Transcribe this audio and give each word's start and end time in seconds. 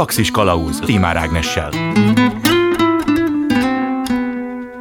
Galaxis 0.00 0.30
Kalauz 0.30 0.78
Timár 0.78 1.16
Ágnessel. 1.16 1.68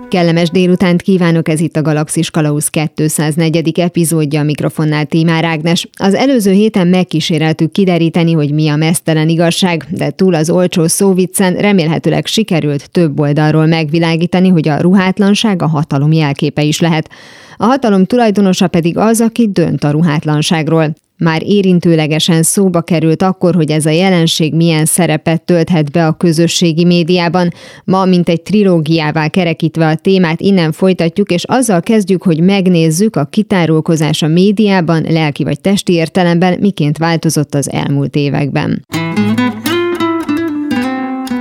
Kellemes 0.09 0.49
délutánt 0.49 1.01
kívánok, 1.01 1.49
ez 1.49 1.59
itt 1.59 1.75
a 1.75 1.81
Galaxis 1.81 2.31
Kalausz 2.31 2.69
204. 2.69 3.79
epizódja, 3.79 4.39
a 4.39 4.43
mikrofonnál 4.43 5.05
Tímár 5.05 5.43
Ágnes. 5.43 5.87
Az 5.97 6.13
előző 6.13 6.51
héten 6.51 6.87
megkíséreltük 6.87 7.71
kideríteni, 7.71 8.31
hogy 8.31 8.53
mi 8.53 8.67
a 8.69 8.75
mesztelen 8.75 9.29
igazság, 9.29 9.85
de 9.89 10.09
túl 10.09 10.33
az 10.33 10.49
olcsó 10.49 10.87
szóviccen 10.87 11.53
remélhetőleg 11.53 12.25
sikerült 12.25 12.91
több 12.91 13.19
oldalról 13.19 13.65
megvilágítani, 13.65 14.47
hogy 14.47 14.67
a 14.67 14.81
ruhátlanság 14.81 15.61
a 15.61 15.67
hatalom 15.67 16.11
jelképe 16.11 16.61
is 16.61 16.79
lehet. 16.79 17.09
A 17.57 17.65
hatalom 17.65 18.05
tulajdonosa 18.05 18.67
pedig 18.67 18.97
az, 18.97 19.21
aki 19.21 19.49
dönt 19.51 19.83
a 19.83 19.91
ruhátlanságról. 19.91 20.95
Már 21.19 21.41
érintőlegesen 21.45 22.43
szóba 22.43 22.81
került 22.81 23.21
akkor, 23.21 23.55
hogy 23.55 23.71
ez 23.71 23.85
a 23.85 23.89
jelenség 23.89 24.53
milyen 24.53 24.85
szerepet 24.85 25.41
tölthet 25.41 25.91
be 25.91 26.07
a 26.07 26.13
közösségi 26.13 26.85
médiában. 26.85 27.49
Ma, 27.83 28.05
mint 28.05 28.29
egy 28.29 28.41
trilógiává 28.41 29.27
kerekítve 29.27 29.87
a 29.87 29.95
témát, 29.95 30.41
innen 30.41 30.71
folytatjuk, 30.71 31.31
és 31.31 31.43
azzal 31.43 31.81
kezdjük, 31.81 32.23
hogy 32.23 32.39
megnézzük 32.39 33.15
a 33.15 33.25
kitárulkozás 33.25 34.21
a 34.21 34.27
médiában, 34.27 35.05
lelki 35.09 35.43
vagy 35.43 35.61
testi 35.61 35.93
értelemben 35.93 36.57
miként 36.59 36.97
változott 36.97 37.53
az 37.53 37.71
elmúlt 37.71 38.15
években. 38.15 38.85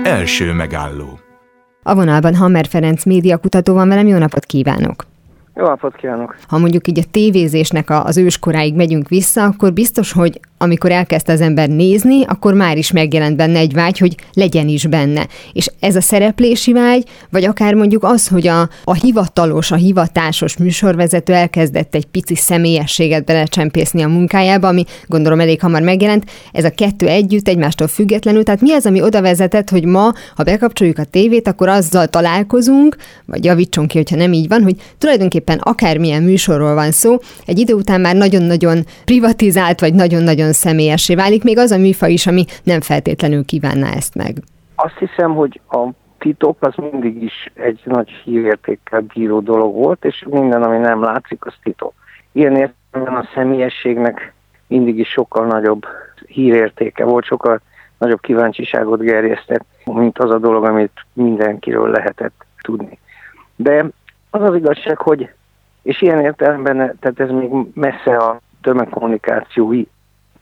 Első 0.04 0.52
megálló 0.52 1.18
A 1.82 1.94
vonalban 1.94 2.34
Hammer 2.34 2.66
Ferenc 2.66 3.04
médiakutató 3.04 3.74
van 3.74 3.88
velem, 3.88 4.06
jó 4.06 4.18
napot 4.18 4.44
kívánok! 4.44 5.06
Jó 5.58 5.64
napot 5.64 5.96
kívánok! 5.96 6.36
Ha 6.48 6.58
mondjuk 6.58 6.88
így 6.88 6.98
a 6.98 7.08
tévézésnek 7.10 7.90
az 7.90 8.16
őskoráig 8.16 8.74
megyünk 8.74 9.08
vissza, 9.08 9.44
akkor 9.44 9.72
biztos, 9.72 10.12
hogy 10.12 10.40
amikor 10.58 10.90
elkezdte 10.90 11.32
az 11.32 11.40
ember 11.40 11.68
nézni, 11.68 12.24
akkor 12.24 12.54
már 12.54 12.76
is 12.76 12.92
megjelent 12.92 13.36
benne 13.36 13.58
egy 13.58 13.72
vágy, 13.72 13.98
hogy 13.98 14.14
legyen 14.32 14.68
is 14.68 14.86
benne. 14.86 15.26
És 15.52 15.70
ez 15.80 15.96
a 15.96 16.00
szereplési 16.00 16.72
vágy, 16.72 17.04
vagy 17.30 17.44
akár 17.44 17.74
mondjuk 17.74 18.04
az, 18.04 18.28
hogy 18.28 18.46
a, 18.46 18.68
a 18.84 18.94
hivatalos, 18.94 19.70
a 19.70 19.76
hivatásos 19.76 20.56
műsorvezető 20.56 21.32
elkezdett 21.32 21.94
egy 21.94 22.06
pici 22.06 22.34
személyességet 22.34 23.24
belecsempészni 23.24 24.02
a 24.02 24.08
munkájába, 24.08 24.68
ami 24.68 24.84
gondolom 25.06 25.40
elég 25.40 25.60
hamar 25.60 25.82
megjelent, 25.82 26.30
ez 26.52 26.64
a 26.64 26.70
kettő 26.70 27.06
együtt, 27.08 27.48
egymástól 27.48 27.86
függetlenül. 27.86 28.42
Tehát 28.42 28.60
mi 28.60 28.72
az, 28.72 28.86
ami 28.86 29.02
oda 29.02 29.20
vezetett, 29.20 29.70
hogy 29.70 29.84
ma, 29.84 30.12
ha 30.36 30.42
bekapcsoljuk 30.42 30.98
a 30.98 31.04
tévét, 31.04 31.48
akkor 31.48 31.68
azzal 31.68 32.06
találkozunk, 32.06 32.96
vagy 33.26 33.44
javítson 33.44 33.86
ki, 33.86 33.96
hogyha 33.96 34.16
nem 34.16 34.32
így 34.32 34.48
van, 34.48 34.62
hogy 34.62 34.76
tulajdonképpen 34.98 35.47
akármilyen 35.56 36.22
műsorról 36.22 36.74
van 36.74 36.90
szó, 36.90 37.16
egy 37.46 37.58
idő 37.58 37.74
után 37.74 38.00
már 38.00 38.16
nagyon-nagyon 38.16 38.78
privatizált, 39.04 39.80
vagy 39.80 39.94
nagyon-nagyon 39.94 40.36
nagyon 40.38 40.52
személyessé 40.52 41.14
válik, 41.14 41.44
még 41.44 41.58
az 41.58 41.70
a 41.70 41.78
műfaj 41.78 42.12
is, 42.12 42.26
ami 42.26 42.44
nem 42.64 42.80
feltétlenül 42.80 43.44
kívánná 43.44 43.90
ezt 43.92 44.14
meg. 44.14 44.36
Azt 44.74 44.98
hiszem, 44.98 45.34
hogy 45.34 45.60
a 45.70 45.88
titok 46.18 46.56
az 46.60 46.74
mindig 46.76 47.22
is 47.22 47.50
egy 47.54 47.80
nagy 47.84 48.10
hírértékkel 48.24 49.00
bíró 49.00 49.40
dolog 49.40 49.74
volt, 49.74 50.04
és 50.04 50.24
minden, 50.30 50.62
ami 50.62 50.78
nem 50.78 51.02
látszik, 51.02 51.46
az 51.46 51.54
titok. 51.62 51.92
Ilyen 52.32 52.56
értelemben 52.56 53.22
a 53.22 53.28
személyességnek 53.34 54.32
mindig 54.66 54.98
is 54.98 55.08
sokkal 55.08 55.46
nagyobb 55.46 55.86
hírértéke 56.26 57.04
volt, 57.04 57.24
sokkal 57.24 57.60
nagyobb 57.98 58.20
kíváncsiságot 58.20 59.00
gerjesztett, 59.00 59.64
mint 59.84 60.18
az 60.18 60.30
a 60.30 60.38
dolog, 60.38 60.64
amit 60.64 61.04
mindenkiről 61.12 61.90
lehetett 61.90 62.44
tudni. 62.60 62.98
De 63.56 63.86
az 64.30 64.42
az 64.42 64.54
igazság, 64.54 64.98
hogy, 64.98 65.28
és 65.88 66.02
ilyen 66.02 66.20
értelemben, 66.20 66.76
tehát 66.76 67.20
ez 67.20 67.30
még 67.30 67.50
messze 67.74 68.16
a 68.16 68.40
tömegkommunikációi 68.62 69.84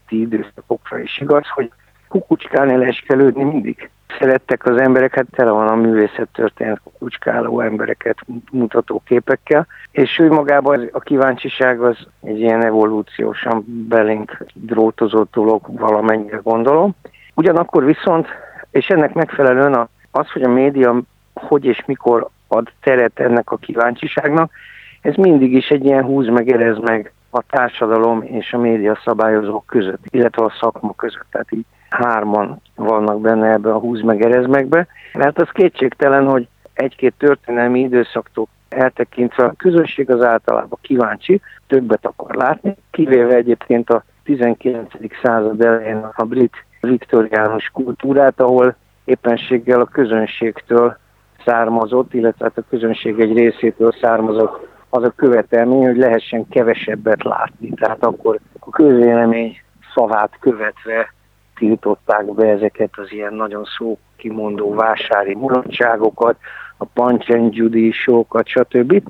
időszakokra 0.09 0.99
is 0.99 1.19
igaz, 1.19 1.49
hogy 1.49 1.71
kukucskálni, 2.09 2.77
leskelődni 2.77 3.45
mindig 3.45 3.91
szerettek 4.19 4.67
az 4.67 4.81
emberek, 4.81 5.15
hát 5.15 5.27
tele 5.31 5.51
van 5.51 5.69
a 5.69 5.75
művészet 5.75 6.29
történet 6.33 6.81
kukucskáló 6.83 7.61
embereket 7.61 8.19
mutató 8.51 9.03
képekkel, 9.05 9.67
és 9.91 10.19
ő 10.19 10.31
magában 10.31 10.89
a 10.93 11.01
kíváncsiság 11.01 11.81
az 11.81 11.97
egy 12.23 12.41
ilyen 12.41 12.65
evolúciósan 12.65 13.65
belénk 13.89 14.45
drótozott 14.55 15.33
dolog 15.33 15.79
valamennyire 15.79 16.41
gondolom. 16.43 16.95
Ugyanakkor 17.35 17.85
viszont, 17.85 18.27
és 18.71 18.89
ennek 18.89 19.13
megfelelően 19.13 19.89
az, 20.11 20.31
hogy 20.31 20.43
a 20.43 20.49
média 20.49 21.01
hogy 21.35 21.65
és 21.65 21.85
mikor 21.87 22.29
ad 22.49 22.73
teret 22.81 23.21
ennek 23.21 23.51
a 23.51 23.57
kíváncsiságnak, 23.57 24.51
ez 25.07 25.15
mindig 25.15 25.53
is 25.53 25.69
egy 25.69 25.85
ilyen 25.85 26.05
húz 26.05 26.29
meg, 26.29 26.51
erez 26.51 26.79
meg 26.79 27.13
a 27.31 27.43
társadalom 27.43 28.23
és 28.23 28.53
a 28.53 28.59
média 28.59 28.99
szabályozók 29.05 29.67
között, 29.67 30.01
illetve 30.11 30.45
a 30.45 30.55
szakma 30.61 30.95
között. 30.97 31.27
Tehát 31.31 31.53
így 31.53 31.65
hárman 31.89 32.61
vannak 32.75 33.21
benne 33.21 33.53
ebbe 33.53 33.73
a 33.73 33.79
húz 33.79 34.03
meg 34.03 34.23
erezmekbe. 34.23 34.87
Mert 35.13 35.41
az 35.41 35.49
kétségtelen, 35.53 36.27
hogy 36.27 36.49
egy-két 36.73 37.15
történelmi 37.19 37.81
időszaktól 37.81 38.49
eltekintve 38.69 39.45
a 39.45 39.55
közösség 39.57 40.11
az 40.11 40.23
általában 40.23 40.79
kíváncsi, 40.81 41.41
többet 41.67 42.07
akar 42.07 42.35
látni, 42.35 42.77
kivéve 42.91 43.35
egyébként 43.35 43.91
a 43.91 44.05
19. 44.25 44.91
század 45.23 45.61
elején 45.61 46.09
a 46.17 46.25
brit 46.25 46.65
viktoriánus 46.81 47.71
kultúrát, 47.73 48.41
ahol 48.41 48.77
éppenséggel 49.05 49.81
a 49.81 49.85
közönségtől 49.85 50.97
származott, 51.45 52.15
illetve 52.15 52.45
hát 52.45 52.59
a 52.59 52.69
közönség 52.71 53.21
egy 53.21 53.37
részétől 53.37 53.93
származott 54.01 54.75
az 54.97 55.03
a 55.03 55.13
követelmény, 55.17 55.87
hogy 55.87 55.97
lehessen 55.97 56.49
kevesebbet 56.49 57.23
látni. 57.23 57.71
Tehát 57.71 58.05
akkor 58.05 58.39
a 58.61 58.71
közvélemény 58.71 59.57
szavát 59.95 60.31
követve 60.41 61.13
tiltották 61.57 62.35
be 62.35 62.49
ezeket 62.49 62.91
az 62.93 63.13
ilyen 63.13 63.35
nagyon 63.35 63.65
szó 63.79 63.99
kimondó 64.17 64.75
vásári 64.75 65.35
mulatságokat, 65.35 66.37
a 66.79 66.85
Punch 66.85 67.31
and 67.31 67.55
Judy 67.55 67.91
show-kat, 67.91 68.47
stb. 68.47 69.03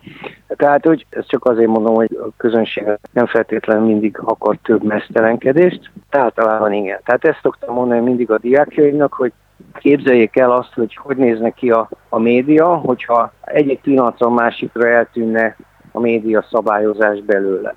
Tehát, 0.47 0.85
hogy 0.85 1.07
ezt 1.11 1.29
csak 1.29 1.45
azért 1.45 1.69
mondom, 1.69 1.95
hogy 1.95 2.19
a 2.23 2.29
közönség 2.37 2.85
nem 3.13 3.27
feltétlenül 3.27 3.87
mindig 3.87 4.19
akar 4.25 4.59
több 4.63 4.83
mesztelenkedést, 4.83 5.91
általában 6.11 6.73
igen. 6.73 7.01
Tehát 7.05 7.25
ezt 7.25 7.41
szoktam 7.43 7.75
mondani 7.75 8.01
mindig 8.01 8.31
a 8.31 8.39
diákjaimnak, 8.39 9.13
hogy 9.13 9.33
képzeljék 9.73 10.37
el 10.37 10.53
azt, 10.53 10.75
hogy 10.75 10.95
hogy 10.95 11.17
nézne 11.17 11.51
ki 11.51 11.71
a, 11.71 11.89
a 12.09 12.19
média, 12.19 12.75
hogyha 12.75 13.33
egyik 13.45 13.81
pillanatra 13.81 14.31
másikra 14.31 14.89
eltűnne 14.89 15.57
a 15.97 16.01
média 16.01 16.45
szabályozás 16.51 17.21
belőle. 17.21 17.75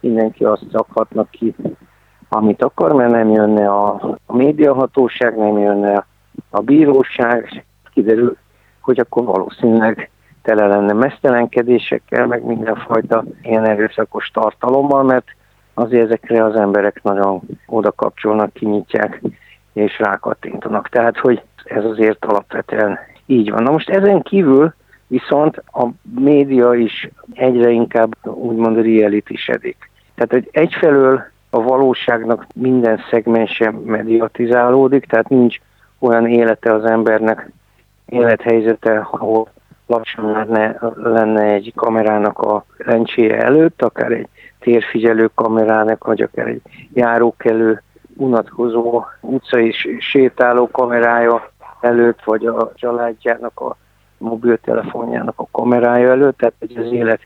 Mindenki 0.00 0.44
azt 0.44 0.64
szakhatna 0.72 1.24
ki, 1.30 1.54
amit 2.28 2.62
akar, 2.62 2.92
mert 2.92 3.10
nem 3.10 3.30
jönne 3.30 3.68
a, 3.68 4.16
a 4.26 4.36
médiahatóság, 4.36 5.36
nem 5.36 5.58
jönne 5.58 6.06
a 6.50 6.60
bíróság, 6.60 7.64
kiderül, 7.92 8.36
hogy 8.80 8.98
akkor 8.98 9.24
valószínűleg 9.24 10.10
tele 10.42 10.66
lenne 10.66 10.92
mesztelenkedésekkel, 10.92 12.26
meg 12.26 12.44
mindenfajta 12.44 13.24
ilyen 13.42 13.64
erőszakos 13.64 14.30
tartalommal, 14.30 15.02
mert 15.02 15.26
azért 15.74 16.04
ezekre 16.04 16.44
az 16.44 16.54
emberek 16.54 17.02
nagyon 17.02 17.40
oda 17.66 17.92
kapcsolnak, 17.92 18.52
kinyitják 18.52 19.22
és 19.72 19.98
rákattintanak. 19.98 20.88
Tehát, 20.88 21.18
hogy 21.18 21.42
ez 21.64 21.84
azért 21.84 22.24
alapvetően 22.24 22.98
így 23.26 23.50
van. 23.50 23.62
Na 23.62 23.70
most 23.70 23.90
ezen 23.90 24.22
kívül 24.22 24.74
viszont 25.08 25.62
a 25.72 25.86
média 26.20 26.74
is 26.74 27.08
egyre 27.34 27.70
inkább 27.70 28.16
úgymond 28.22 28.76
realitisedik. 28.76 29.90
Tehát, 30.14 30.32
hogy 30.32 30.48
egyfelől 30.52 31.22
a 31.50 31.62
valóságnak 31.62 32.46
minden 32.54 33.00
szegmense 33.10 33.70
mediatizálódik, 33.84 35.06
tehát 35.06 35.28
nincs 35.28 35.56
olyan 35.98 36.26
élete 36.26 36.72
az 36.74 36.84
embernek, 36.84 37.50
élethelyzete, 38.06 39.08
ahol 39.10 39.48
lassan 39.86 40.30
lenne, 40.30 40.78
lenne 40.94 41.42
egy 41.42 41.72
kamerának 41.76 42.38
a 42.38 42.64
lencséje 42.76 43.42
előtt, 43.42 43.82
akár 43.82 44.12
egy 44.12 44.28
térfigyelő 44.58 45.30
kamerának, 45.34 46.04
vagy 46.04 46.22
akár 46.22 46.46
egy 46.46 46.62
járókelő 46.92 47.82
unatkozó 48.16 49.04
utcai 49.20 49.74
sétáló 49.98 50.70
kamerája 50.70 51.50
előtt, 51.80 52.24
vagy 52.24 52.46
a 52.46 52.72
családjának 52.74 53.60
a 53.60 53.76
mobiltelefonjának 54.18 55.38
a 55.38 55.48
kamerája 55.50 56.10
előtt, 56.10 56.38
tehát 56.38 56.54
hogy 56.58 56.76
az 56.76 56.92
élet 56.92 57.20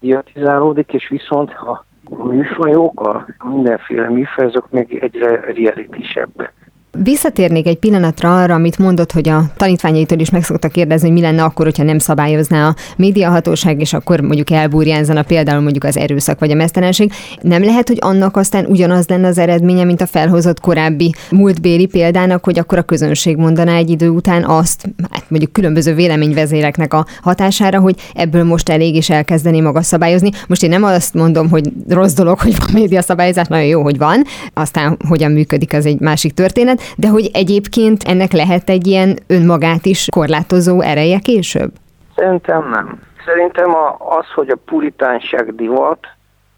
diatizálódik, 0.00 0.92
és 0.92 1.08
viszont 1.08 1.50
a 1.50 1.84
műfajok, 2.24 3.00
a 3.00 3.26
mindenféle 3.44 4.08
műfajok 4.08 4.70
még 4.70 4.98
egyre 5.02 5.40
realitysebbek. 5.40 6.65
Visszatérnék 7.02 7.66
egy 7.66 7.76
pillanatra 7.76 8.42
arra, 8.42 8.54
amit 8.54 8.78
mondott, 8.78 9.12
hogy 9.12 9.28
a 9.28 9.44
tanítványaitól 9.56 10.18
is 10.18 10.30
meg 10.30 10.44
szoktak 10.44 10.72
kérdezni, 10.72 11.06
hogy 11.06 11.16
mi 11.16 11.22
lenne 11.22 11.42
akkor, 11.42 11.64
hogyha 11.64 11.82
nem 11.82 11.98
szabályozná 11.98 12.68
a 12.68 12.74
médiahatóság, 12.96 13.80
és 13.80 13.92
akkor 13.92 14.20
mondjuk 14.20 14.50
elbúrjánzana 14.50 15.22
például 15.22 15.60
mondjuk 15.60 15.84
az 15.84 15.96
erőszak 15.96 16.38
vagy 16.38 16.50
a 16.50 16.54
mesztelenség. 16.54 17.12
Nem 17.40 17.64
lehet, 17.64 17.88
hogy 17.88 17.98
annak 18.00 18.36
aztán 18.36 18.66
ugyanaz 18.66 19.06
lenne 19.08 19.26
az 19.26 19.38
eredménye, 19.38 19.84
mint 19.84 20.00
a 20.00 20.06
felhozott 20.06 20.60
korábbi 20.60 21.14
múltbéli 21.30 21.86
példának, 21.86 22.44
hogy 22.44 22.58
akkor 22.58 22.78
a 22.78 22.82
közönség 22.82 23.36
mondaná 23.36 23.76
egy 23.76 23.90
idő 23.90 24.08
után 24.08 24.44
azt, 24.44 24.88
hát 25.10 25.24
mondjuk 25.28 25.52
különböző 25.52 25.94
véleményvezéreknek 25.94 26.94
a 26.94 27.06
hatására, 27.22 27.80
hogy 27.80 27.94
ebből 28.14 28.44
most 28.44 28.68
elég 28.68 28.96
is 28.96 29.10
elkezdeni 29.10 29.60
maga 29.60 29.82
szabályozni. 29.82 30.30
Most 30.46 30.62
én 30.62 30.70
nem 30.70 30.84
azt 30.84 31.14
mondom, 31.14 31.48
hogy 31.48 31.72
rossz 31.88 32.12
dolog, 32.12 32.38
hogy 32.38 32.58
van 32.58 32.68
média 32.72 33.02
szabályozás, 33.02 33.46
nagyon 33.46 33.66
jó, 33.66 33.82
hogy 33.82 33.98
van, 33.98 34.24
aztán 34.54 34.96
hogyan 35.08 35.32
működik, 35.32 35.72
az 35.72 35.86
egy 35.86 36.00
másik 36.00 36.34
történet, 36.34 36.80
de 36.96 37.08
hogy 37.08 37.30
egyébként 37.32 38.02
ennek 38.02 38.32
lehet 38.32 38.68
egy 38.68 38.86
ilyen 38.86 39.18
önmagát 39.26 39.86
is 39.86 40.08
korlátozó 40.10 40.80
ereje 40.80 41.18
később? 41.18 41.70
Szerintem 42.16 42.68
nem. 42.68 43.00
Szerintem 43.24 43.74
az, 43.98 44.26
hogy 44.34 44.48
a 44.48 44.58
puritánság 44.64 45.54
divat, 45.54 46.06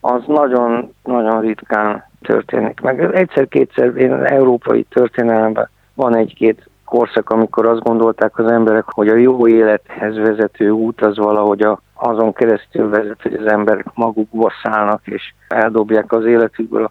az 0.01 0.23
nagyon-nagyon 0.27 1.41
ritkán 1.41 2.05
történik 2.23 2.81
meg. 2.81 3.15
Egyszer-kétszer 3.15 3.97
én 3.97 4.13
európai 4.13 4.83
történelemben 4.83 5.69
van 5.95 6.17
egy-két 6.17 6.69
korszak, 6.85 7.31
amikor 7.31 7.67
azt 7.67 7.83
gondolták 7.83 8.39
az 8.39 8.51
emberek, 8.51 8.85
hogy 8.85 9.09
a 9.09 9.15
jó 9.15 9.49
élethez 9.49 10.17
vezető 10.17 10.71
út 10.71 11.01
az 11.01 11.17
valahogy 11.17 11.61
a, 11.61 11.81
azon 11.95 12.33
keresztül 12.33 12.89
vezet, 12.89 13.23
hogy 13.23 13.35
az 13.35 13.47
emberek 13.47 13.87
magukba 13.95 14.53
szállnak 14.63 15.01
és 15.05 15.33
eldobják 15.49 16.13
az 16.13 16.25
életükből 16.25 16.85
a 16.85 16.91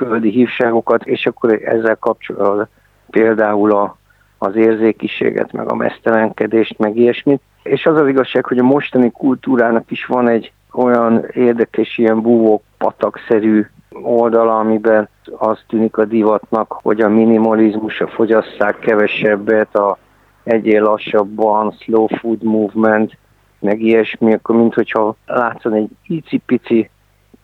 földi 0.00 0.30
hívságokat, 0.30 1.06
és 1.06 1.26
akkor 1.26 1.52
ezzel 1.64 1.96
kapcsolatban 1.96 2.68
például 3.10 3.72
a, 3.72 3.96
az 4.38 4.56
érzékiséget, 4.56 5.52
meg 5.52 5.70
a 5.70 5.74
mesztelenkedést, 5.74 6.78
meg 6.78 6.96
ilyesmit. 6.96 7.40
És 7.62 7.86
az 7.86 7.96
az 7.96 8.08
igazság, 8.08 8.44
hogy 8.44 8.58
a 8.58 8.62
mostani 8.62 9.10
kultúrának 9.10 9.90
is 9.90 10.06
van 10.06 10.28
egy 10.28 10.52
olyan 10.72 11.24
érdekes, 11.32 11.98
ilyen 11.98 12.20
búvók 12.20 12.62
patakszerű 12.78 13.66
oldala, 14.02 14.58
amiben 14.58 15.08
az 15.38 15.58
tűnik 15.68 15.96
a 15.96 16.04
divatnak, 16.04 16.78
hogy 16.82 17.00
a 17.00 17.08
minimalizmus, 17.08 18.00
a 18.00 18.08
fogyasszák 18.08 18.78
kevesebbet, 18.78 19.74
a 19.74 19.98
egyél 20.42 20.82
lassabban, 20.82 21.74
slow 21.80 22.06
food 22.06 22.42
movement, 22.42 23.18
meg 23.58 23.80
ilyesmi, 23.80 24.32
akkor 24.32 24.56
mint 24.56 24.74
hogyha 24.74 25.16
látszan 25.26 25.74
egy 25.74 25.88
icipici 26.06 26.90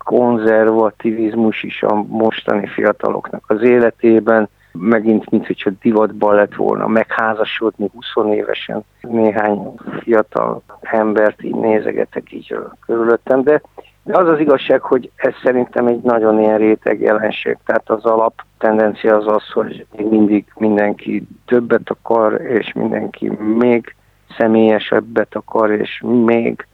konzervativizmus 0.06 1.62
is 1.62 1.82
a 1.82 1.94
mostani 1.94 2.66
fiataloknak 2.66 3.44
az 3.46 3.62
életében, 3.62 4.48
megint, 4.72 5.30
mint 5.30 5.46
hogyha 5.46 5.70
divatban 5.80 6.34
lett 6.34 6.54
volna 6.54 6.86
megházasodni 6.86 7.90
20 8.14 8.34
évesen. 8.34 8.84
Néhány 9.00 9.74
fiatal 10.00 10.62
embert 10.80 11.42
így 11.42 11.54
nézegetek 11.54 12.32
így 12.32 12.56
körülöttem, 12.86 13.42
de 13.42 13.60
de 14.02 14.18
az 14.18 14.28
az 14.28 14.38
igazság, 14.38 14.80
hogy 14.80 15.10
ez 15.16 15.32
szerintem 15.42 15.86
egy 15.86 16.00
nagyon 16.00 16.40
ilyen 16.40 16.58
réteg 16.58 17.00
jelenség. 17.00 17.56
Tehát 17.64 17.90
az 17.90 18.04
alap 18.04 18.42
tendencia 18.58 19.16
az 19.16 19.26
az, 19.26 19.50
hogy 19.52 19.86
mindig 19.96 20.44
mindenki 20.56 21.26
többet 21.46 21.90
akar, 21.90 22.40
és 22.40 22.72
mindenki 22.72 23.28
még 23.58 23.94
személyesebbet 24.38 25.34
akar, 25.34 25.70
és 25.70 26.02
még 26.24 26.66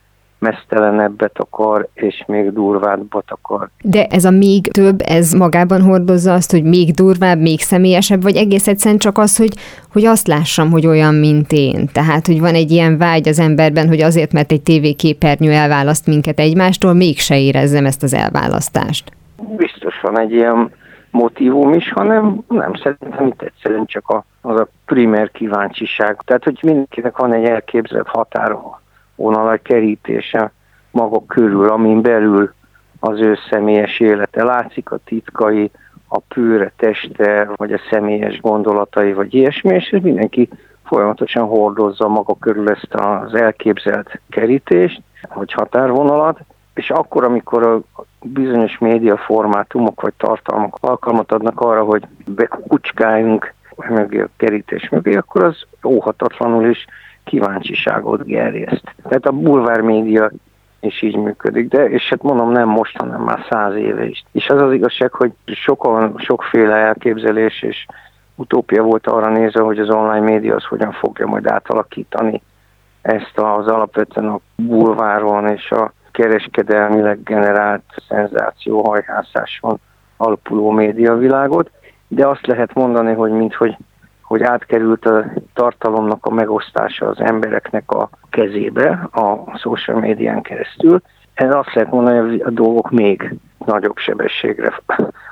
mesztelenebbet 0.43 1.39
akar, 1.39 1.89
és 1.95 2.25
még 2.27 2.53
durvábbat 2.53 3.25
akar. 3.27 3.69
De 3.83 4.07
ez 4.07 4.25
a 4.25 4.31
még 4.31 4.67
több, 4.67 5.01
ez 5.05 5.33
magában 5.33 5.83
hordozza 5.83 6.33
azt, 6.33 6.51
hogy 6.51 6.65
még 6.65 6.95
durvább, 6.95 7.39
még 7.39 7.61
személyesebb, 7.61 8.23
vagy 8.23 8.37
egész 8.37 8.69
egyszerűen 8.69 8.99
csak 8.99 9.19
az, 9.19 9.37
hogy, 9.37 9.53
hogy 9.93 10.05
azt 10.05 10.27
lássam, 10.27 10.71
hogy 10.71 10.87
olyan, 10.87 11.15
mint 11.15 11.53
én. 11.53 11.89
Tehát, 11.93 12.27
hogy 12.27 12.41
van 12.41 12.55
egy 12.55 12.71
ilyen 12.71 12.99
vágy 12.99 13.29
az 13.29 13.39
emberben, 13.39 13.89
hogy 13.89 14.01
azért, 14.01 14.33
mert 14.33 14.53
egy 14.53 14.63
tévéképernyő 14.63 15.53
elválaszt 15.53 16.07
minket 16.07 16.39
egymástól, 16.39 16.93
mégse 16.93 17.41
érezzem 17.41 17.87
ezt 17.87 18.03
az 18.03 18.15
elválasztást. 18.15 19.13
Biztos 19.57 20.01
van 20.01 20.19
egy 20.19 20.33
ilyen 20.33 20.71
motivum 21.11 21.73
is, 21.73 21.93
hanem 21.93 22.43
nem 22.49 22.75
szerintem 22.75 23.27
itt 23.27 23.43
egyszerűen 23.43 23.87
csak 23.87 24.09
a, 24.09 24.25
az 24.41 24.61
a 24.61 24.69
primer 24.87 25.31
kíváncsiság. 25.31 26.17
Tehát, 26.25 26.45
hogy 26.45 26.59
mindenkinek 26.63 27.17
van 27.17 27.33
egy 27.33 27.45
elképzelt 27.45 28.09
határa 28.09 28.81
vonal 29.17 29.59
kerítése 29.63 30.53
maga 30.91 31.27
körül, 31.27 31.69
amin 31.69 32.03
belül 32.03 32.53
az 33.01 33.21
ő 33.21 33.39
személyes 33.51 34.01
élete 34.01 34.45
látszik, 34.45 34.91
a 34.91 34.99
titkai, 35.05 35.71
a 36.09 36.19
pőre 36.19 36.73
teste, 36.77 37.51
vagy 37.57 37.73
a 37.73 37.81
személyes 37.91 38.41
gondolatai, 38.41 39.13
vagy 39.13 39.35
ilyesmi, 39.35 39.75
és 39.75 39.97
mindenki 40.03 40.49
folyamatosan 40.85 41.47
hordozza 41.47 42.09
maga 42.09 42.35
körül 42.35 42.71
ezt 42.71 42.95
az 42.95 43.35
elképzelt 43.35 44.21
kerítést, 44.31 45.03
vagy 45.35 45.53
határvonalat, 45.53 46.41
és 46.75 46.91
akkor, 46.91 47.25
amikor 47.25 47.67
a 47.67 47.81
bizonyos 48.23 48.79
média 48.79 49.17
formátumok 49.17 50.01
vagy 50.01 50.13
tartalmak 50.17 50.77
alkalmat 50.81 51.33
adnak 51.33 51.61
arra, 51.61 51.85
hogy 51.85 52.07
bekucskáljunk 52.27 53.55
mögé 53.89 54.21
a 54.21 54.29
kerítés 54.37 54.89
mögé, 54.89 55.17
akkor 55.17 55.45
az 55.45 55.57
óhatatlanul 55.85 56.71
is 56.71 56.87
kíváncsiságot 57.25 58.25
gerjeszt. 58.25 58.95
Tehát 59.03 59.27
a 59.27 59.33
bulvár 59.33 59.81
média 59.81 60.31
is 60.81 61.03
így 61.03 61.17
működik, 61.17 61.69
de 61.69 61.85
és 61.85 62.09
hát 62.09 62.23
mondom 62.23 62.51
nem 62.51 62.69
most, 62.69 62.97
hanem 62.97 63.21
már 63.21 63.47
száz 63.51 63.75
éve 63.75 64.05
is. 64.05 64.25
És 64.33 64.49
az 64.49 64.63
az 64.63 64.73
igazság, 64.73 65.13
hogy 65.13 65.33
sokan, 65.45 66.15
sokféle 66.19 66.75
elképzelés 66.75 67.63
és 67.63 67.87
utópia 68.35 68.83
volt 68.83 69.07
arra 69.07 69.29
nézve, 69.29 69.63
hogy 69.63 69.79
az 69.79 69.91
online 69.91 70.31
média 70.31 70.55
az 70.55 70.65
hogyan 70.65 70.93
fogja 70.93 71.27
majd 71.27 71.47
átalakítani 71.47 72.43
ezt 73.03 73.39
az 73.39 73.67
alapvetően 73.67 74.29
a 74.29 74.41
bulváron 74.57 75.49
és 75.49 75.71
a 75.71 75.93
kereskedelmileg 76.11 77.23
generált 77.23 77.83
szenzációhajhászáson 78.09 79.81
alapuló 80.17 80.71
médiavilágot, 80.71 81.71
de 82.09 82.27
azt 82.27 82.47
lehet 82.47 82.75
mondani, 82.75 83.13
hogy 83.13 83.31
minthogy 83.31 83.77
hogy 84.33 84.43
átkerült 84.43 85.07
a 85.07 85.25
tartalomnak 85.55 86.27
a 86.27 86.35
megosztása 86.35 87.09
az 87.09 87.21
embereknek 87.21 87.91
a 87.91 88.09
kezébe 88.31 89.09
a 89.13 89.59
social 89.59 89.99
médián 89.99 90.43
keresztül. 90.43 91.01
Ez 91.35 91.55
azt 91.55 91.75
lehet 91.75 91.91
mondani, 91.91 92.19
hogy 92.19 92.41
a 92.41 92.51
dolgok 92.51 92.91
még 92.91 93.35
nagyobb 93.67 93.97
sebességre 93.97 94.81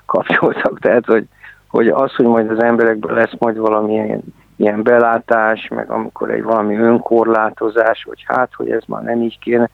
kapcsoltak. 0.07 0.79
Tehát, 0.85 1.07
hogy, 1.07 1.27
hogy 1.69 1.89
az, 1.89 2.15
hogy 2.15 2.27
majd 2.27 2.51
az 2.51 2.63
emberekből 2.63 3.15
lesz 3.15 3.35
majd 3.39 3.57
valamilyen 3.57 4.23
ilyen 4.57 4.83
belátás, 4.83 5.69
meg 5.69 5.91
amikor 5.91 6.31
egy 6.31 6.43
valami 6.43 6.77
önkorlátozás, 6.77 8.05
hogy 8.09 8.25
hát, 8.27 8.51
hogy 8.55 8.71
ez 8.71 8.83
már 8.87 9.03
nem 9.03 9.23
így 9.23 9.39
kéne. 9.39 9.71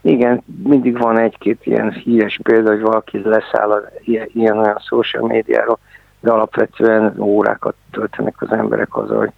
Igen, 0.00 0.42
mindig 0.62 0.98
van 0.98 1.18
egy-két 1.18 1.66
ilyen 1.66 1.90
híres 1.90 2.40
példa, 2.42 2.70
hogy 2.70 2.80
valaki 2.80 3.20
leszáll 3.24 3.90
ilyen-olyan 4.32 4.78
social 4.78 5.26
médiáról, 5.26 5.78
de 6.20 6.30
alapvetően 6.30 7.20
órákat 7.20 7.74
töltenek 7.90 8.42
az 8.42 8.50
emberek 8.50 8.96
azzal, 8.96 9.18
hogy 9.18 9.32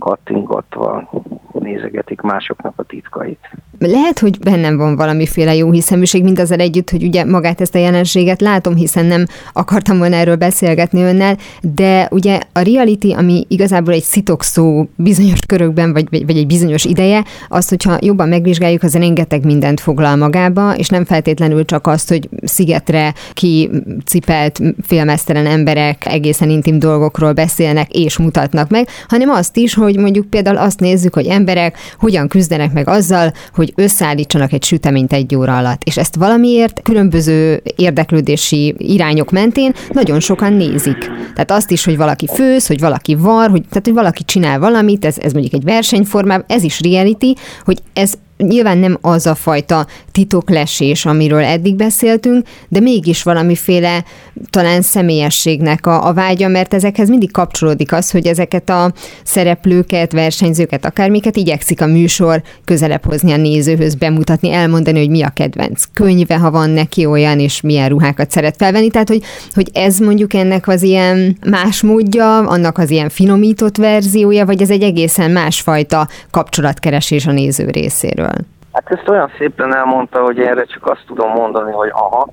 kattingatva 0.00 1.10
nézegetik 1.52 2.20
másoknak 2.20 2.72
a 2.76 2.82
titkait. 2.82 3.38
Lehet, 3.78 4.18
hogy 4.18 4.38
bennem 4.38 4.76
van 4.76 4.96
valamiféle 4.96 5.54
jó 5.54 5.70
hiszeműség, 5.70 6.22
mindazzel 6.22 6.58
együtt, 6.58 6.90
hogy 6.90 7.02
ugye 7.04 7.24
magát 7.24 7.60
ezt 7.60 7.74
a 7.74 7.78
jelenséget 7.78 8.40
látom, 8.40 8.74
hiszen 8.74 9.06
nem 9.06 9.26
akartam 9.52 9.98
volna 9.98 10.16
erről 10.16 10.36
beszélgetni 10.36 11.02
önnel, 11.02 11.36
de 11.60 12.08
ugye 12.10 12.40
a 12.52 12.60
reality, 12.60 13.12
ami 13.12 13.44
igazából 13.48 13.94
egy 13.94 14.24
szó 14.38 14.88
bizonyos 14.96 15.40
körökben, 15.46 15.92
vagy, 15.92 16.08
vagy 16.10 16.36
egy 16.36 16.46
bizonyos 16.46 16.84
ideje, 16.84 17.24
az, 17.48 17.68
hogyha 17.68 17.98
jobban 18.00 18.28
megvizsgáljuk, 18.28 18.82
az 18.82 18.94
rengeteg 18.94 19.44
mindent 19.44 19.80
foglal 19.80 20.16
magába, 20.16 20.74
és 20.76 20.88
nem 20.88 21.04
feltétlenül 21.04 21.64
csak 21.64 21.86
azt, 21.86 22.08
hogy 22.08 22.28
szigetre 22.42 23.14
kicipelt 23.32 24.60
félmeztelen 24.82 25.46
emberek 25.46 26.06
egészen 26.06 26.50
intim 26.50 26.78
dolgokról 26.78 27.32
beszélnek 27.32 27.90
és 27.90 28.18
mutatnak 28.18 28.70
meg, 28.70 28.88
hanem 29.08 29.28
azt 29.28 29.56
is, 29.56 29.74
hogy 29.74 29.89
mondjuk 29.96 30.26
például 30.26 30.56
azt 30.56 30.80
nézzük, 30.80 31.14
hogy 31.14 31.26
emberek 31.26 31.76
hogyan 31.98 32.28
küzdenek 32.28 32.72
meg 32.72 32.88
azzal, 32.88 33.32
hogy 33.54 33.72
összeállítsanak 33.76 34.52
egy 34.52 34.64
süteményt 34.64 35.12
egy 35.12 35.34
óra 35.34 35.56
alatt. 35.56 35.82
És 35.84 35.96
ezt 35.96 36.16
valamiért 36.16 36.82
különböző 36.82 37.62
érdeklődési 37.76 38.74
irányok 38.78 39.30
mentén 39.30 39.72
nagyon 39.92 40.20
sokan 40.20 40.52
nézik. 40.52 40.98
Tehát 41.34 41.50
azt 41.50 41.70
is, 41.70 41.84
hogy 41.84 41.96
valaki 41.96 42.26
főz, 42.26 42.66
hogy 42.66 42.80
valaki 42.80 43.14
var, 43.14 43.50
hogy, 43.50 43.62
tehát 43.68 43.84
hogy 43.84 43.94
valaki 43.94 44.24
csinál 44.24 44.58
valamit, 44.58 45.04
ez, 45.04 45.18
ez 45.18 45.32
mondjuk 45.32 45.54
egy 45.54 45.64
versenyformában, 45.64 46.44
ez 46.48 46.62
is 46.62 46.80
reality, 46.80 47.32
hogy 47.64 47.78
ez 47.92 48.14
nyilván 48.40 48.78
nem 48.78 48.98
az 49.00 49.26
a 49.26 49.34
fajta 49.34 49.86
titoklesés, 50.12 51.06
amiről 51.06 51.44
eddig 51.44 51.76
beszéltünk, 51.76 52.46
de 52.68 52.80
mégis 52.80 53.22
valamiféle 53.22 54.04
talán 54.50 54.82
személyességnek 54.82 55.86
a, 55.86 56.06
a 56.06 56.12
vágya, 56.12 56.48
mert 56.48 56.74
ezekhez 56.74 57.08
mindig 57.08 57.32
kapcsolódik 57.32 57.92
az, 57.92 58.10
hogy 58.10 58.26
ezeket 58.26 58.70
a 58.70 58.92
szereplőket, 59.24 60.12
versenyzőket, 60.12 60.84
akármiket 60.84 61.36
igyekszik 61.36 61.80
a 61.80 61.86
műsor 61.86 62.42
közelebb 62.64 63.04
hozni 63.04 63.32
a 63.32 63.36
nézőhöz, 63.36 63.94
bemutatni, 63.94 64.52
elmondani, 64.52 64.98
hogy 64.98 65.10
mi 65.10 65.22
a 65.22 65.28
kedvenc 65.28 65.84
könyve, 65.94 66.36
ha 66.36 66.50
van 66.50 66.70
neki 66.70 67.06
olyan, 67.06 67.38
és 67.38 67.60
milyen 67.60 67.88
ruhákat 67.88 68.30
szeret 68.30 68.56
felvenni. 68.56 68.90
Tehát, 68.90 69.08
hogy, 69.08 69.22
hogy 69.54 69.70
ez 69.72 69.98
mondjuk 69.98 70.34
ennek 70.34 70.68
az 70.68 70.82
ilyen 70.82 71.38
más 71.50 71.82
módja, 71.82 72.38
annak 72.38 72.78
az 72.78 72.90
ilyen 72.90 73.08
finomított 73.08 73.76
verziója, 73.76 74.46
vagy 74.46 74.62
ez 74.62 74.70
egy 74.70 74.82
egészen 74.82 75.30
másfajta 75.30 76.08
kapcsolatkeresés 76.30 77.26
a 77.26 77.32
néző 77.32 77.70
részéről? 77.70 78.29
Hát 78.72 78.90
ezt 78.90 79.08
olyan 79.08 79.30
szépen 79.38 79.74
elmondta, 79.74 80.22
hogy 80.22 80.40
erre 80.40 80.64
csak 80.64 80.86
azt 80.86 81.04
tudom 81.06 81.30
mondani, 81.30 81.72
hogy 81.72 81.90
aha. 81.92 82.28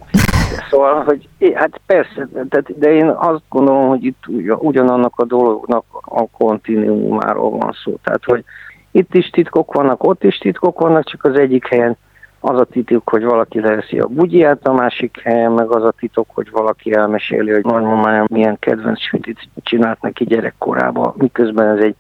Szóval, 0.70 1.04
hogy 1.04 1.27
hát 1.56 1.82
persze, 1.86 2.27
de, 2.50 2.62
de 2.75 2.94
én 2.94 3.10
azt 3.10 3.42
gondolom, 3.50 3.88
hogy 3.88 4.04
itt 4.04 4.24
ugyanannak 4.58 5.13
a 5.16 5.25
dolognak 5.25 5.84
a 6.01 6.27
kontinuumáról 6.38 7.50
van 7.50 7.75
szó. 7.84 7.96
Tehát, 8.04 8.24
hogy 8.24 8.44
itt 8.92 9.13
is 9.13 9.30
titkok 9.30 9.74
vannak, 9.74 10.04
ott 10.04 10.24
is 10.24 10.38
titkok 10.38 10.80
vannak, 10.80 11.04
csak 11.04 11.24
az 11.24 11.36
egyik 11.36 11.68
helyen 11.68 11.98
az 12.39 12.60
a 12.60 12.66
titok, 12.66 13.10
hogy 13.10 13.24
valaki 13.24 13.60
leveszi 13.60 14.00
a 14.00 14.08
bugyját, 14.08 14.68
a 14.68 14.74
másik 14.74 15.20
helyen 15.24 15.51
meg 15.51 15.70
az 15.70 15.84
a 15.84 15.94
titok, 16.00 16.27
hogy 16.34 16.51
valaki 16.51 16.94
elmeséli, 16.94 17.51
hogy 17.51 17.63
nagymamája 17.63 18.25
milyen 18.27 18.60
kedvenc 18.60 19.01
sütit 19.01 19.39
csinált 19.63 20.01
neki 20.01 20.24
gyerekkorában, 20.24 21.13
miközben 21.18 21.77
ez 21.77 21.84
egy 21.84 21.96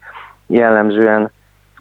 jellemzően 0.47 1.31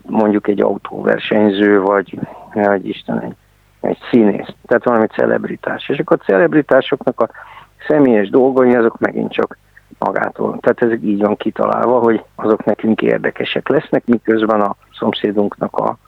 mondjuk 0.07 0.49
egy 0.49 0.61
autóversenyző, 0.61 1.81
vagy, 1.81 2.19
vagy 2.53 2.89
Isten, 2.89 3.21
egy, 3.21 3.35
egy 3.81 3.99
színész, 4.11 4.49
tehát 4.67 4.85
valami 4.85 5.07
celebritás. 5.07 5.89
És 5.89 5.99
akkor 5.99 6.17
a 6.21 6.25
celebritásoknak 6.25 7.21
a 7.21 7.29
személyes 7.89 8.31
dolgai, 8.31 8.75
azok 8.75 8.99
megint 8.99 9.33
csak 9.33 9.59
magától. 9.99 10.59
Tehát 10.61 10.83
ez 10.95 11.03
így 11.03 11.21
van 11.21 11.37
kitalálva, 11.37 11.99
hogy 11.99 12.25
azok 12.35 12.65
nekünk 12.65 13.03
érdekesek 13.03 13.69
lesznek, 13.69 14.07
miközben 14.07 14.61
a 14.61 14.77
szomszédunknak 14.99 15.77
a 15.77 15.99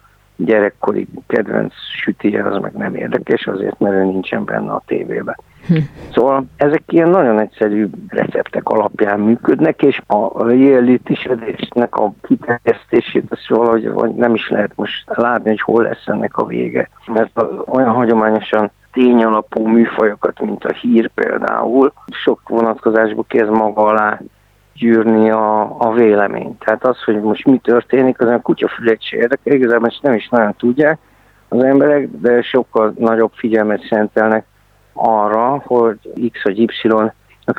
gyerekkori 0.45 1.07
kedvenc 1.27 1.73
sütije 2.01 2.43
az 2.43 2.61
meg 2.61 2.73
nem 2.73 2.95
érdekes, 2.95 3.47
azért 3.47 3.79
mert 3.79 3.95
ő 3.95 4.03
nincsen 4.03 4.45
benne 4.45 4.71
a 4.71 4.83
tévében. 4.85 5.35
Hm. 5.67 5.77
Szóval 6.13 6.45
ezek 6.55 6.83
ilyen 6.87 7.09
nagyon 7.09 7.39
egyszerű 7.39 7.87
receptek 8.07 8.69
alapján 8.69 9.19
működnek, 9.19 9.81
és 9.81 10.01
a 10.07 10.43
realitysedésnek 10.47 11.95
a 11.95 12.13
kiterjesztését 12.21 13.25
azt 13.29 13.47
valahogy 13.47 14.15
nem 14.15 14.33
is 14.33 14.49
lehet 14.49 14.71
most 14.75 15.03
látni, 15.05 15.49
hogy 15.49 15.61
hol 15.61 15.83
lesz 15.83 16.07
ennek 16.07 16.37
a 16.37 16.45
vége. 16.45 16.89
Mert 17.07 17.41
olyan 17.65 17.89
hagyományosan 17.89 18.71
tényalapú 18.91 19.67
műfajokat, 19.67 20.39
mint 20.39 20.65
a 20.65 20.73
hír 20.73 21.09
például, 21.13 21.93
sok 22.07 22.49
vonatkozásból 22.49 23.25
kezd 23.27 23.51
maga 23.51 23.81
alá 23.81 24.19
gyűrni 24.79 25.29
a, 25.29 25.75
a 25.79 25.93
vélemény. 25.93 26.57
Tehát 26.57 26.85
az, 26.85 27.03
hogy 27.03 27.21
most 27.21 27.45
mi 27.45 27.57
történik, 27.57 28.21
az 28.21 28.27
a 28.27 28.39
kutyafülét 28.39 29.01
se 29.01 29.17
érdekel, 29.17 29.53
igazából 29.53 29.89
nem 30.01 30.13
is 30.13 30.29
nagyon 30.29 30.53
tudják 30.57 30.99
az 31.47 31.63
emberek, 31.63 32.09
de 32.11 32.41
sokkal 32.41 32.93
nagyobb 32.97 33.31
figyelmet 33.33 33.85
szentelnek 33.89 34.45
arra, 34.93 35.61
hogy 35.65 35.97
X 36.31 36.43
vagy 36.43 36.59
Y 36.59 36.87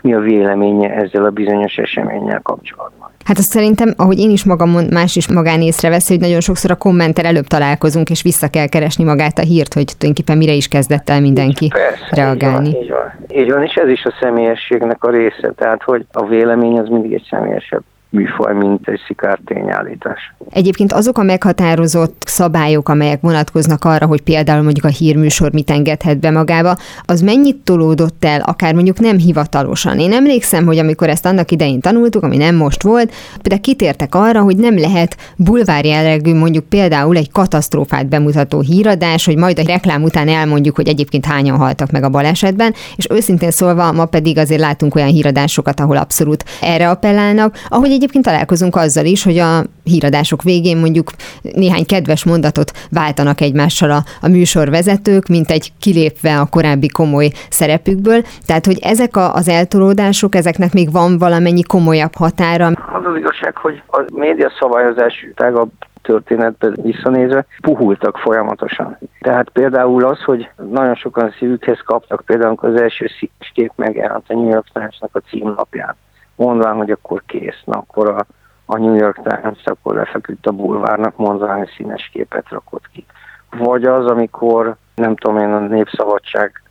mi 0.02 0.14
a 0.14 0.18
véleménye 0.18 0.90
ezzel 0.94 1.24
a 1.24 1.30
bizonyos 1.30 1.76
eseménnyel 1.76 2.40
kapcsolatban. 2.42 3.10
Hát 3.24 3.38
azt 3.38 3.50
szerintem, 3.50 3.94
ahogy 3.96 4.18
én 4.18 4.30
is 4.30 4.44
magam 4.44 4.70
más 4.90 5.16
is 5.16 5.28
magán 5.28 5.60
észreveszi, 5.60 6.12
hogy 6.12 6.22
nagyon 6.22 6.40
sokszor 6.40 6.70
a 6.70 6.74
kommenter 6.76 7.24
előbb 7.24 7.46
találkozunk, 7.46 8.10
és 8.10 8.22
vissza 8.22 8.48
kell 8.48 8.66
keresni 8.66 9.04
magát 9.04 9.38
a 9.38 9.42
hírt, 9.42 9.74
hogy 9.74 9.84
tulajdonképpen 9.84 10.38
mire 10.38 10.52
is 10.52 10.68
kezdett 10.68 11.08
el 11.08 11.20
mindenki 11.20 11.68
Persze, 11.68 12.08
reagálni. 12.10 12.68
Így 12.68 12.74
van, 12.74 12.82
így 12.82 12.90
van. 12.90 13.40
Így 13.42 13.50
van, 13.50 13.62
és 13.62 13.74
ez 13.74 13.88
is 13.88 14.04
a 14.04 14.14
személyességnek 14.20 15.04
a 15.04 15.10
része, 15.10 15.52
tehát 15.56 15.82
hogy 15.82 16.06
a 16.12 16.26
vélemény 16.26 16.78
az 16.78 16.88
mindig 16.88 17.12
egy 17.12 17.26
személyesebb 17.30 17.82
műfaj, 18.10 18.54
mint 18.54 18.88
egy 18.88 19.00
szikár 19.06 19.38
tényállítás. 19.44 20.34
Egyébként 20.50 20.92
azok 20.92 21.18
a 21.18 21.22
meghatározott 21.22 22.22
szabályok, 22.26 22.88
amelyek 22.88 23.20
vonatkoznak 23.20 23.84
arra, 23.84 24.06
hogy 24.06 24.20
például 24.20 24.62
mondjuk 24.62 24.84
a 24.84 24.88
hírműsor 24.88 25.52
mit 25.52 25.70
engedhet 25.70 26.18
be 26.18 26.30
magába, 26.30 26.76
az 27.04 27.20
mennyit 27.20 27.56
tolódott 27.56 28.24
el, 28.24 28.40
akár 28.40 28.74
mondjuk 28.74 28.98
nem 28.98 29.16
hivatalosan. 29.16 29.98
Én 29.98 30.12
emlékszem, 30.12 30.66
hogy 30.66 30.78
amikor 30.78 31.08
ezt 31.08 31.26
annak 31.26 31.50
idején 31.50 31.80
tanultuk, 31.80 32.22
ami 32.22 32.36
nem 32.36 32.54
most 32.54 32.82
volt, 32.82 33.12
de 33.42 33.56
kitértek 33.56 34.14
arra, 34.14 34.42
hogy 34.42 34.56
nem 34.56 34.78
lehet 34.78 35.16
bulvár 35.36 35.84
jellegű 35.84 36.34
mondjuk 36.34 36.64
például 36.64 37.16
egy 37.16 37.30
katasztrófát 37.30 38.08
bemutató 38.08 38.60
híradás, 38.60 39.24
hogy 39.24 39.36
majd 39.36 39.58
a 39.58 39.62
reklám 39.66 40.02
után 40.02 40.28
elmondjuk, 40.28 40.76
hogy 40.76 40.88
egyébként 40.88 41.24
hányan 41.24 41.56
haltak 41.56 41.90
meg 41.90 42.02
a 42.02 42.08
balesetben, 42.08 42.74
és 42.96 43.06
őszintén 43.10 43.50
szólva 43.50 43.92
ma 43.92 44.04
pedig 44.04 44.38
azért 44.38 44.60
látunk 44.60 44.94
olyan 44.94 45.08
híradásokat, 45.08 45.80
ahol 45.80 45.96
abszolút 45.96 46.44
erre 46.60 46.90
appellálnak, 46.90 47.56
ahogy 47.68 47.90
egyébként 48.00 48.24
találkozunk 48.24 48.76
azzal 48.76 49.04
is, 49.04 49.24
hogy 49.24 49.38
a 49.38 49.62
híradások 49.84 50.42
végén 50.42 50.76
mondjuk 50.76 51.10
néhány 51.42 51.86
kedves 51.86 52.24
mondatot 52.24 52.70
váltanak 52.90 53.40
egymással 53.40 53.90
a, 53.90 54.02
a 54.20 54.28
műsorvezetők, 54.28 55.26
mint 55.26 55.50
egy 55.50 55.72
kilépve 55.80 56.40
a 56.40 56.46
korábbi 56.50 56.88
komoly 56.88 57.30
szerepükből. 57.50 58.20
Tehát, 58.46 58.66
hogy 58.66 58.78
ezek 58.82 59.16
a, 59.16 59.34
az 59.34 59.48
eltolódások, 59.48 60.34
ezeknek 60.34 60.72
még 60.72 60.92
van 60.92 61.18
valamennyi 61.18 61.62
komolyabb 61.62 62.14
határa. 62.14 62.66
Az 62.66 63.04
az 63.04 63.16
igazság, 63.16 63.56
hogy 63.56 63.82
a 63.86 64.04
média 64.14 64.50
szabályozás 64.60 65.26
tágabb 65.34 65.70
történetben 66.02 66.76
visszanézve 66.82 67.46
puhultak 67.62 68.18
folyamatosan. 68.18 68.98
Tehát 69.20 69.50
például 69.50 70.04
az, 70.04 70.22
hogy 70.22 70.48
nagyon 70.70 70.94
sokan 70.94 71.34
szívükhez 71.38 71.80
kaptak, 71.84 72.22
például 72.26 72.56
az 72.60 72.80
első 72.80 73.06
színkép 73.18 73.72
megjelent 73.76 74.24
a 74.28 74.34
New 74.34 74.48
York 74.48 74.66
Times-nak 74.72 75.10
a 75.12 75.20
címlapján 75.28 75.96
mondván, 76.44 76.76
hogy 76.76 76.90
akkor 76.90 77.22
kész. 77.26 77.62
Na, 77.64 77.78
akkor 77.78 78.08
a, 78.08 78.26
a 78.66 78.78
New 78.78 78.94
York 78.94 79.20
Times 79.22 79.64
akkor 79.64 79.94
lefeküdt 79.94 80.46
a 80.46 80.52
bulvárnak, 80.52 81.16
mondván, 81.16 81.58
hogy 81.58 81.70
színes 81.76 82.10
képet 82.12 82.48
rakott 82.48 82.90
ki. 82.92 83.06
Vagy 83.50 83.84
az, 83.84 84.06
amikor, 84.06 84.76
nem 84.94 85.16
tudom 85.16 85.38
én, 85.38 85.52
a 85.52 85.58
Népszabadság 85.58 86.62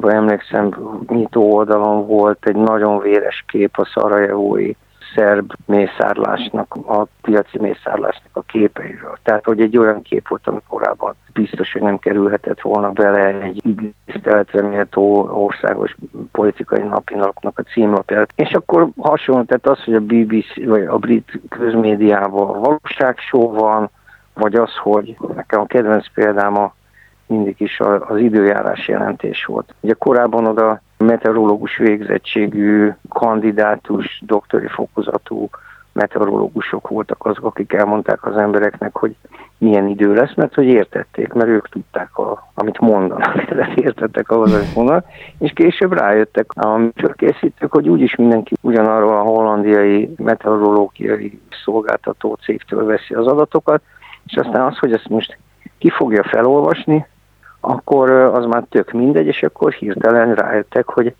emlékszem, 0.00 0.74
nyitó 1.08 1.52
oldalon 1.52 2.06
volt 2.06 2.46
egy 2.46 2.56
nagyon 2.56 2.98
véres 2.98 3.44
kép 3.48 3.78
a 3.78 3.90
szarajevói 3.94 4.72
szerb 5.14 5.52
mészárlásnak, 5.64 6.74
a 6.74 7.06
piaci 7.20 7.58
mészárlásnak 7.58 8.30
a 8.32 8.42
képeiről. 8.42 9.18
Tehát, 9.22 9.44
hogy 9.44 9.60
egy 9.60 9.76
olyan 9.76 10.02
kép 10.02 10.28
volt, 10.28 10.46
ami 10.46 10.58
korábban 10.68 11.14
biztos, 11.32 11.72
hogy 11.72 11.82
nem 11.82 11.98
kerülhetett 11.98 12.60
volna 12.60 12.90
bele 12.90 13.40
egy 13.40 13.62
tiszteletre 14.06 14.62
méltó 14.62 15.28
országos 15.32 15.96
politikai 16.32 16.82
napinapnak 16.82 17.58
a 17.58 17.62
címlapját. 17.62 18.32
És 18.34 18.50
akkor 18.50 18.88
hasonló, 19.00 19.42
tehát 19.42 19.66
az, 19.66 19.84
hogy 19.84 19.94
a 19.94 20.00
BBC 20.00 20.64
vagy 20.64 20.84
a 20.84 20.98
brit 20.98 21.40
közmédiában 21.48 22.60
valóságsó 22.60 23.52
van, 23.52 23.90
vagy 24.34 24.54
az, 24.54 24.76
hogy 24.76 25.16
nekem 25.34 25.60
a 25.60 25.66
kedvenc 25.66 26.12
példám 26.14 26.56
a 26.56 26.74
mindig 27.26 27.60
is 27.60 27.80
az 27.80 28.18
időjárás 28.18 28.88
jelentés 28.88 29.44
volt. 29.44 29.74
Ugye 29.80 29.92
korábban 29.92 30.46
oda 30.46 30.80
meteorológus 30.98 31.76
végzettségű, 31.76 32.90
kandidátus, 33.08 34.22
doktori 34.26 34.66
fokozatú 34.66 35.48
meteorológusok 35.92 36.88
voltak 36.88 37.26
azok, 37.26 37.44
akik 37.44 37.72
elmondták 37.72 38.26
az 38.26 38.36
embereknek, 38.36 38.96
hogy 38.96 39.16
milyen 39.58 39.86
idő 39.86 40.14
lesz, 40.14 40.34
mert 40.34 40.54
hogy 40.54 40.66
értették, 40.66 41.32
mert 41.32 41.48
ők 41.48 41.68
tudták, 41.68 42.18
a, 42.18 42.50
amit 42.54 42.78
mondanak, 42.78 43.44
tehát 43.48 43.78
értettek 43.78 44.30
ahhoz, 44.30 44.54
amit 44.54 44.74
mondanak, 44.74 45.04
és 45.38 45.52
később 45.54 45.92
rájöttek 45.92 46.46
a 46.54 46.76
műsorkészítők, 46.76 47.72
hogy 47.72 47.88
úgyis 47.88 48.16
mindenki 48.16 48.54
ugyanarról 48.60 49.16
a 49.16 49.22
hollandiai 49.22 50.14
meteorológiai 50.16 51.40
szolgáltató 51.64 52.38
cégtől 52.42 52.84
veszi 52.84 53.14
az 53.14 53.26
adatokat, 53.26 53.82
és 54.26 54.36
aztán 54.36 54.66
az, 54.66 54.78
hogy 54.78 54.92
ezt 54.92 55.08
most 55.08 55.38
ki 55.78 55.90
fogja 55.90 56.22
felolvasni, 56.22 57.06
akkor 57.60 58.10
az 58.10 58.44
már 58.44 58.64
tök 58.68 58.92
mindegy, 58.92 59.26
és 59.26 59.42
akkor 59.42 59.72
hirtelen 59.72 60.34
rájöttek, 60.34 60.88
hogy 60.88 61.14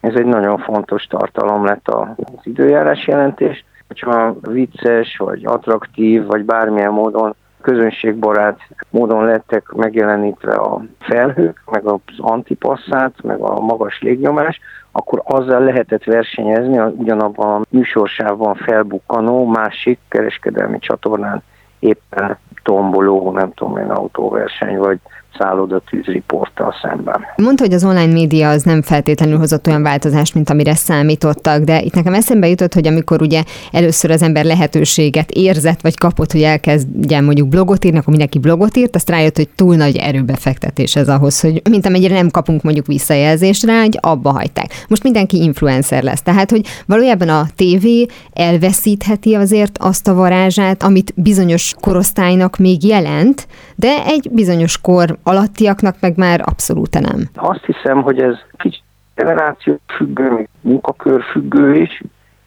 ez 0.00 0.14
egy 0.14 0.26
nagyon 0.26 0.58
fontos 0.58 1.06
tartalom 1.06 1.64
lett 1.64 1.88
az 1.88 2.06
időjárás 2.42 3.06
jelentés, 3.06 3.64
hogyha 3.86 4.36
vicces, 4.40 5.16
vagy 5.16 5.44
attraktív, 5.44 6.26
vagy 6.26 6.44
bármilyen 6.44 6.92
módon 6.92 7.34
közönségbarát 7.60 8.60
módon 8.90 9.24
lettek 9.24 9.72
megjelenítve 9.72 10.54
a 10.54 10.82
felhők, 10.98 11.62
meg 11.70 11.84
az 11.86 12.00
antipasszát, 12.16 13.14
meg 13.22 13.40
a 13.40 13.60
magas 13.60 14.00
légnyomás, 14.00 14.60
akkor 14.92 15.22
azzal 15.24 15.60
lehetett 15.60 16.04
versenyezni 16.04 16.78
ugyanabban 16.78 17.60
a 17.60 17.64
műsorsávban 17.68 18.54
felbukkanó 18.54 19.46
másik 19.46 19.98
kereskedelmi 20.08 20.78
csatornán 20.78 21.42
éppen 21.78 22.38
tomboló, 22.64 23.32
nem 23.32 23.52
tudom 23.54 23.76
én, 23.76 23.90
autóverseny, 23.90 24.76
vagy 24.76 24.98
szálloda 25.38 25.82
tűzriporttal 25.90 26.74
szemben. 26.82 27.20
Mondta, 27.36 27.62
hogy 27.62 27.72
az 27.72 27.84
online 27.84 28.12
média 28.12 28.48
az 28.48 28.62
nem 28.62 28.82
feltétlenül 28.82 29.38
hozott 29.38 29.66
olyan 29.66 29.82
változást, 29.82 30.34
mint 30.34 30.50
amire 30.50 30.74
számítottak, 30.74 31.62
de 31.62 31.80
itt 31.80 31.94
nekem 31.94 32.14
eszembe 32.14 32.48
jutott, 32.48 32.74
hogy 32.74 32.86
amikor 32.86 33.22
ugye 33.22 33.42
először 33.72 34.10
az 34.10 34.22
ember 34.22 34.44
lehetőséget 34.44 35.30
érzett, 35.30 35.80
vagy 35.80 35.98
kapott, 35.98 36.32
hogy 36.32 36.42
elkezdjen 36.42 37.24
mondjuk 37.24 37.48
blogot 37.48 37.84
írni, 37.84 37.98
akkor 37.98 38.08
mindenki 38.08 38.38
blogot 38.38 38.76
írt, 38.76 38.94
azt 38.94 39.10
rájött, 39.10 39.36
hogy 39.36 39.48
túl 39.48 39.76
nagy 39.76 39.96
erőbefektetés 39.96 40.96
ez 40.96 41.08
ahhoz, 41.08 41.40
hogy 41.40 41.62
mint 41.70 41.86
amennyire 41.86 42.14
nem 42.14 42.30
kapunk 42.30 42.62
mondjuk 42.62 42.86
visszajelzést 42.86 43.64
rá, 43.64 43.80
hogy 43.80 43.98
abba 44.00 44.30
hagyták. 44.30 44.66
Most 44.88 45.02
mindenki 45.02 45.42
influencer 45.42 46.02
lesz. 46.02 46.22
Tehát, 46.22 46.50
hogy 46.50 46.66
valójában 46.86 47.28
a 47.28 47.46
tévé 47.56 48.06
elveszítheti 48.32 49.34
azért 49.34 49.78
azt 49.78 50.08
a 50.08 50.14
varázsát, 50.14 50.82
amit 50.82 51.12
bizonyos 51.16 51.74
korosztálynak 51.80 52.53
még 52.58 52.84
jelent, 52.84 53.48
de 53.76 54.04
egy 54.06 54.28
bizonyos 54.32 54.80
kor 54.80 55.16
alattiaknak 55.22 55.96
meg 56.00 56.16
már 56.16 56.40
abszolút 56.44 57.00
nem. 57.00 57.20
Azt 57.34 57.64
hiszem, 57.64 58.02
hogy 58.02 58.18
ez 58.18 58.36
kicsit 58.56 58.82
generáció 59.14 59.78
függő, 59.96 60.30
még 60.30 60.48
munkakör 60.60 61.22
függő 61.22 61.74
is, 61.74 62.02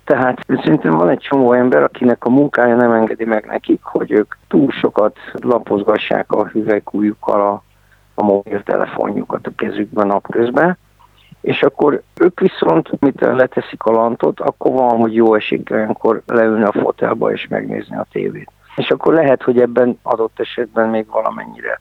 tehát 0.07 0.39
szerintem 0.47 0.91
van 0.91 1.09
egy 1.09 1.19
csomó 1.19 1.53
ember, 1.53 1.83
akinek 1.83 2.25
a 2.25 2.29
munkája 2.29 2.75
nem 2.75 2.91
engedi 2.91 3.25
meg 3.25 3.45
nekik, 3.45 3.83
hogy 3.83 4.11
ők 4.11 4.35
túl 4.47 4.71
sokat 4.71 5.17
lapozgassák 5.33 6.31
a 6.31 6.47
hüvelykújukkal 6.47 7.41
a, 7.41 7.63
a 8.13 8.23
mobiltelefonjukat 8.23 9.47
a 9.47 9.51
kezükben 9.55 10.07
napközben, 10.07 10.77
és 11.41 11.63
akkor 11.63 12.01
ők 12.19 12.39
viszont, 12.39 12.89
mit 12.99 13.19
leteszik 13.19 13.83
a 13.83 13.91
lantot, 13.91 14.39
akkor 14.39 14.71
van, 14.71 14.97
hogy 14.97 15.15
jó 15.15 15.35
esik 15.35 15.69
olyankor 15.71 16.21
leülni 16.25 16.63
a 16.63 16.71
fotelba 16.71 17.31
és 17.31 17.47
megnézni 17.47 17.95
a 17.95 18.07
tévét. 18.11 18.51
És 18.77 18.91
akkor 18.91 19.13
lehet, 19.13 19.43
hogy 19.43 19.59
ebben 19.59 19.99
adott 20.01 20.39
esetben 20.39 20.89
még 20.89 21.07
valamennyire 21.07 21.79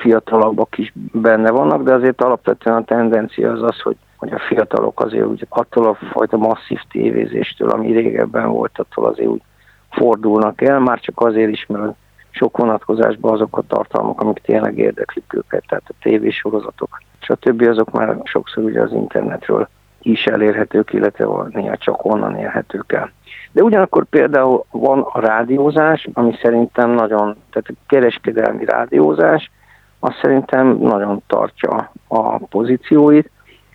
fiatalabbak 0.00 0.78
is 0.78 0.92
benne 1.12 1.50
vannak, 1.50 1.82
de 1.82 1.94
azért 1.94 2.22
alapvetően 2.22 2.76
a 2.76 2.84
tendencia 2.84 3.52
az 3.52 3.62
az, 3.62 3.80
hogy, 3.80 3.96
hogy 4.16 4.32
a 4.32 4.38
fiatalok 4.38 5.00
azért 5.00 5.26
úgy 5.26 5.46
attól 5.48 5.86
a 5.86 5.94
fajta 5.94 6.36
masszív 6.36 6.80
tévézéstől, 6.90 7.70
ami 7.70 7.92
régebben 7.92 8.48
volt, 8.48 8.78
attól 8.78 9.04
azért 9.04 9.28
úgy 9.28 9.42
fordulnak 9.90 10.60
el, 10.60 10.78
már 10.78 11.00
csak 11.00 11.20
azért 11.20 11.50
is, 11.50 11.66
mert 11.66 11.94
sok 12.30 12.56
vonatkozásban 12.56 13.32
azok 13.32 13.58
a 13.58 13.62
tartalmak, 13.66 14.20
amik 14.20 14.38
tényleg 14.38 14.78
érdeklik 14.78 15.34
őket, 15.34 15.64
tehát 15.68 15.84
a 15.88 15.94
tévésorozatok, 16.02 17.00
többi 17.40 17.66
azok 17.66 17.90
már 17.90 18.16
sokszor 18.24 18.64
ugye 18.64 18.80
az 18.80 18.92
internetről 18.92 19.68
is 20.02 20.26
elérhetők, 20.26 20.92
illetve 20.92 21.26
néha 21.50 21.76
csak 21.76 22.04
onnan 22.04 22.36
érhetők 22.36 22.92
el. 22.92 23.10
De 23.52 23.62
ugyanakkor 23.62 24.04
például 24.04 24.64
van 24.70 25.00
a 25.00 25.20
rádiózás, 25.20 26.08
ami 26.12 26.34
szerintem 26.42 26.90
nagyon, 26.90 27.36
tehát 27.50 27.68
a 27.68 27.72
kereskedelmi 27.86 28.64
rádiózás, 28.64 29.50
az 29.98 30.14
szerintem 30.20 30.66
nagyon 30.66 31.22
tartja 31.26 31.92
a 32.08 32.38
pozícióit, 32.38 33.30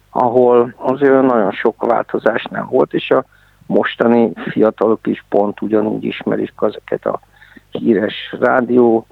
ahol 0.09 0.73
azért 0.77 1.21
nagyon 1.21 1.51
sok 1.51 1.85
változás 1.85 2.43
nem 2.43 2.67
volt, 2.69 2.93
és 2.93 3.11
a 3.11 3.25
mostani 3.65 4.31
fiatalok 4.49 5.07
is 5.07 5.25
pont 5.29 5.61
ugyanúgy 5.61 6.03
ismerik 6.03 6.53
ezeket 6.61 7.05
a 7.05 7.19
híres 7.71 8.35
rádió 8.39 9.07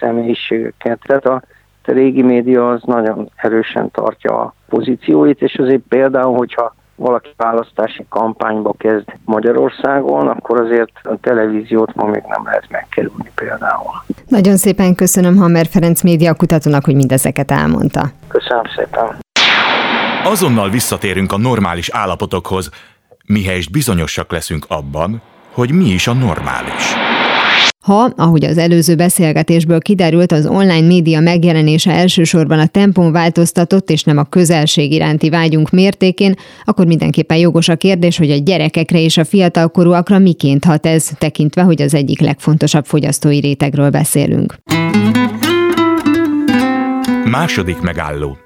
személyiségeket. 0.00 0.98
Tehát 1.06 1.26
a, 1.26 1.42
a 1.88 1.92
régi 1.92 2.22
média 2.22 2.70
az 2.70 2.82
nagyon 2.84 3.30
erősen 3.36 3.90
tartja 3.90 4.40
a 4.40 4.54
pozícióit, 4.68 5.42
és 5.42 5.54
azért 5.54 5.82
például, 5.88 6.36
hogyha 6.36 6.74
valaki 6.96 7.28
választási 7.36 8.06
kampányba 8.08 8.74
kezd 8.78 9.04
Magyarországon, 9.24 10.28
akkor 10.28 10.60
azért 10.60 10.92
a 11.02 11.16
televíziót 11.20 11.94
ma 11.94 12.04
még 12.04 12.22
nem 12.28 12.44
lehet 12.44 12.64
megkerülni 12.70 13.32
például. 13.34 13.92
Nagyon 14.28 14.56
szépen 14.56 14.94
köszönöm 14.94 15.36
Hammer 15.36 15.66
Ferenc 15.66 16.02
média 16.02 16.34
kutatónak, 16.34 16.84
hogy 16.84 16.94
mindezeket 16.94 17.50
elmondta. 17.50 18.10
Köszönöm 18.28 18.64
szépen. 18.76 19.16
Azonnal 20.24 20.70
visszatérünk 20.70 21.32
a 21.32 21.38
normális 21.38 21.88
állapotokhoz, 21.90 22.70
mihelyest 23.26 23.70
bizonyosak 23.70 24.32
leszünk 24.32 24.64
abban, 24.68 25.22
hogy 25.52 25.72
mi 25.72 25.84
is 25.84 26.06
a 26.06 26.12
normális. 26.12 27.05
Ha, 27.86 28.12
ahogy 28.16 28.44
az 28.44 28.58
előző 28.58 28.94
beszélgetésből 28.94 29.80
kiderült, 29.80 30.32
az 30.32 30.46
online 30.46 30.86
média 30.86 31.20
megjelenése 31.20 31.92
elsősorban 31.92 32.58
a 32.58 32.66
tempón 32.66 33.12
változtatott, 33.12 33.90
és 33.90 34.02
nem 34.02 34.18
a 34.18 34.24
közelség 34.24 34.92
iránti 34.92 35.28
vágyunk 35.28 35.70
mértékén, 35.70 36.34
akkor 36.64 36.86
mindenképpen 36.86 37.36
jogos 37.36 37.68
a 37.68 37.76
kérdés, 37.76 38.18
hogy 38.18 38.30
a 38.30 38.36
gyerekekre 38.36 39.00
és 39.00 39.16
a 39.16 39.24
fiatalkorúakra 39.24 40.18
miként 40.18 40.64
hat 40.64 40.86
ez, 40.86 41.10
tekintve, 41.18 41.62
hogy 41.62 41.82
az 41.82 41.94
egyik 41.94 42.20
legfontosabb 42.20 42.84
fogyasztói 42.84 43.40
rétegről 43.40 43.90
beszélünk. 43.90 44.54
Második 47.30 47.80
megálló 47.80 48.36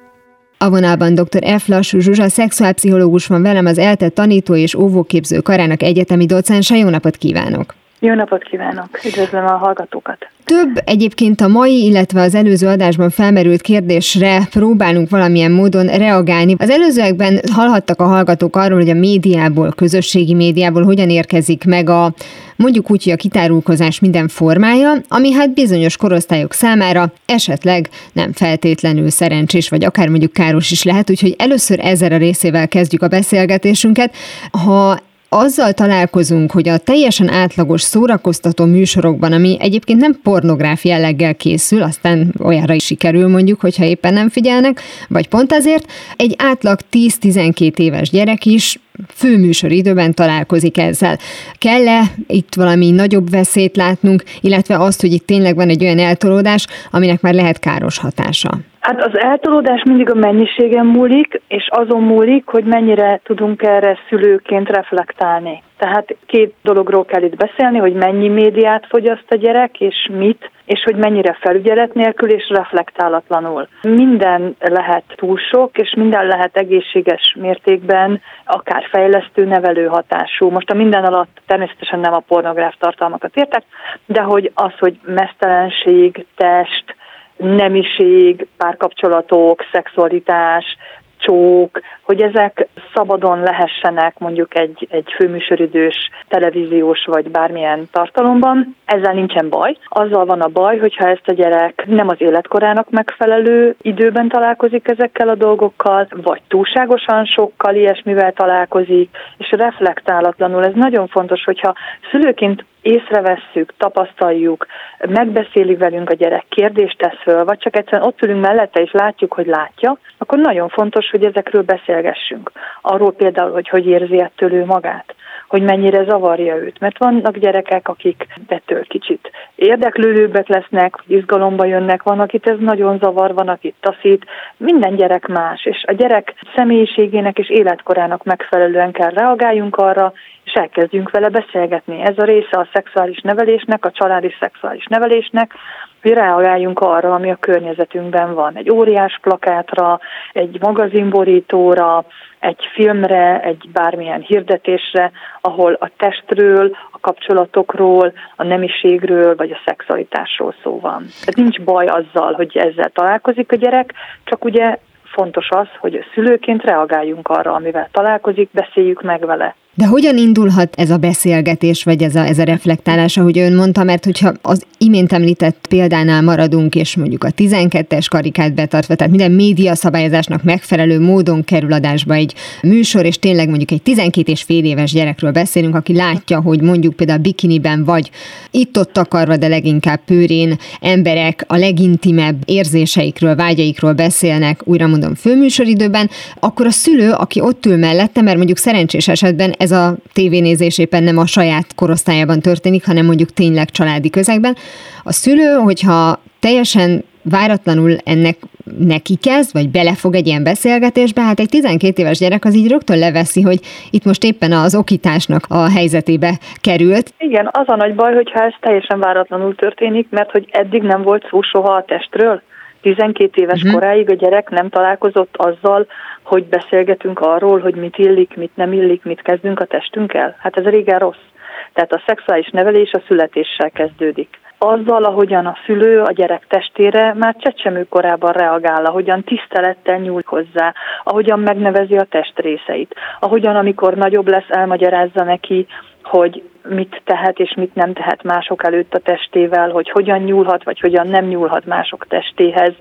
a 0.59 0.71
vonalban 0.71 1.15
dr. 1.15 1.59
F. 1.59 1.69
Lassú 1.69 1.99
Zsuzsa, 1.99 2.29
szexuálpszichológus 2.29 3.27
van 3.27 3.43
velem, 3.43 3.67
az 3.67 3.79
ELTE 3.79 4.09
tanító 4.09 4.55
és 4.55 4.75
óvóképző 4.75 5.41
karának 5.41 5.83
egyetemi 5.83 6.27
docensa. 6.27 6.75
Jó 6.75 6.89
napot 6.89 7.17
kívánok! 7.17 7.80
Jó 8.03 8.15
napot 8.15 8.43
kívánok! 8.43 9.05
Üdvözlöm 9.05 9.47
a 9.47 9.57
hallgatókat! 9.57 10.29
Több 10.45 10.83
egyébként 10.85 11.41
a 11.41 11.49
mai, 11.49 11.85
illetve 11.85 12.21
az 12.23 12.35
előző 12.35 12.67
adásban 12.67 13.11
felmerült 13.11 13.61
kérdésre 13.61 14.47
próbálunk 14.51 15.11
valamilyen 15.11 15.51
módon 15.51 15.87
reagálni. 15.87 16.55
Az 16.59 16.71
előzőekben 16.71 17.41
hallhattak 17.53 18.01
a 18.01 18.05
hallgatók 18.05 18.57
arról, 18.57 18.79
hogy 18.79 18.91
a 18.91 18.95
médiából, 18.95 19.73
közösségi 19.73 20.35
médiából 20.35 20.83
hogyan 20.83 21.11
érkezik 21.11 21.65
meg 21.65 21.89
a 21.89 22.13
mondjuk 22.57 22.91
úgy, 22.91 23.05
hogy 23.05 23.13
a 23.13 23.17
kitárulkozás 23.17 24.01
minden 24.01 24.29
formája, 24.29 24.93
ami 25.09 25.33
hát 25.33 25.55
bizonyos 25.55 25.97
korosztályok 25.97 26.53
számára 26.53 27.13
esetleg 27.27 27.89
nem 28.13 28.33
feltétlenül 28.33 29.11
szerencsés, 29.11 29.69
vagy 29.69 29.85
akár 29.85 30.09
mondjuk 30.09 30.33
káros 30.33 30.71
is 30.71 30.83
lehet, 30.83 31.11
úgyhogy 31.11 31.35
először 31.39 31.79
ezzel 31.83 32.13
a 32.13 32.17
részével 32.17 32.69
kezdjük 32.69 33.03
a 33.03 33.09
beszélgetésünket. 33.09 34.15
Ha 34.51 34.99
azzal 35.33 35.73
találkozunk, 35.73 36.53
hogy 36.53 36.69
a 36.69 36.79
teljesen 36.79 37.29
átlagos 37.29 37.83
szórakoztató 37.83 38.65
műsorokban, 38.65 39.33
ami 39.33 39.57
egyébként 39.61 40.01
nem 40.01 40.19
pornográf 40.23 40.85
jelleggel 40.85 41.35
készül, 41.35 41.83
aztán 41.83 42.35
olyanra 42.43 42.75
is 42.75 42.85
sikerül 42.85 43.29
mondjuk, 43.29 43.61
hogyha 43.61 43.85
éppen 43.85 44.13
nem 44.13 44.29
figyelnek, 44.29 44.81
vagy 45.09 45.29
pont 45.29 45.53
azért, 45.53 45.93
egy 46.17 46.35
átlag 46.39 46.79
10-12 46.93 47.79
éves 47.79 48.11
gyerek 48.11 48.47
is 48.47 48.79
főműsor 49.09 49.73
időben 49.73 50.15
találkozik 50.15 50.79
ezzel. 50.79 51.19
Kell-e 51.59 52.15
itt 52.27 52.55
valami 52.55 52.91
nagyobb 52.91 53.31
veszélyt 53.31 53.77
látnunk, 53.77 54.23
illetve 54.41 54.79
azt, 54.79 55.01
hogy 55.01 55.13
itt 55.13 55.27
tényleg 55.27 55.55
van 55.55 55.69
egy 55.69 55.83
olyan 55.83 55.99
eltolódás, 55.99 56.67
aminek 56.91 57.21
már 57.21 57.35
lehet 57.35 57.59
káros 57.59 57.99
hatása? 57.99 58.61
Hát 58.81 59.05
az 59.05 59.19
eltolódás 59.19 59.83
mindig 59.85 60.11
a 60.11 60.15
mennyiségen 60.15 60.87
múlik, 60.87 61.41
és 61.49 61.69
azon 61.71 62.03
múlik, 62.03 62.47
hogy 62.47 62.65
mennyire 62.65 63.21
tudunk 63.25 63.63
erre 63.63 63.99
szülőként 64.09 64.69
reflektálni. 64.69 65.63
Tehát 65.79 66.17
két 66.27 66.55
dologról 66.63 67.05
kell 67.05 67.23
itt 67.23 67.37
beszélni, 67.37 67.79
hogy 67.79 67.93
mennyi 67.93 68.29
médiát 68.29 68.87
fogyaszt 68.89 69.25
a 69.29 69.35
gyerek, 69.35 69.81
és 69.81 70.09
mit, 70.13 70.51
és 70.65 70.83
hogy 70.85 70.97
mennyire 70.97 71.37
felügyelet 71.41 71.95
nélkül 71.95 72.31
és 72.31 72.49
reflektálatlanul. 72.49 73.69
Minden 73.83 74.57
lehet 74.59 75.05
túl 75.17 75.39
sok, 75.39 75.79
és 75.79 75.95
minden 75.97 76.27
lehet 76.27 76.57
egészséges 76.57 77.37
mértékben, 77.41 78.21
akár 78.45 78.87
fejlesztő, 78.91 79.45
nevelő 79.45 79.87
hatású. 79.87 80.51
Most 80.51 80.71
a 80.71 80.75
minden 80.75 81.05
alatt 81.05 81.41
természetesen 81.47 81.99
nem 82.01 82.13
a 82.13 82.25
pornográf 82.29 82.75
tartalmakat 82.79 83.37
értek, 83.37 83.63
de 84.07 84.23
hogy 84.23 84.51
az, 84.55 84.73
hogy 84.79 84.99
mesztelenség, 85.05 86.27
test, 86.37 86.99
nemiség, 87.41 88.47
párkapcsolatok, 88.57 89.65
szexualitás, 89.73 90.77
csók, 91.21 91.81
hogy 92.03 92.21
ezek 92.21 92.69
szabadon 92.95 93.41
lehessenek 93.41 94.19
mondjuk 94.19 94.59
egy, 94.59 94.89
egy 94.91 95.13
főműsoridős 95.17 96.11
televíziós 96.29 97.05
vagy 97.05 97.31
bármilyen 97.31 97.89
tartalomban. 97.93 98.77
Ezzel 98.85 99.13
nincsen 99.13 99.49
baj. 99.49 99.77
Azzal 99.89 100.25
van 100.25 100.41
a 100.41 100.49
baj, 100.49 100.79
hogyha 100.79 101.09
ezt 101.09 101.29
a 101.29 101.33
gyerek 101.33 101.85
nem 101.87 102.09
az 102.09 102.21
életkorának 102.21 102.91
megfelelő 102.91 103.75
időben 103.83 104.29
találkozik 104.29 104.89
ezekkel 104.89 105.29
a 105.29 105.35
dolgokkal, 105.35 106.09
vagy 106.11 106.41
túlságosan 106.49 107.25
sokkal 107.25 107.75
ilyesmivel 107.75 108.33
találkozik, 108.33 109.11
és 109.39 109.51
reflektálatlanul. 109.51 110.65
Ez 110.65 110.75
nagyon 110.75 111.07
fontos, 111.07 111.45
hogyha 111.45 111.75
szülőként 112.11 112.65
észrevesszük, 112.83 113.75
tapasztaljuk, 113.77 114.67
megbeszélik 114.99 115.79
velünk 115.79 116.11
a 116.11 116.15
gyerek, 116.15 116.45
kérdést 116.49 116.99
tesz 116.99 117.23
föl, 117.23 117.45
vagy 117.45 117.59
csak 117.59 117.77
egyszerűen 117.77 118.09
ott 118.09 118.23
ülünk 118.23 118.41
mellette 118.41 118.81
és 118.81 118.93
látjuk, 118.93 119.33
hogy 119.33 119.47
látja, 119.47 119.99
akkor 120.19 120.39
nagyon 120.39 120.69
fontos, 120.69 121.11
hogy 121.11 121.25
ezekről 121.25 121.63
beszélgessünk. 121.63 122.53
Arról 122.81 123.13
például, 123.13 123.53
hogy 123.53 123.69
hogy 123.69 123.87
érzi 123.87 124.21
ettől 124.21 124.53
ő 124.53 124.65
magát 124.65 125.15
hogy 125.51 125.63
mennyire 125.63 126.05
zavarja 126.05 126.57
őt. 126.57 126.81
Mert 126.81 126.99
vannak 126.99 127.37
gyerekek, 127.37 127.89
akik 127.89 128.27
ettől 128.49 128.83
kicsit 128.87 129.31
érdeklődőbbek 129.55 130.49
lesznek, 130.49 130.95
izgalomba 131.07 131.65
jönnek, 131.65 132.03
van, 132.03 132.21
akit 132.21 132.47
ez 132.47 132.57
nagyon 132.59 132.99
zavar, 132.99 133.35
van, 133.35 133.49
akit 133.49 133.75
taszít. 133.81 134.25
Minden 134.57 134.97
gyerek 134.97 135.27
más, 135.27 135.65
és 135.65 135.85
a 135.87 135.93
gyerek 135.93 136.35
személyiségének 136.55 137.39
és 137.39 137.49
életkorának 137.49 138.25
megfelelően 138.25 138.93
kell 138.93 139.11
reagáljunk 139.11 139.77
arra, 139.77 140.13
és 140.45 140.53
elkezdjünk 140.53 141.11
vele 141.11 141.29
beszélgetni. 141.29 142.01
Ez 142.01 142.19
a 142.19 142.25
része 142.25 142.59
a 142.59 142.69
szexuális 142.73 143.21
nevelésnek, 143.21 143.85
a 143.85 143.91
családi 143.91 144.35
szexuális 144.41 144.87
nevelésnek, 144.87 145.55
hogy 146.03 146.13
reagáljunk 146.13 146.79
arra, 146.79 147.15
ami 147.15 147.31
a 147.31 147.37
környezetünkben 147.41 148.35
van. 148.35 148.57
Egy 148.57 148.71
óriás 148.71 149.19
plakátra, 149.23 150.01
egy 150.33 150.61
magazinborítóra, 150.61 152.05
egy 152.39 152.69
filmre, 152.73 153.41
egy 153.41 153.69
bármilyen 153.73 154.21
hirdetésre, 154.21 155.11
ahol 155.41 155.73
a 155.73 155.91
testről, 155.97 156.77
a 156.91 156.99
kapcsolatokról, 157.01 158.13
a 158.37 158.45
nemiségről 158.45 159.37
vagy 159.37 159.51
a 159.51 159.61
szexualitásról 159.65 160.55
szó 160.63 160.81
van. 160.81 160.99
Tehát 160.99 161.37
nincs 161.37 161.61
baj 161.61 161.87
azzal, 161.87 162.33
hogy 162.33 162.57
ezzel 162.57 162.91
találkozik 162.91 163.53
a 163.53 163.57
gyerek, 163.57 163.93
csak 164.25 164.45
ugye 164.45 164.79
fontos 165.05 165.49
az, 165.51 165.67
hogy 165.79 166.05
szülőként 166.15 166.63
reagáljunk 166.63 167.29
arra, 167.29 167.53
amivel 167.53 167.89
találkozik, 167.93 168.49
beszéljük 168.53 169.03
meg 169.03 169.27
vele. 169.27 169.55
De 169.81 169.87
hogyan 169.87 170.17
indulhat 170.17 170.75
ez 170.77 170.91
a 170.91 170.97
beszélgetés, 170.97 171.83
vagy 171.83 172.03
ez 172.03 172.15
a, 172.15 172.27
ez 172.27 172.39
a 172.39 172.43
reflektálás, 172.43 173.17
ahogy 173.17 173.39
ön 173.39 173.55
mondta, 173.55 173.85
mert 173.85 174.05
hogyha 174.05 174.33
az 174.43 174.65
imént 174.79 175.13
említett 175.13 175.67
példánál 175.69 176.23
maradunk, 176.23 176.75
és 176.75 176.97
mondjuk 176.97 177.25
a 177.25 177.31
12-es 177.31 178.07
karikát 178.11 178.55
betartva, 178.55 178.95
tehát 178.95 179.13
minden 179.13 179.33
média 179.33 179.75
szabályozásnak 179.75 180.43
megfelelő 180.43 181.01
módon 181.01 181.45
kerül 181.45 181.73
adásba 181.73 182.15
egy 182.15 182.35
műsor, 182.63 183.05
és 183.05 183.19
tényleg 183.19 183.49
mondjuk 183.49 183.71
egy 183.71 183.83
12 183.83 184.33
és 184.33 184.43
fél 184.43 184.65
éves 184.65 184.93
gyerekről 184.93 185.31
beszélünk, 185.31 185.75
aki 185.75 185.95
látja, 185.95 186.41
hogy 186.41 186.61
mondjuk 186.61 186.97
például 186.97 187.19
bikiniben 187.19 187.85
vagy 187.85 188.11
itt-ott 188.51 188.93
takarva, 188.93 189.37
de 189.37 189.49
leginkább 189.49 190.01
pőrén 190.05 190.59
emberek 190.81 191.45
a 191.47 191.57
legintimebb 191.57 192.43
érzéseikről, 192.45 193.35
vágyaikról 193.35 193.93
beszélnek, 193.93 194.61
újra 194.65 194.87
mondom, 194.87 195.15
főműsoridőben, 195.15 196.11
akkor 196.41 196.67
a 196.67 196.71
szülő, 196.71 197.11
aki 197.11 197.41
ott 197.41 197.67
ül 197.67 197.77
mellette, 197.77 198.23
mert 198.23 198.37
mondjuk 198.37 198.59
szerencsés 198.59 199.09
esetben 199.09 199.55
ez 199.59 199.70
a 199.73 199.95
tévénézés 200.13 200.79
éppen 200.79 201.03
nem 201.03 201.19
a 201.19 201.27
saját 201.27 201.75
korosztályában 201.75 202.41
történik, 202.41 202.87
hanem 202.87 203.07
mondjuk 203.07 203.31
tényleg 203.31 203.71
családi 203.71 204.11
közegben. 204.11 204.57
A 205.03 205.13
szülő, 205.13 205.53
hogyha 205.53 206.21
teljesen 206.41 207.05
váratlanul 207.23 207.97
ennek 208.05 208.37
neki 208.79 209.17
kezd, 209.17 209.53
vagy 209.53 209.69
belefog 209.69 210.15
egy 210.15 210.27
ilyen 210.27 210.43
beszélgetésbe, 210.43 211.23
hát 211.23 211.41
egy 211.41 211.49
12 211.49 212.03
éves 212.03 212.19
gyerek 212.19 212.45
az 212.45 212.55
így 212.55 212.71
rögtön 212.71 212.99
leveszi, 212.99 213.43
hogy 213.43 213.61
itt 213.91 214.05
most 214.05 214.25
éppen 214.25 214.53
az 214.53 214.75
okításnak 214.75 215.43
a 215.49 215.71
helyzetébe 215.71 216.39
került. 216.61 217.13
Igen, 217.19 217.49
az 217.53 217.69
a 217.69 217.77
nagy 217.77 217.95
baj, 217.95 218.15
hogyha 218.15 218.45
ez 218.45 218.53
teljesen 218.61 218.99
váratlanul 218.99 219.55
történik, 219.55 220.07
mert 220.11 220.31
hogy 220.31 220.49
eddig 220.51 220.83
nem 220.83 221.03
volt 221.03 221.27
szó 221.31 221.43
soha 221.43 221.73
a 221.73 221.85
testről. 221.85 222.43
12 222.81 223.43
éves 223.43 223.63
uh-huh. 223.63 223.73
koráig 223.73 224.11
a 224.11 224.15
gyerek 224.15 224.51
nem 224.51 224.69
találkozott 224.69 225.37
azzal, 225.37 225.87
hogy 226.23 226.45
beszélgetünk 226.45 227.21
arról, 227.21 227.61
hogy 227.61 227.75
mit 227.75 227.99
illik, 227.99 228.37
mit 228.37 228.57
nem 228.57 228.73
illik, 228.73 229.05
mit 229.05 229.23
kezdünk 229.23 229.61
a 229.61 229.65
testünkkel. 229.65 230.37
Hát 230.39 230.57
ez 230.57 230.65
régen 230.65 230.99
rossz. 230.99 231.25
Tehát 231.73 231.93
a 231.93 232.03
szexuális 232.07 232.49
nevelés 232.51 232.93
a 232.93 233.03
születéssel 233.07 233.71
kezdődik 233.71 234.39
azzal, 234.63 235.05
ahogyan 235.05 235.47
a 235.47 235.57
szülő 235.67 236.01
a 236.01 236.13
gyerek 236.13 236.47
testére 236.49 237.15
már 237.15 237.37
csecsemő 237.39 237.87
korában 237.89 238.33
reagál, 238.33 238.85
ahogyan 238.85 239.25
tisztelettel 239.25 239.99
nyúl 239.99 240.23
hozzá, 240.27 240.75
ahogyan 241.05 241.41
megnevezi 241.41 241.97
a 241.97 242.05
testrészeit, 242.05 242.95
ahogyan 243.21 243.57
amikor 243.57 243.95
nagyobb 243.95 244.29
lesz, 244.29 244.49
elmagyarázza 244.49 245.25
neki, 245.25 245.67
hogy 246.11 246.43
mit 246.69 247.03
tehet 247.05 247.39
és 247.39 247.55
mit 247.57 247.75
nem 247.75 247.93
tehet 247.93 248.23
mások 248.23 248.65
előtt 248.65 248.95
a 248.95 248.99
testével, 248.99 249.71
hogy 249.71 249.91
hogyan 249.91 250.21
nyúlhat, 250.21 250.65
vagy 250.65 250.81
hogyan 250.81 251.07
nem 251.07 251.25
nyúlhat 251.25 251.65
mások 251.67 252.07
testéhez, 252.07 252.73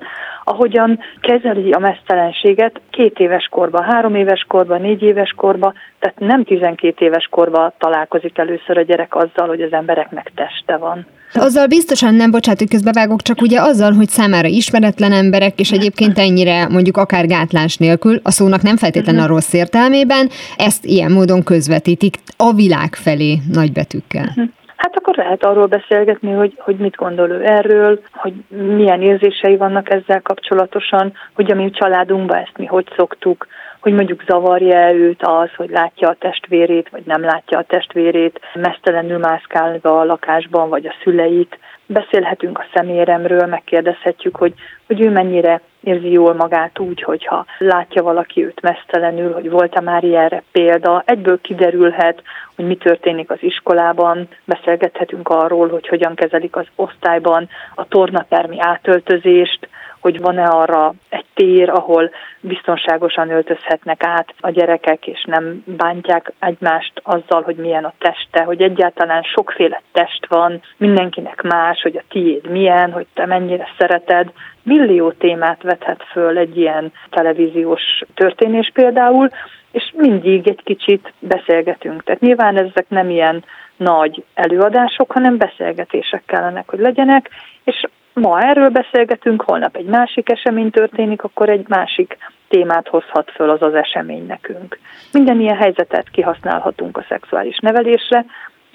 ahogyan 0.50 1.00
kezeli 1.22 1.72
a 1.72 1.80
mesztelenséget 1.80 2.82
két 2.90 3.20
éves 3.20 3.48
korba, 3.52 3.82
három 3.84 4.16
éves 4.16 4.46
korba, 4.48 4.78
négy 4.78 5.02
éves 5.02 5.34
korba, 5.38 5.74
tehát 6.00 6.20
nem 6.20 6.44
12 6.44 7.06
éves 7.06 7.28
korba 7.32 7.74
találkozik 7.78 8.38
először 8.38 8.78
a 8.78 8.82
gyerek 8.82 9.16
azzal, 9.16 9.48
hogy 9.48 9.62
az 9.62 9.74
embereknek 9.74 10.32
teste 10.36 10.78
van. 10.78 11.06
Azzal 11.34 11.68
biztosan 11.68 12.16
nem, 12.16 12.32
bocsánat, 12.32 12.60
hogy 12.60 12.70
közbevágok, 12.70 13.22
csak 13.22 13.42
ugye 13.42 13.62
azzal, 13.62 13.92
hogy 13.92 14.08
számára 14.08 14.48
ismeretlen 14.48 15.12
emberek, 15.12 15.60
és 15.60 15.72
egyébként 15.72 16.18
ennyire 16.18 16.68
mondjuk 16.68 16.98
akár 16.98 17.26
gátlás 17.28 17.78
nélkül, 17.78 18.20
a 18.24 18.32
szónak 18.32 18.62
nem 18.62 18.78
feltétlenül 18.78 19.22
a 19.22 19.24
mhm. 19.24 19.34
rossz 19.34 19.54
értelmében, 19.54 20.30
ezt 20.58 20.86
ilyen 20.86 21.12
módon 21.12 21.44
közvetítik 21.44 22.16
a 22.38 22.54
világ 22.54 22.96
felé 22.96 23.38
nagybetűkkel. 23.52 24.32
Mhm. 24.36 24.59
Hát 24.90 24.98
akkor 24.98 25.16
lehet 25.16 25.46
arról 25.46 25.66
beszélgetni, 25.66 26.32
hogy, 26.32 26.54
hogy 26.58 26.76
mit 26.76 26.96
gondol 26.96 27.30
ő 27.30 27.46
erről, 27.46 28.00
hogy 28.14 28.34
milyen 28.48 29.02
érzései 29.02 29.58
vannak 29.58 29.90
ezzel 29.90 30.22
kapcsolatosan, 30.22 31.14
hogy 31.34 31.52
a 31.52 31.56
mi 31.56 31.70
családunkban 31.70 32.38
ezt 32.38 32.58
mi 32.58 32.66
hogy 32.66 32.88
szoktuk, 32.96 33.48
hogy 33.80 33.94
mondjuk 33.94 34.24
zavarja 34.28 34.94
őt 34.94 35.24
az, 35.24 35.50
hogy 35.56 35.70
látja 35.70 36.10
a 36.10 36.16
testvérét, 36.20 36.90
vagy 36.90 37.04
nem 37.06 37.22
látja 37.22 37.58
a 37.58 37.64
testvérét, 37.64 38.40
mesztelenül 38.54 39.18
mászkálva 39.18 40.00
a 40.00 40.06
lakásban, 40.06 40.70
vagy 40.70 40.86
a 40.86 40.96
szüleit. 41.04 41.60
Beszélhetünk 41.92 42.60
a 42.60 42.66
szeméremről, 42.74 43.46
megkérdezhetjük, 43.46 44.36
hogy, 44.36 44.54
hogy 44.88 45.02
ő 45.02 45.10
mennyire 45.10 45.62
érzi 45.84 46.12
jól 46.12 46.34
magát 46.34 46.80
úgy, 46.80 47.02
hogyha 47.02 47.46
látja 47.58 48.04
valaki 48.04 48.46
őt 48.46 48.62
mesztelenül, 48.62 49.34
hogy 49.34 49.50
volt-e 49.50 49.82
már 49.82 50.04
ilyenre 50.04 50.44
példa. 50.52 51.04
Egyből 51.06 51.42
kiderülhet, 51.42 52.22
hogy 52.56 52.66
mi 52.66 52.76
történik 52.76 53.32
az 53.32 53.38
iskolában, 53.42 54.28
beszélgethetünk 54.46 55.30
arról, 55.30 55.70
hogy 55.70 55.88
hogyan 55.88 56.16
kezelik 56.16 56.56
az 56.56 56.66
osztályban 56.76 57.50
a 57.76 57.88
tornatermi 57.88 58.60
átöltözést, 58.60 59.70
hogy 60.00 60.20
van-e 60.20 60.46
arra 60.46 60.94
egy 61.10 61.26
tér, 61.34 61.70
ahol 61.70 62.10
biztonságosan 62.42 63.30
öltözhetnek 63.30 64.04
át 64.04 64.34
a 64.40 64.50
gyerekek, 64.50 65.08
és 65.08 65.24
nem 65.28 65.64
bántják 65.66 66.34
egymást 66.40 67.02
azzal, 67.04 67.42
hogy 67.42 67.56
milyen 67.56 67.84
a 67.84 67.94
teste, 67.98 68.44
hogy 68.44 68.62
egyáltalán 68.62 69.24
sokféle 69.24 69.82
test 69.92 70.28
van, 70.28 70.62
mindenkinek 70.78 71.42
más, 71.42 71.82
hogy 71.82 71.96
a 71.96 72.04
tiéd 72.10 72.50
milyen, 72.50 72.92
hogy 72.92 73.08
te 73.14 73.26
mennyire 73.26 73.68
szereted. 73.78 74.32
Millió 74.64 75.12
témát 75.12 75.62
vethet 75.64 76.04
föl 76.12 76.38
egy 76.38 76.58
ilyen 76.58 76.92
televíziós 77.10 77.82
történés 78.14 78.72
például, 78.74 79.30
és 79.72 79.92
mindig 79.96 80.48
egy 80.48 80.62
kicsit 80.64 81.14
beszélgetünk. 81.20 82.04
Tehát 82.04 82.22
nyilván 82.22 82.58
ezek 82.58 82.86
nem 82.88 83.10
ilyen 83.10 83.44
nagy 83.78 84.24
előadások, 84.34 85.12
hanem 85.12 85.38
beszélgetések 85.38 86.24
kellenek, 86.26 86.70
hogy 86.70 86.80
legyenek, 86.80 87.30
és 87.64 87.84
ma 88.20 88.42
erről 88.42 88.70
beszélgetünk, 88.70 89.42
holnap 89.42 89.76
egy 89.76 89.86
másik 89.86 90.32
esemény 90.32 90.70
történik, 90.72 91.24
akkor 91.24 91.50
egy 91.50 91.68
másik 91.68 92.18
témát 92.48 92.88
hozhat 92.88 93.32
föl 93.32 93.50
az 93.50 93.62
az 93.62 93.74
esemény 93.74 94.26
nekünk. 94.26 94.80
Minden 95.12 95.40
ilyen 95.40 95.58
helyzetet 95.58 96.10
kihasználhatunk 96.10 96.98
a 96.98 97.06
szexuális 97.10 97.58
nevelésre, 97.58 98.26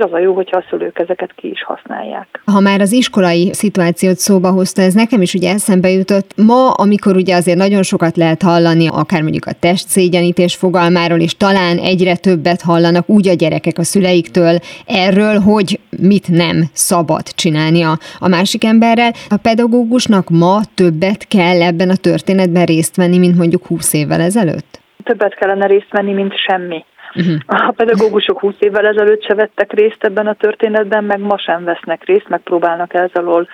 az 0.01 0.13
a 0.13 0.19
jó, 0.19 0.35
hogyha 0.35 0.57
a 0.57 0.65
szülők 0.69 0.99
ezeket 0.99 1.33
ki 1.35 1.51
is 1.51 1.63
használják. 1.63 2.43
Ha 2.45 2.61
már 2.61 2.81
az 2.81 2.93
iskolai 2.93 3.53
szituációt 3.53 4.17
szóba 4.17 4.51
hozta, 4.51 4.83
ez 4.83 4.95
nekem 4.95 5.23
is 5.23 5.35
ugye 5.35 5.53
eszembe 5.53 5.91
jutott. 5.91 6.31
Ma, 6.37 6.71
amikor 6.71 7.17
ugye 7.17 7.37
azért 7.37 7.59
nagyon 7.59 7.83
sokat 7.83 8.17
lehet 8.17 8.43
hallani, 8.43 8.89
akár 8.89 9.23
mondjuk 9.23 9.47
a 9.47 9.53
testszégyenítés 9.61 10.57
fogalmáról, 10.57 11.19
és 11.19 11.37
talán 11.37 11.79
egyre 11.79 12.17
többet 12.17 12.63
hallanak 12.63 13.09
úgy 13.09 13.29
a 13.29 13.35
gyerekek 13.35 13.79
a 13.79 13.83
szüleiktől 13.83 14.59
erről, 14.87 15.39
hogy 15.39 15.81
mit 16.01 16.29
nem 16.29 16.65
szabad 16.73 17.23
csinálni 17.23 17.83
a, 17.83 17.99
a 18.19 18.29
másik 18.29 18.65
emberrel. 18.65 19.13
A 19.29 19.37
pedagógusnak 19.43 20.29
ma 20.29 20.61
többet 20.75 21.27
kell 21.29 21.63
ebben 21.63 21.91
a 21.91 21.97
történetben 21.97 22.65
részt 22.65 22.97
venni, 22.97 23.19
mint 23.19 23.37
mondjuk 23.37 23.67
20 23.67 23.93
évvel 23.93 24.21
ezelőtt? 24.21 24.83
Többet 25.05 25.35
kellene 25.35 25.67
részt 25.67 25.91
venni, 25.91 26.13
mint 26.13 26.33
semmi. 26.37 26.85
Uh-huh. 27.15 27.69
A 27.69 27.73
pedagógusok 27.77 28.41
20 28.41 28.55
évvel 28.59 28.87
ezelőtt 28.87 29.25
se 29.25 29.35
vettek 29.35 29.73
részt 29.73 30.05
ebben 30.05 30.27
a 30.27 30.35
történetben, 30.35 31.05
meg 31.05 31.21
ma 31.21 31.39
sem 31.39 31.65
vesznek 31.65 32.05
részt, 32.05 32.29
megpróbálnak 32.29 32.95
ezzel 32.95 33.47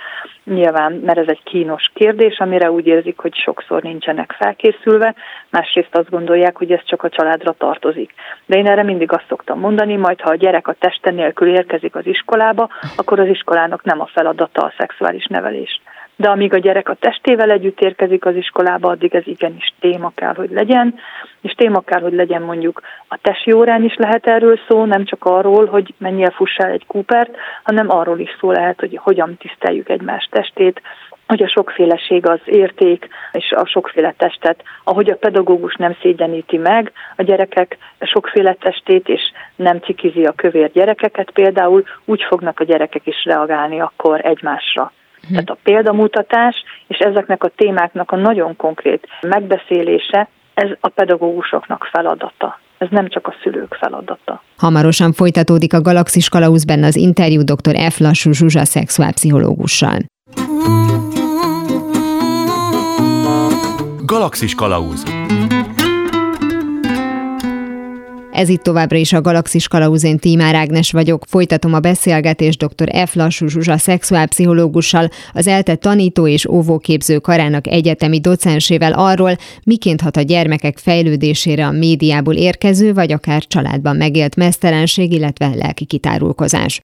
nyilván, 0.44 0.92
mert 0.92 1.18
ez 1.18 1.28
egy 1.28 1.42
kínos 1.42 1.90
kérdés, 1.94 2.38
amire 2.38 2.70
úgy 2.70 2.86
érzik, 2.86 3.18
hogy 3.18 3.34
sokszor 3.34 3.82
nincsenek 3.82 4.34
felkészülve, 4.38 5.14
másrészt 5.50 5.96
azt 5.96 6.10
gondolják, 6.10 6.56
hogy 6.56 6.72
ez 6.72 6.84
csak 6.84 7.02
a 7.02 7.08
családra 7.08 7.52
tartozik. 7.52 8.14
De 8.46 8.56
én 8.56 8.66
erre 8.66 8.82
mindig 8.82 9.12
azt 9.12 9.28
szoktam 9.28 9.58
mondani, 9.58 9.96
majd 9.96 10.20
ha 10.20 10.30
a 10.30 10.34
gyerek 10.34 10.68
a 10.68 10.76
teste 10.78 11.10
nélkül 11.10 11.48
érkezik 11.48 11.94
az 11.94 12.06
iskolába, 12.06 12.68
akkor 12.96 13.20
az 13.20 13.28
iskolának 13.28 13.84
nem 13.84 14.00
a 14.00 14.10
feladata 14.12 14.62
a 14.62 14.72
szexuális 14.78 15.26
nevelés 15.26 15.80
de 16.20 16.28
amíg 16.28 16.54
a 16.54 16.58
gyerek 16.58 16.88
a 16.88 16.94
testével 16.94 17.50
együtt 17.50 17.80
érkezik 17.80 18.24
az 18.24 18.34
iskolába, 18.34 18.88
addig 18.88 19.14
ez 19.14 19.26
igenis 19.26 19.72
téma 19.80 20.12
kell, 20.14 20.34
hogy 20.34 20.50
legyen, 20.50 20.94
és 21.40 21.52
téma 21.52 21.80
kell, 21.80 22.00
hogy 22.00 22.12
legyen 22.12 22.42
mondjuk 22.42 22.80
a 23.08 23.18
tesi 23.22 23.52
órán 23.52 23.84
is 23.84 23.94
lehet 23.96 24.26
erről 24.26 24.58
szó, 24.68 24.84
nem 24.84 25.04
csak 25.04 25.24
arról, 25.24 25.66
hogy 25.66 25.94
mennyire 25.98 26.30
fussál 26.30 26.70
egy 26.70 26.86
kúpert, 26.86 27.36
hanem 27.62 27.90
arról 27.90 28.18
is 28.18 28.36
szó 28.40 28.50
lehet, 28.50 28.80
hogy 28.80 28.98
hogyan 29.02 29.36
tiszteljük 29.36 29.88
egymás 29.88 30.28
testét, 30.30 30.82
hogy 31.26 31.42
a 31.42 31.48
sokféleség 31.48 32.26
az 32.26 32.40
érték, 32.44 33.08
és 33.32 33.52
a 33.52 33.66
sokféle 33.66 34.14
testet, 34.16 34.62
ahogy 34.84 35.10
a 35.10 35.16
pedagógus 35.16 35.74
nem 35.76 35.96
szégyeníti 36.00 36.56
meg 36.56 36.92
a 37.16 37.22
gyerekek 37.22 37.78
sokféle 38.00 38.54
testét, 38.54 39.08
és 39.08 39.20
nem 39.56 39.78
cikizi 39.78 40.24
a 40.24 40.32
kövér 40.32 40.70
gyerekeket 40.72 41.30
például, 41.30 41.84
úgy 42.04 42.22
fognak 42.22 42.60
a 42.60 42.64
gyerekek 42.64 43.06
is 43.06 43.24
reagálni 43.24 43.80
akkor 43.80 44.24
egymásra. 44.24 44.92
Hm. 45.26 45.32
Tehát 45.32 45.50
a 45.50 45.58
példamutatás 45.62 46.64
és 46.88 46.98
ezeknek 46.98 47.44
a 47.44 47.50
témáknak 47.56 48.10
a 48.10 48.16
nagyon 48.16 48.56
konkrét 48.56 49.06
megbeszélése, 49.20 50.28
ez 50.54 50.68
a 50.80 50.88
pedagógusoknak 50.88 51.88
feladata. 51.92 52.58
Ez 52.78 52.88
nem 52.90 53.08
csak 53.08 53.26
a 53.26 53.34
szülők 53.42 53.74
feladata. 53.80 54.42
Hamarosan 54.56 55.12
folytatódik 55.12 55.74
a 55.74 55.80
Galaxis 55.80 56.28
Kalauzben 56.28 56.82
az 56.82 56.96
interjú 56.96 57.42
dr. 57.42 57.76
F. 57.90 57.98
Lassú 57.98 58.32
Zsuzsa 58.32 58.64
szexuálpszichológussal. 58.64 59.98
Galaxis 64.04 64.54
Kalauz 64.54 65.04
Ez 68.40 68.48
itt 68.48 68.62
továbbra 68.62 68.96
is 68.96 69.12
a 69.12 69.20
Galaxis 69.20 69.68
Kalauzén 69.68 70.18
Tímár 70.18 70.54
Ágnes 70.54 70.92
vagyok. 70.92 71.24
Folytatom 71.28 71.74
a 71.74 71.80
beszélgetést 71.80 72.64
dr. 72.64 73.06
F. 73.06 73.14
Lassú 73.14 73.46
Zsuzsa 73.46 73.78
szexuálpszichológussal, 73.78 75.08
az 75.32 75.46
ELTE 75.46 75.74
tanító 75.74 76.26
és 76.26 76.46
óvóképző 76.46 77.18
karának 77.18 77.66
egyetemi 77.66 78.20
docensével 78.20 78.92
arról, 78.92 79.36
miként 79.64 80.00
hat 80.00 80.16
a 80.16 80.20
gyermekek 80.20 80.78
fejlődésére 80.78 81.66
a 81.66 81.70
médiából 81.70 82.34
érkező, 82.34 82.94
vagy 82.94 83.12
akár 83.12 83.46
családban 83.46 83.96
megélt 83.96 84.36
mesztelenség, 84.36 85.12
illetve 85.12 85.50
lelki 85.54 85.84
kitárulkozás. 85.84 86.80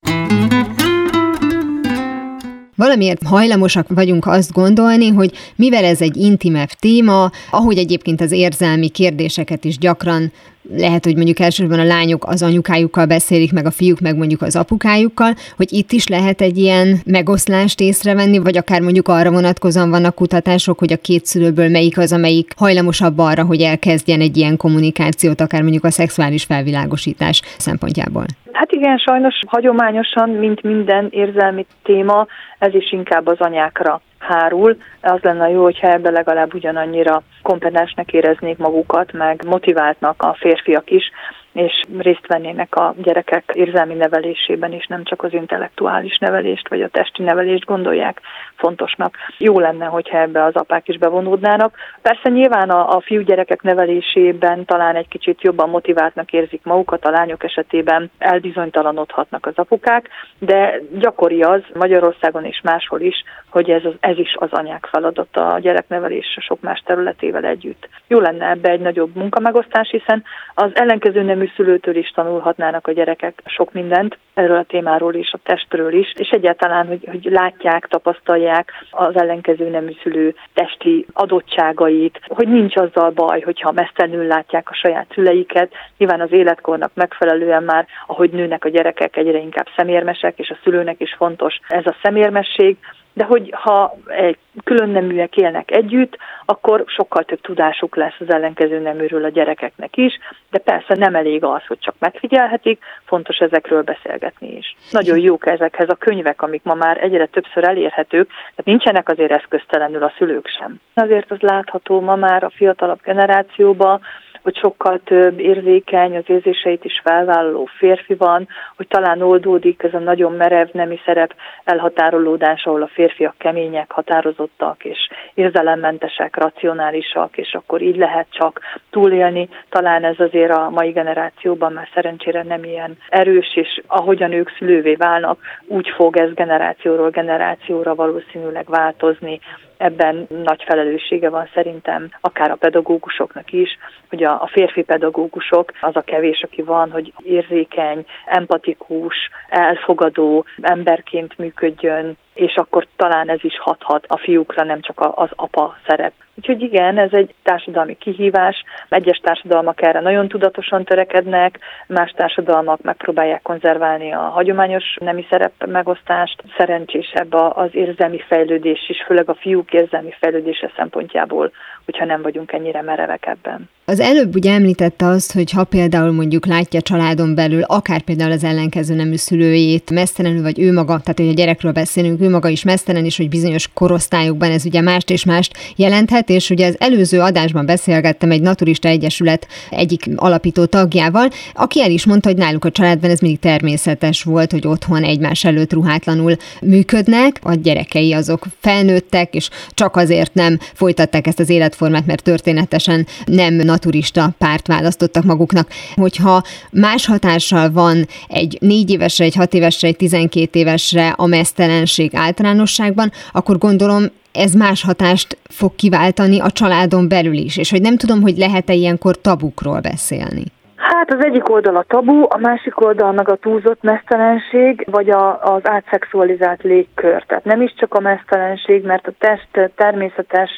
Valamiért 2.77 3.23
hajlamosak 3.23 3.87
vagyunk 3.89 4.27
azt 4.27 4.53
gondolni, 4.53 5.09
hogy 5.09 5.33
mivel 5.57 5.85
ez 5.85 6.01
egy 6.01 6.17
intimebb 6.17 6.69
téma, 6.69 7.31
ahogy 7.51 7.79
egyébként 7.79 8.21
az 8.21 8.33
érzelmi 8.33 8.89
kérdéseket 8.89 9.65
is 9.65 9.79
gyakran 9.79 10.33
lehet, 10.71 11.05
hogy 11.05 11.17
mondjuk 11.17 11.39
elsősorban 11.39 11.79
a 11.79 11.85
lányok 11.85 12.25
az 12.27 12.43
anyukájukkal 12.43 13.07
beszélik, 13.07 13.53
meg 13.53 13.67
a 13.67 13.71
fiúk 13.71 14.01
meg 14.01 14.17
mondjuk 14.17 14.43
az 14.43 14.57
apukájukkal, 14.57 15.33
hogy 15.57 15.73
itt 15.73 15.93
is 15.93 16.07
lehet 16.07 16.41
egy 16.41 16.57
ilyen 16.59 16.97
megoszlást 17.05 17.81
észrevenni, 17.81 18.39
vagy 18.39 18.57
akár 18.57 18.81
mondjuk 18.81 19.09
arra 19.09 19.31
vonatkozóan 19.31 19.91
vannak 19.91 20.15
kutatások, 20.15 20.79
hogy 20.79 20.93
a 20.93 20.97
két 20.97 21.25
szülőből 21.25 21.69
melyik 21.69 21.99
az, 21.99 22.13
amelyik 22.13 22.53
hajlamosabb 22.57 23.19
arra, 23.19 23.45
hogy 23.45 23.61
elkezdjen 23.61 24.21
egy 24.21 24.37
ilyen 24.37 24.57
kommunikációt, 24.57 25.41
akár 25.41 25.63
mondjuk 25.63 25.85
a 25.85 25.91
szexuális 25.91 26.45
felvilágosítás 26.45 27.43
szempontjából. 27.59 28.25
Hát 28.53 28.73
igen, 28.73 28.99
sajnos 28.99 29.35
hagyományosan, 29.47 30.31
mint 30.31 30.63
minden 30.63 31.09
érzelmi 31.11 31.67
téma, 31.83 32.27
ez 32.59 32.75
is 32.75 32.93
inkább 32.93 33.27
az 33.27 33.39
anyákra 33.39 34.01
hárul, 34.19 34.77
az 35.01 35.21
lenne 35.21 35.51
jó, 35.51 35.63
hogyha 35.63 35.93
ebbe 35.93 36.11
legalább 36.11 36.55
ugyanannyira 36.55 37.23
kompetensnek 37.43 38.13
éreznék 38.13 38.59
magukat, 38.59 39.13
meg 39.13 39.45
motiváltnak 39.47 40.23
a 40.23 40.37
férfiak 40.39 40.91
is, 40.91 41.11
és 41.57 41.83
részt 41.99 42.27
vennének 42.27 42.75
a 42.75 42.95
gyerekek 43.03 43.51
érzelmi 43.55 43.95
nevelésében 43.95 44.73
is, 44.73 44.87
nem 44.87 45.05
csak 45.05 45.23
az 45.23 45.33
intellektuális 45.33 46.19
nevelést 46.19 46.69
vagy 46.69 46.83
a 46.83 46.89
testi 46.89 47.23
nevelést 47.23 47.65
gondolják 47.65 48.21
fontosnak. 48.57 49.17
Jó 49.39 49.59
lenne, 49.59 49.85
hogyha 49.85 50.19
ebbe 50.19 50.45
az 50.45 50.55
apák 50.55 50.89
is 50.89 50.99
bevonódnának. 50.99 51.75
Persze 52.03 52.29
nyilván 52.29 52.71
a, 52.71 52.97
a 52.97 53.01
fiúgyerekek 53.01 53.63
nevelésében 53.63 54.65
talán 54.65 54.97
egy 54.97 55.09
kicsit 55.09 55.43
jobban 55.43 55.69
motiváltnak 55.69 56.33
érzik 56.33 56.61
magukat, 56.65 57.05
a 57.05 57.11
lányok 57.11 57.45
esetében 57.45 58.11
elbizonytalanodhatnak 58.19 59.47
az 59.47 59.55
apukák, 59.57 60.09
de 60.39 60.81
gyakori 60.99 61.43
az 61.43 61.63
Magyarországon 61.75 62.45
és 62.45 62.61
máshol 62.63 63.01
is, 63.01 63.25
hogy 63.51 63.71
ez, 63.71 63.85
az, 63.85 63.95
ez 64.01 64.19
is 64.19 64.37
az 64.39 64.53
anyák 64.53 64.87
feladata 64.91 65.53
a 65.53 65.59
gyereknevelés 65.59 66.37
sok 66.41 66.61
más 66.61 66.83
területével 66.85 67.45
együtt. 67.45 67.89
Jó 68.07 68.21
lenne 68.21 68.51
ebbe 68.51 68.71
egy 68.71 68.81
nagyobb 68.81 69.15
munkamegosztás, 69.15 69.91
hiszen 69.91 70.23
az 70.55 70.71
ellenkező 70.75 71.23
nemű 71.23 71.46
szülőtől 71.57 71.97
is 71.97 72.11
tanulhatnának 72.11 72.87
a 72.87 72.93
gyerekek 72.93 73.43
sok 73.45 73.73
mindent, 73.73 74.19
erről 74.35 74.57
a 74.57 74.65
témáról 74.65 75.15
is, 75.15 75.33
a 75.33 75.39
testről 75.43 75.93
is, 75.93 76.13
és 76.17 76.29
egyáltalán, 76.29 76.87
hogy, 76.87 77.09
hogy 77.11 77.25
látják, 77.31 77.87
tapasztalják 77.87 78.73
az 78.91 79.17
ellenkező 79.17 79.69
nemű 79.69 79.93
szülő 80.03 80.35
testi 80.55 81.07
adottságait, 81.13 82.21
hogy 82.27 82.49
nincs 82.49 82.77
azzal 82.77 83.11
baj, 83.11 83.41
hogyha 83.41 83.73
mesztelenül 83.73 84.27
látják 84.27 84.71
a 84.71 84.75
saját 84.75 85.07
szüleiket. 85.15 85.73
Nyilván 85.99 86.21
az 86.21 86.33
életkornak 86.33 86.91
megfelelően 86.95 87.63
már, 87.63 87.87
ahogy 88.07 88.31
nőnek 88.31 88.65
a 88.65 88.69
gyerekek, 88.69 89.17
egyre 89.17 89.39
inkább 89.39 89.67
szemérmesek, 89.77 90.39
és 90.39 90.51
a 90.51 90.59
szülőnek 90.63 91.01
is 91.01 91.15
fontos 91.15 91.59
ez 91.69 91.87
a 91.87 91.97
szemérmesség, 92.03 92.77
de 93.17 93.25
hogy 93.25 93.51
ha 93.57 93.97
egy 94.07 94.39
külön 94.65 94.89
neműek 94.89 95.37
élnek 95.37 95.71
együtt, 95.71 96.17
akkor 96.45 96.85
sokkal 96.87 97.25
több 97.25 97.41
tudásuk 97.41 97.97
lesz 97.97 98.15
az 98.19 98.31
ellenkező 98.31 98.79
neműről 98.79 99.25
a 99.25 99.29
gyerekeknek 99.29 99.97
is, 99.97 100.19
de 100.51 100.59
persze 100.59 100.95
nem 100.95 101.15
elég 101.15 101.45
az, 101.45 101.67
hogy 101.67 101.79
csak 101.79 101.95
megfigyelhetik, 101.99 102.83
fontos 103.05 103.39
ezekről 103.39 103.83
beszélgetni 103.83 104.57
is. 104.57 104.77
Nagyon 104.91 105.19
jók 105.19 105.47
ezekhez 105.47 105.89
a 105.89 105.95
könyvek, 105.95 106.43
amik 106.43 106.63
ma 106.63 106.75
már 106.75 107.03
egyre 107.03 107.27
többször 107.27 107.65
elérhetők, 107.65 108.29
tehát 108.29 108.65
nincsenek 108.65 109.09
azért 109.09 109.33
eszköztelenül 109.33 110.03
a 110.03 110.13
szülők 110.19 110.47
sem. 110.47 110.81
Azért 110.95 111.31
az 111.31 111.41
látható 111.41 112.01
ma 112.01 112.17
már 112.17 112.45
a 112.45 112.51
fiatalabb 112.51 113.01
generációban, 113.03 114.01
hogy 114.47 114.57
sokkal 114.57 115.01
több 115.05 115.39
érzékeny, 115.39 116.17
az 116.17 116.25
érzéseit 116.27 116.85
is 116.85 117.01
felvállaló 117.05 117.69
férfi 117.79 118.15
van, 118.15 118.49
hogy 118.77 118.87
talán 118.89 119.23
oldódik 119.23 119.83
ez 119.83 119.95
a 119.95 119.99
nagyon 119.99 120.33
merev 120.33 120.69
nemi 120.73 120.99
szerep 121.05 121.35
elhatárolódás, 121.65 122.65
ahol 122.65 122.83
a 122.83 122.91
férfiak 122.93 123.35
kemények, 123.39 123.91
határozottak 123.91 124.85
és 124.85 124.99
érzelemmentesek, 125.35 126.37
racionálisak, 126.37 127.37
és 127.37 127.55
akkor 127.55 127.83
így 127.83 127.97
lehet 127.97 128.27
csak 128.31 128.61
túlélni. 128.91 129.49
Talán 129.69 130.05
ez 130.05 130.21
azért 130.21 130.53
a 130.53 130.71
mai 130.71 130.91
generációban 130.91 131.73
már 131.73 131.89
szerencsére 131.95 132.43
nem 132.43 132.65
ilyen 132.65 132.99
erős, 133.09 133.57
és 133.57 133.83
ahogyan 133.87 134.33
ők 134.33 134.51
szülővé 134.59 134.95
válnak, 134.95 135.39
úgy 135.67 135.89
fog 135.97 136.17
ez 136.17 136.33
generációról 136.35 137.11
generációra 137.11 137.95
valószínűleg 137.95 138.67
változni, 138.69 139.41
ebben 139.77 140.27
nagy 140.29 140.63
felelőssége 140.67 141.29
van 141.29 141.49
szerintem 141.55 142.09
akár 142.21 142.51
a 142.51 142.55
pedagógusoknak 142.55 143.53
is, 143.53 143.79
hogy 144.09 144.23
a, 144.23 144.36
a 144.41 144.47
férfi 144.47 144.83
pedagógusok 144.83 145.73
az 145.81 145.97
a 145.97 146.01
kevés, 146.01 146.43
aki 146.43 146.63
van, 146.63 146.91
hogy 146.91 147.13
érzékeny, 147.23 148.05
empatikus, 148.27 149.17
elfogadó 149.49 150.45
emberként 150.61 151.39
működjön, 151.39 152.17
és 152.35 152.55
akkor 152.55 152.87
talán 152.97 153.29
ez 153.31 153.45
is 153.45 153.59
hathat 153.59 154.05
a 154.09 154.19
fiúkra, 154.19 154.65
nem 154.65 154.81
csak 154.81 155.01
az 155.15 155.31
apa 155.37 155.77
szerep. 155.87 156.13
Úgyhogy 156.39 156.63
igen, 156.63 156.99
ez 156.99 157.13
egy 157.13 157.35
társadalmi 157.43 157.97
kihívás. 157.99 158.65
Egyes 158.89 159.19
társadalmak 159.19 159.83
erre 159.83 160.01
nagyon 160.01 160.29
tudatosan 160.29 160.85
törekednek, 160.85 161.59
más 161.87 162.11
társadalmak 162.17 162.83
megpróbálják 162.83 163.43
konzerválni 163.43 164.13
a 164.13 164.19
hagyományos 164.19 164.97
nemi 165.01 165.27
szerep 165.31 165.53
megosztást. 165.67 166.43
Szerencsésebb 166.57 167.33
az 167.33 167.69
érzelmi 167.73 168.21
fejlődés 168.29 168.89
is, 168.89 169.03
főleg 169.07 169.29
a 169.29 169.35
fiúk 169.35 169.73
érzelmi 169.73 170.15
fejlődése 170.21 170.73
szempontjából, 170.77 171.51
hogyha 171.85 172.05
nem 172.05 172.23
vagyunk 172.23 172.53
ennyire 172.53 172.83
merevek 172.83 173.27
ebben. 173.27 173.69
Az 173.89 174.01
előbb 174.01 174.35
ugye 174.35 174.53
említette 174.53 175.07
azt, 175.07 175.33
hogy 175.33 175.51
ha 175.51 175.65
például 175.65 176.13
mondjuk 176.13 176.47
látja 176.47 176.81
családon 176.81 177.35
belül, 177.35 177.63
akár 177.63 178.01
például 178.01 178.33
az 178.33 178.45
ellenkező 178.45 178.95
nemű 178.95 179.15
szülőjét 179.15 179.91
mesztelenül, 179.91 180.43
vagy 180.43 180.61
ő 180.61 180.73
maga, 180.73 181.01
tehát 181.01 181.19
hogy 181.19 181.29
a 181.29 181.33
gyerekről 181.33 181.73
beszélünk, 181.73 182.21
ő 182.21 182.31
maga 182.31 182.49
is 182.49 182.65
mesztelen, 182.65 183.05
és 183.05 183.17
hogy 183.17 183.29
bizonyos 183.29 183.73
korosztályokban 183.75 184.51
ez 184.51 184.67
ugye 184.67 184.81
mást 184.81 185.11
és 185.11 185.25
mást 185.25 185.53
jelenthet, 185.77 186.26
és 186.31 186.51
ugye 186.51 186.67
az 186.67 186.77
előző 186.79 187.21
adásban 187.21 187.67
beszélgettem 187.67 188.31
egy 188.31 188.41
Naturista 188.41 188.89
Egyesület 188.89 189.47
egyik 189.71 190.09
alapító 190.17 190.65
tagjával, 190.65 191.29
aki 191.55 191.83
el 191.83 191.91
is 191.91 192.07
mondta, 192.07 192.29
hogy 192.29 192.39
náluk 192.39 192.65
a 192.65 192.71
családban 192.71 193.11
ez 193.11 193.21
mindig 193.21 193.39
természetes 193.41 194.23
volt, 194.23 194.51
hogy 194.51 194.67
otthon 194.67 195.03
egymás 195.03 195.45
előtt 195.45 195.73
ruhátlanul 195.73 196.37
működnek, 196.61 197.41
a 197.43 197.55
gyerekei 197.55 198.13
azok 198.13 198.47
felnőttek, 198.61 199.35
és 199.35 199.49
csak 199.71 199.97
azért 199.97 200.35
nem 200.35 200.59
folytatták 200.75 201.27
ezt 201.27 201.41
az 201.41 201.49
életformát, 201.49 202.07
mert 202.07 202.23
történetesen 202.23 203.07
nem 203.25 203.55
naturista 203.55 204.35
párt 204.39 204.67
választottak 204.67 205.25
maguknak. 205.25 205.69
Hogyha 205.95 206.43
más 206.71 207.07
hatással 207.07 207.73
van 207.73 208.07
egy 208.29 208.59
négy 208.61 208.91
évesre, 208.91 209.25
egy 209.25 209.35
hat 209.35 209.55
évesre, 209.55 209.89
egy 209.89 209.97
tizenkét 209.97 210.55
évesre 210.55 211.09
a 211.09 211.27
mesztelenség 211.27 212.11
általánosságban, 212.15 213.13
akkor 213.33 213.59
gondolom 213.59 214.05
ez 214.37 214.55
más 214.55 214.85
hatást 214.85 215.39
fog 215.51 215.75
kiváltani 215.75 216.41
a 216.41 216.51
családon 216.51 217.09
belül 217.09 217.35
is, 217.35 217.57
és 217.57 217.71
hogy 217.71 217.81
nem 217.81 217.97
tudom, 217.97 218.21
hogy 218.23 218.37
lehet-e 218.37 218.73
ilyenkor 218.73 219.15
tabukról 219.21 219.81
beszélni. 219.81 220.45
Hát 220.77 221.13
az 221.13 221.25
egyik 221.25 221.49
oldal 221.49 221.77
a 221.77 221.85
tabu, 221.89 222.23
a 222.29 222.39
másik 222.41 222.81
oldal 222.81 223.13
meg 223.13 223.29
a 223.29 223.37
túlzott 223.37 223.83
mesztelenség, 223.83 224.87
vagy 224.91 225.11
a, 225.11 225.43
az 225.43 225.61
átszexualizált 225.65 226.63
légkör. 226.63 227.25
Tehát 227.27 227.45
nem 227.45 227.63
is 227.63 227.75
csak 227.77 227.95
a 227.95 228.01
mesztelenség, 228.01 228.85
mert 228.85 229.07
a 229.07 229.13
test 229.19 229.73
természetes 229.77 230.51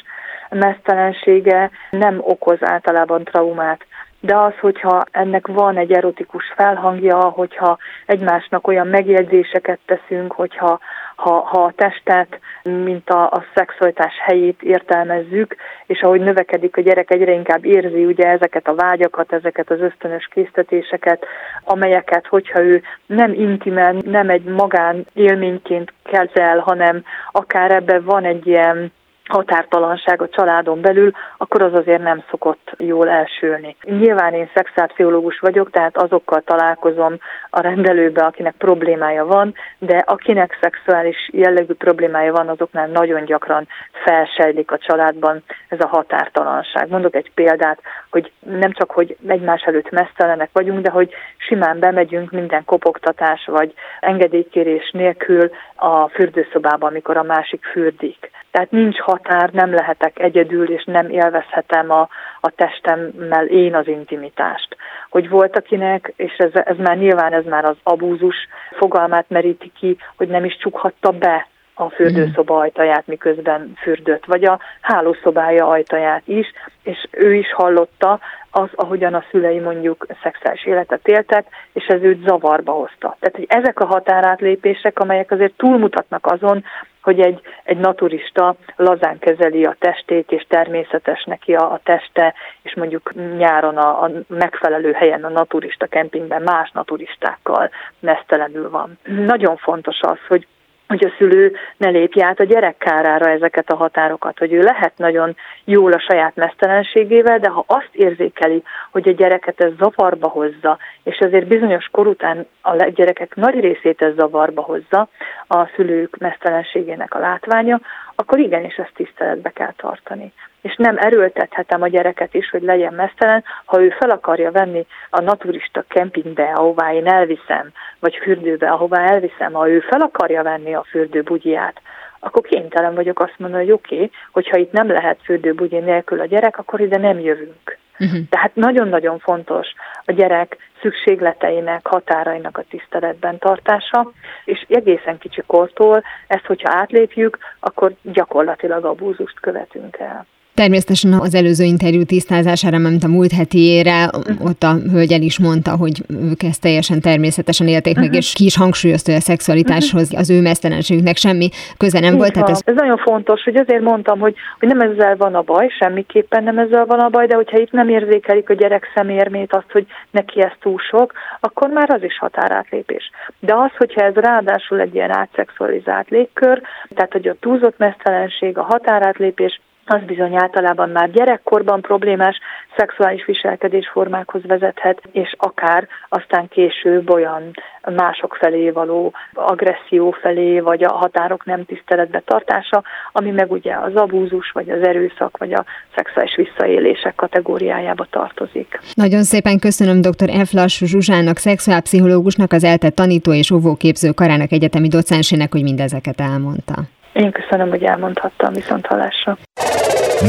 mesztelensége 0.49 1.69
nem 1.91 2.17
okoz 2.21 2.57
általában 2.61 3.23
traumát 3.23 3.85
de 4.19 4.35
az, 4.35 4.53
hogyha 4.59 5.03
ennek 5.11 5.47
van 5.47 5.77
egy 5.77 5.91
erotikus 5.91 6.53
felhangja, 6.55 7.19
hogyha 7.19 7.77
egymásnak 8.05 8.67
olyan 8.67 8.87
megjegyzéseket 8.87 9.79
teszünk, 9.85 10.31
hogyha 10.31 10.79
ha, 11.19 11.39
ha 11.39 11.63
a 11.63 11.73
testet, 11.75 12.39
mint 12.63 13.09
a, 13.09 13.23
a 13.23 13.43
szexualitás 13.55 14.13
helyét 14.25 14.61
értelmezzük, 14.61 15.55
és 15.85 16.01
ahogy 16.01 16.21
növekedik 16.21 16.77
a 16.77 16.81
gyerek, 16.81 17.11
egyre 17.11 17.31
inkább 17.31 17.65
érzi 17.65 18.05
ugye 18.05 18.27
ezeket 18.27 18.67
a 18.67 18.75
vágyakat, 18.75 19.33
ezeket 19.33 19.71
az 19.71 19.79
ösztönös 19.79 20.27
késztetéseket, 20.31 21.25
amelyeket, 21.63 22.27
hogyha 22.27 22.61
ő 22.61 22.81
nem 23.05 23.33
intimen, 23.33 24.01
nem 24.05 24.29
egy 24.29 24.43
magán 24.43 25.05
élményként 25.13 25.93
kezel, 26.03 26.59
hanem 26.59 27.03
akár 27.31 27.71
ebben 27.71 28.03
van 28.03 28.23
egy 28.23 28.47
ilyen 28.47 28.91
határtalanság 29.29 30.21
a 30.21 30.29
családon 30.29 30.81
belül, 30.81 31.11
akkor 31.37 31.61
az 31.61 31.73
azért 31.73 32.01
nem 32.03 32.23
szokott 32.29 32.75
jól 32.77 33.09
elsülni. 33.09 33.75
Nyilván 33.83 34.33
én 34.33 34.49
szexuálpszichológus 34.53 35.39
vagyok, 35.39 35.71
tehát 35.71 35.97
azokkal 35.97 36.41
találkozom 36.41 37.17
a 37.49 37.59
rendelőbe, 37.59 38.25
akinek 38.25 38.55
problémája 38.57 39.25
van, 39.25 39.53
de 39.77 39.97
akinek 39.97 40.57
szexuális 40.61 41.29
jellegű 41.31 41.73
problémája 41.73 42.31
van, 42.31 42.47
azoknál 42.47 42.87
nagyon 42.87 43.25
gyakran 43.25 43.67
felsejlik 44.03 44.71
a 44.71 44.77
családban 44.77 45.43
ez 45.67 45.79
a 45.79 45.87
határtalanság. 45.87 46.89
Mondok 46.89 47.15
egy 47.15 47.31
példát, 47.33 47.79
hogy 48.11 48.31
nem 48.39 48.71
csak, 48.71 48.91
hogy 48.91 49.17
egymás 49.27 49.61
előtt 49.61 49.89
mesztelenek 49.89 50.49
vagyunk, 50.53 50.81
de 50.81 50.89
hogy 50.89 51.13
simán 51.37 51.79
bemegyünk 51.79 52.31
minden 52.31 52.65
kopogtatás 52.65 53.45
vagy 53.45 53.73
engedélykérés 53.99 54.91
nélkül 54.91 55.51
a 55.75 56.07
fürdőszobába, 56.07 56.87
amikor 56.87 57.17
a 57.17 57.23
másik 57.23 57.65
fürdik. 57.65 58.29
Tehát 58.51 58.71
nincs 58.71 58.99
határ, 58.99 59.49
nem 59.49 59.73
lehetek 59.73 60.19
egyedül, 60.19 60.69
és 60.69 60.83
nem 60.85 61.09
élvezhetem 61.09 61.91
a, 61.91 62.09
a 62.41 62.49
testemmel 62.49 63.45
én 63.45 63.75
az 63.75 63.87
intimitást. 63.87 64.75
Hogy 65.09 65.29
volt 65.29 65.57
akinek, 65.57 66.13
és 66.15 66.33
ez, 66.37 66.51
ez 66.53 66.77
már 66.77 66.97
nyilván 66.97 67.33
ez 67.33 67.45
már 67.45 67.65
az 67.65 67.77
abúzus 67.83 68.35
fogalmát 68.77 69.29
meríti 69.29 69.71
ki, 69.79 69.97
hogy 70.17 70.27
nem 70.27 70.45
is 70.45 70.57
csukhatta 70.57 71.11
be 71.11 71.47
a 71.79 71.89
fürdőszoba 71.89 72.57
ajtaját, 72.57 73.07
miközben 73.07 73.73
fürdött, 73.81 74.25
vagy 74.25 74.45
a 74.45 74.59
hálószobája 74.81 75.67
ajtaját 75.67 76.21
is, 76.25 76.47
és 76.83 77.07
ő 77.11 77.33
is 77.33 77.53
hallotta 77.53 78.19
az, 78.51 78.69
ahogyan 78.75 79.13
a 79.13 79.23
szülei 79.31 79.59
mondjuk 79.59 80.05
szexuális 80.23 80.65
életet 80.65 81.07
éltek, 81.07 81.45
és 81.73 81.85
ez 81.85 82.01
őt 82.01 82.23
zavarba 82.25 82.71
hozta. 82.71 83.17
Tehát, 83.19 83.35
hogy 83.35 83.45
ezek 83.49 83.79
a 83.79 83.85
határátlépések, 83.85 84.99
amelyek 84.99 85.31
azért 85.31 85.53
túlmutatnak 85.57 86.25
azon, 86.25 86.63
hogy 87.01 87.19
egy, 87.19 87.41
egy 87.63 87.77
naturista 87.77 88.55
lazán 88.75 89.19
kezeli 89.19 89.65
a 89.65 89.75
testét, 89.79 90.31
és 90.31 90.45
természetes 90.47 91.23
neki 91.23 91.53
a, 91.53 91.71
a 91.71 91.79
teste, 91.83 92.33
és 92.61 92.75
mondjuk 92.75 93.13
nyáron 93.37 93.77
a, 93.77 94.03
a 94.03 94.11
megfelelő 94.27 94.91
helyen 94.91 95.23
a 95.23 95.29
naturista 95.29 95.85
kempingben 95.85 96.41
más 96.41 96.71
naturistákkal 96.71 97.69
mesztelenül 97.99 98.69
van. 98.69 98.97
Nagyon 99.03 99.57
fontos 99.57 99.99
az, 100.01 100.17
hogy 100.27 100.47
hogy 100.89 101.05
a 101.05 101.13
szülő 101.17 101.53
ne 101.77 101.89
lépje 101.89 102.25
át 102.25 102.39
a 102.39 102.43
gyerek 102.43 102.77
kárára 102.77 103.29
ezeket 103.29 103.69
a 103.69 103.75
határokat, 103.75 104.37
hogy 104.37 104.53
ő 104.53 104.59
lehet 104.61 104.93
nagyon 104.97 105.35
jól 105.63 105.91
a 105.91 105.99
saját 105.99 106.35
mesztelenségével, 106.35 107.39
de 107.39 107.49
ha 107.49 107.63
azt 107.67 107.89
érzékeli, 107.91 108.63
hogy 108.91 109.07
a 109.07 109.11
gyereket 109.11 109.61
ez 109.61 109.71
zavarba 109.79 110.27
hozza, 110.27 110.77
és 111.03 111.17
ezért 111.17 111.47
bizonyos 111.47 111.87
kor 111.91 112.07
után 112.07 112.47
a 112.61 112.75
gyerekek 112.75 113.35
nagy 113.35 113.59
részét 113.59 114.01
ez 114.01 114.13
zavarba 114.15 114.61
hozza, 114.61 115.07
a 115.47 115.65
szülők 115.75 116.17
mesztelenségének 116.17 117.13
a 117.13 117.19
látványa, 117.19 117.79
akkor 118.19 118.39
igenis 118.39 118.75
ezt 118.75 118.93
tiszteletbe 118.93 119.49
kell 119.49 119.73
tartani 119.77 120.33
és 120.61 120.75
nem 120.75 120.97
erőltethetem 120.97 121.81
a 121.81 121.87
gyereket 121.87 122.33
is, 122.33 122.49
hogy 122.49 122.61
legyen 122.61 122.93
mesztelen, 122.93 123.43
ha 123.65 123.81
ő 123.81 123.89
fel 123.89 124.09
akarja 124.09 124.51
venni 124.51 124.85
a 125.09 125.21
naturista 125.21 125.83
kempingbe, 125.87 126.51
ahová 126.55 126.93
én 126.93 127.07
elviszem, 127.07 127.71
vagy 127.99 128.15
fürdőbe, 128.15 128.69
ahová 128.69 129.11
elviszem, 129.11 129.53
ha 129.53 129.69
ő 129.69 129.79
fel 129.79 130.01
akarja 130.01 130.43
venni 130.43 130.73
a 130.73 130.85
fürdőbugyját, 130.89 131.81
akkor 132.19 132.41
kénytelen 132.41 132.95
vagyok 132.95 133.19
azt 133.19 133.35
mondani, 133.37 133.63
hogy 133.63 133.73
oké, 133.73 133.95
okay, 133.95 134.11
hogyha 134.31 134.57
itt 134.57 134.71
nem 134.71 134.87
lehet 134.87 135.19
fürdőbugyi 135.23 135.77
nélkül 135.77 136.19
a 136.19 136.25
gyerek, 136.25 136.57
akkor 136.57 136.79
ide 136.79 136.97
nem 136.97 137.19
jövünk. 137.19 137.77
Uh-huh. 137.99 138.19
Tehát 138.29 138.55
nagyon-nagyon 138.55 139.19
fontos 139.19 139.67
a 140.05 140.11
gyerek 140.11 140.57
szükségleteinek, 140.81 141.87
határainak 141.87 142.57
a 142.57 142.65
tiszteletben 142.69 143.37
tartása, 143.37 144.11
és 144.45 144.65
egészen 144.69 145.17
kicsi 145.17 145.43
kortól 145.47 146.03
ezt, 146.27 146.45
hogyha 146.45 146.75
átlépjük, 146.75 147.37
akkor 147.59 147.93
gyakorlatilag 148.01 148.85
abúzust 148.85 149.39
követünk 149.39 149.97
el. 149.97 150.25
Természetesen 150.63 151.13
az 151.13 151.35
előző 151.35 151.63
interjú 151.63 152.03
tisztázására, 152.03 152.77
mert 152.77 153.03
a 153.03 153.07
múlt 153.07 153.31
hetiére, 153.31 154.09
ott 154.49 154.63
a 154.63 154.73
hölgyel 154.91 155.21
is 155.21 155.39
mondta, 155.39 155.71
hogy 155.75 155.95
ők 156.29 156.43
ezt 156.43 156.61
teljesen 156.61 157.01
természetesen 157.01 157.67
élték 157.67 157.95
meg, 157.95 158.13
és 158.13 158.33
ki 158.33 158.45
is 158.45 158.57
hangsúlyozta, 158.57 159.11
hogy 159.11 159.19
a 159.19 159.23
szexualitáshoz, 159.23 160.13
az 160.15 160.29
ő 160.29 160.41
mesztelenségüknek 160.41 161.17
semmi 161.17 161.49
köze 161.77 161.99
nem 161.99 162.15
volt. 162.15 162.33
Tehát 162.33 162.49
ez... 162.49 162.61
ez 162.65 162.75
nagyon 162.75 162.97
fontos, 162.97 163.43
hogy 163.43 163.55
azért 163.55 163.81
mondtam, 163.81 164.19
hogy, 164.19 164.35
hogy 164.59 164.67
nem 164.67 164.81
ezzel 164.81 165.15
van 165.15 165.35
a 165.35 165.41
baj, 165.41 165.67
semmiképpen 165.79 166.43
nem 166.43 166.57
ezzel 166.57 166.85
van 166.85 166.99
a 166.99 167.09
baj, 167.09 167.27
de 167.27 167.35
hogyha 167.35 167.57
itt 167.57 167.71
nem 167.71 167.89
érzékelik 167.89 168.49
a 168.49 168.53
gyerek 168.53 168.91
szemérmét, 168.95 169.53
azt, 169.53 169.71
hogy 169.71 169.85
neki 170.11 170.41
ez 170.41 170.51
túl 170.61 170.79
sok, 170.89 171.13
akkor 171.39 171.69
már 171.69 171.89
az 171.89 172.03
is 172.03 172.17
határátlépés. 172.17 173.11
De 173.39 173.53
az, 173.53 173.71
hogyha 173.77 174.01
ez 174.01 174.13
ráadásul 174.13 174.79
egy 174.79 174.95
ilyen 174.95 175.11
átszexualizált 175.11 176.09
légkör, 176.09 176.61
tehát 176.95 177.11
hogy 177.11 177.27
a 177.27 177.35
túlzott 177.39 177.77
mesztelenség, 177.77 178.57
a 178.57 178.63
határátlépés, 178.63 179.59
az 179.89 180.01
bizony 180.05 180.35
általában 180.35 180.89
már 180.89 181.11
gyerekkorban 181.11 181.81
problémás 181.81 182.39
szexuális 182.77 183.25
viselkedésformákhoz 183.25 184.41
vezethet, 184.45 185.01
és 185.11 185.35
akár 185.37 185.87
aztán 186.09 186.47
később 186.47 187.09
olyan 187.09 187.51
mások 187.95 188.37
felé 188.39 188.69
való 188.69 189.13
agresszió 189.33 190.11
felé, 190.11 190.59
vagy 190.59 190.83
a 190.83 190.91
határok 190.91 191.45
nem 191.45 191.65
tiszteletbe 191.65 192.21
tartása, 192.25 192.83
ami 193.11 193.31
meg 193.31 193.51
ugye 193.51 193.75
az 193.75 193.95
abúzus, 193.95 194.51
vagy 194.51 194.69
az 194.69 194.87
erőszak, 194.87 195.37
vagy 195.37 195.53
a 195.53 195.65
szexuális 195.95 196.35
visszaélések 196.35 197.15
kategóriájába 197.15 198.07
tartozik. 198.09 198.79
Nagyon 198.93 199.23
szépen 199.23 199.59
köszönöm 199.59 200.01
dr. 200.01 200.29
Eflas 200.29 200.77
Zsuzsának, 200.85 201.37
szexuálpszichológusnak, 201.37 202.51
az 202.51 202.63
ELTE 202.63 202.89
tanító 202.89 203.33
és 203.33 203.51
óvóképző 203.51 204.11
karának 204.11 204.51
egyetemi 204.51 204.87
docensének, 204.87 205.51
hogy 205.51 205.63
mindezeket 205.63 206.19
elmondta. 206.19 206.75
Én 207.13 207.31
köszönöm, 207.31 207.69
hogy 207.69 207.83
elmondhattam 207.83 208.53
viszont 208.53 208.85
hallásra. 208.85 209.37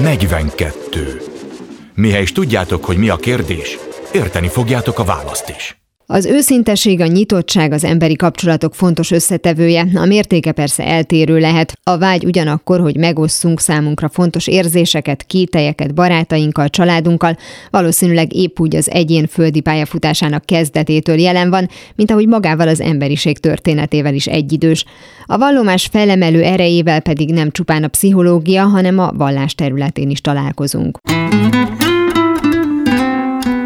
42. 0.02 1.20
Mihez 1.94 2.32
tudjátok, 2.32 2.84
hogy 2.84 2.96
mi 2.96 3.08
a 3.08 3.16
kérdés, 3.16 3.78
érteni 4.12 4.48
fogjátok 4.48 4.98
a 4.98 5.04
választ 5.04 5.48
is. 5.48 5.79
Az 6.12 6.26
őszinteség, 6.26 7.00
a 7.00 7.06
nyitottság 7.06 7.72
az 7.72 7.84
emberi 7.84 8.16
kapcsolatok 8.16 8.74
fontos 8.74 9.10
összetevője, 9.10 9.86
a 9.94 10.04
mértéke 10.04 10.52
persze 10.52 10.86
eltérő 10.86 11.38
lehet. 11.38 11.72
A 11.82 11.98
vágy 11.98 12.24
ugyanakkor, 12.24 12.80
hogy 12.80 12.96
megosszunk 12.96 13.60
számunkra 13.60 14.08
fontos 14.08 14.46
érzéseket, 14.46 15.22
kételyeket 15.22 15.94
barátainkkal, 15.94 16.68
családunkkal, 16.68 17.36
valószínűleg 17.70 18.34
épp 18.34 18.60
úgy 18.60 18.76
az 18.76 18.90
egyén 18.90 19.26
földi 19.26 19.60
pályafutásának 19.60 20.44
kezdetétől 20.44 21.18
jelen 21.18 21.50
van, 21.50 21.68
mint 21.94 22.10
ahogy 22.10 22.28
magával 22.28 22.68
az 22.68 22.80
emberiség 22.80 23.38
történetével 23.38 24.14
is 24.14 24.26
egyidős. 24.26 24.84
A 25.24 25.38
vallomás 25.38 25.88
felemelő 25.92 26.42
erejével 26.42 27.00
pedig 27.00 27.32
nem 27.32 27.50
csupán 27.50 27.84
a 27.84 27.88
pszichológia, 27.88 28.64
hanem 28.64 28.98
a 28.98 29.12
vallás 29.12 29.54
területén 29.54 30.10
is 30.10 30.20
találkozunk. 30.20 30.98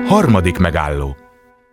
Harmadik 0.07 0.59
megálló 0.59 1.17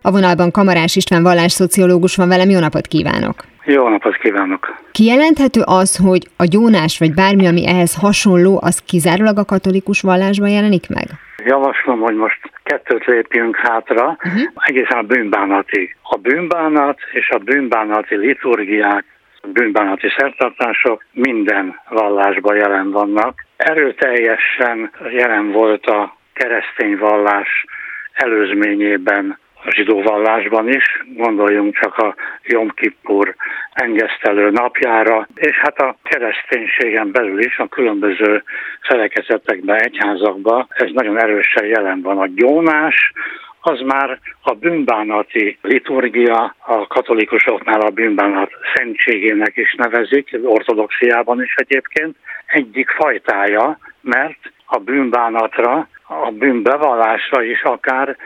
a 0.02 0.10
vonalban 0.10 0.50
Kamarás 0.50 0.96
István 0.96 1.22
vallásszociológus 1.22 2.16
van 2.16 2.28
velem, 2.28 2.50
jó 2.50 2.58
napot 2.58 2.86
kívánok! 2.86 3.34
Jó 3.64 3.88
napot 3.88 4.16
kívánok! 4.16 4.80
Kijelenthető 4.92 5.60
az, 5.64 5.96
hogy 5.96 6.28
a 6.36 6.44
gyónás 6.44 6.98
vagy 6.98 7.14
bármi, 7.14 7.46
ami 7.46 7.66
ehhez 7.66 7.94
hasonló, 8.00 8.60
az 8.62 8.82
kizárólag 8.86 9.38
a 9.38 9.44
katolikus 9.44 10.00
vallásban 10.00 10.48
jelenik 10.48 10.88
meg? 10.88 11.06
Javaslom, 11.44 12.00
hogy 12.00 12.14
most 12.14 12.40
kettőt 12.62 13.04
lépjünk 13.04 13.56
hátra, 13.56 14.04
uh-huh. 14.06 14.42
egészen 14.54 14.98
a 14.98 15.02
bűnbánatig. 15.02 15.96
A 16.02 16.16
bűnbánat 16.16 16.98
és 17.12 17.30
a 17.30 17.38
bűnbánati 17.38 18.16
liturgiák, 18.16 19.04
a 19.40 19.46
bűnbánati 19.52 20.08
szertartások 20.16 21.04
minden 21.12 21.80
vallásban 21.88 22.56
jelen 22.56 22.90
vannak. 22.90 23.44
Erőteljesen 23.56 24.90
jelen 25.10 25.52
volt 25.52 25.86
a 25.86 26.16
keresztény 26.32 26.96
vallás 26.98 27.64
előzményében 28.12 29.38
a 29.64 29.70
zsidó 29.70 30.02
vallásban 30.02 30.68
is, 30.68 31.04
gondoljunk 31.16 31.74
csak 31.74 31.98
a 31.98 32.14
Jom 32.42 32.68
Kippur 32.68 33.34
engesztelő 33.72 34.50
napjára, 34.50 35.28
és 35.34 35.56
hát 35.56 35.78
a 35.78 35.96
kereszténységen 36.02 37.10
belül 37.12 37.38
is 37.38 37.58
a 37.58 37.68
különböző 37.68 38.42
felekezetekben, 38.80 39.82
egyházakban 39.82 40.66
ez 40.68 40.90
nagyon 40.92 41.18
erősen 41.18 41.66
jelen 41.66 42.00
van. 42.02 42.18
A 42.18 42.26
gyónás, 42.26 43.12
az 43.60 43.80
már 43.80 44.18
a 44.42 44.54
bűnbánati 44.54 45.58
liturgia, 45.62 46.54
a 46.58 46.86
katolikusoknál 46.86 47.80
a 47.80 47.90
bűnbánat 47.90 48.50
szentségének 48.74 49.56
is 49.56 49.74
nevezik, 49.74 50.38
ortodoxiában 50.42 51.42
is 51.42 51.54
egyébként, 51.54 52.16
egyik 52.46 52.90
fajtája, 52.90 53.78
mert 54.00 54.52
a 54.66 54.78
bűnbánatra, 54.78 55.88
a 56.06 56.30
bűnbevallásra 56.30 57.42
is 57.42 57.62
akár 57.62 58.16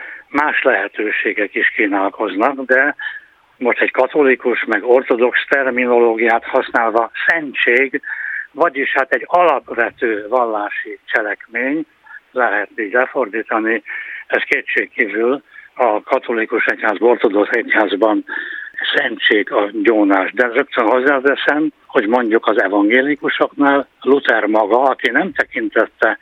más 0.41 0.61
lehetőségek 0.63 1.55
is 1.55 1.67
kínálkoznak, 1.75 2.65
de 2.65 2.95
most 3.57 3.81
egy 3.81 3.91
katolikus, 3.91 4.65
meg 4.65 4.83
ortodox 4.83 5.39
terminológiát 5.49 6.43
használva 6.43 7.11
szentség, 7.27 8.01
vagyis 8.51 8.91
hát 8.91 9.13
egy 9.13 9.23
alapvető 9.25 10.27
vallási 10.27 10.99
cselekmény, 11.05 11.85
lehet 12.31 12.69
így 12.75 12.91
lefordítani, 12.91 13.83
ez 14.27 14.41
kétségkívül 14.43 15.43
a 15.73 16.01
katolikus 16.01 16.65
egyház, 16.65 16.95
ortodox 16.99 17.49
egyházban 17.51 18.25
szentség 18.95 19.51
a 19.51 19.69
gyónás. 19.83 20.31
De 20.31 20.47
rögtön 20.47 20.85
hozzáteszem, 20.85 21.69
hogy 21.85 22.07
mondjuk 22.07 22.47
az 22.47 22.61
evangélikusoknál 22.61 23.87
Luther 24.01 24.45
maga, 24.45 24.81
aki 24.81 25.09
nem 25.09 25.33
tekintette 25.33 26.17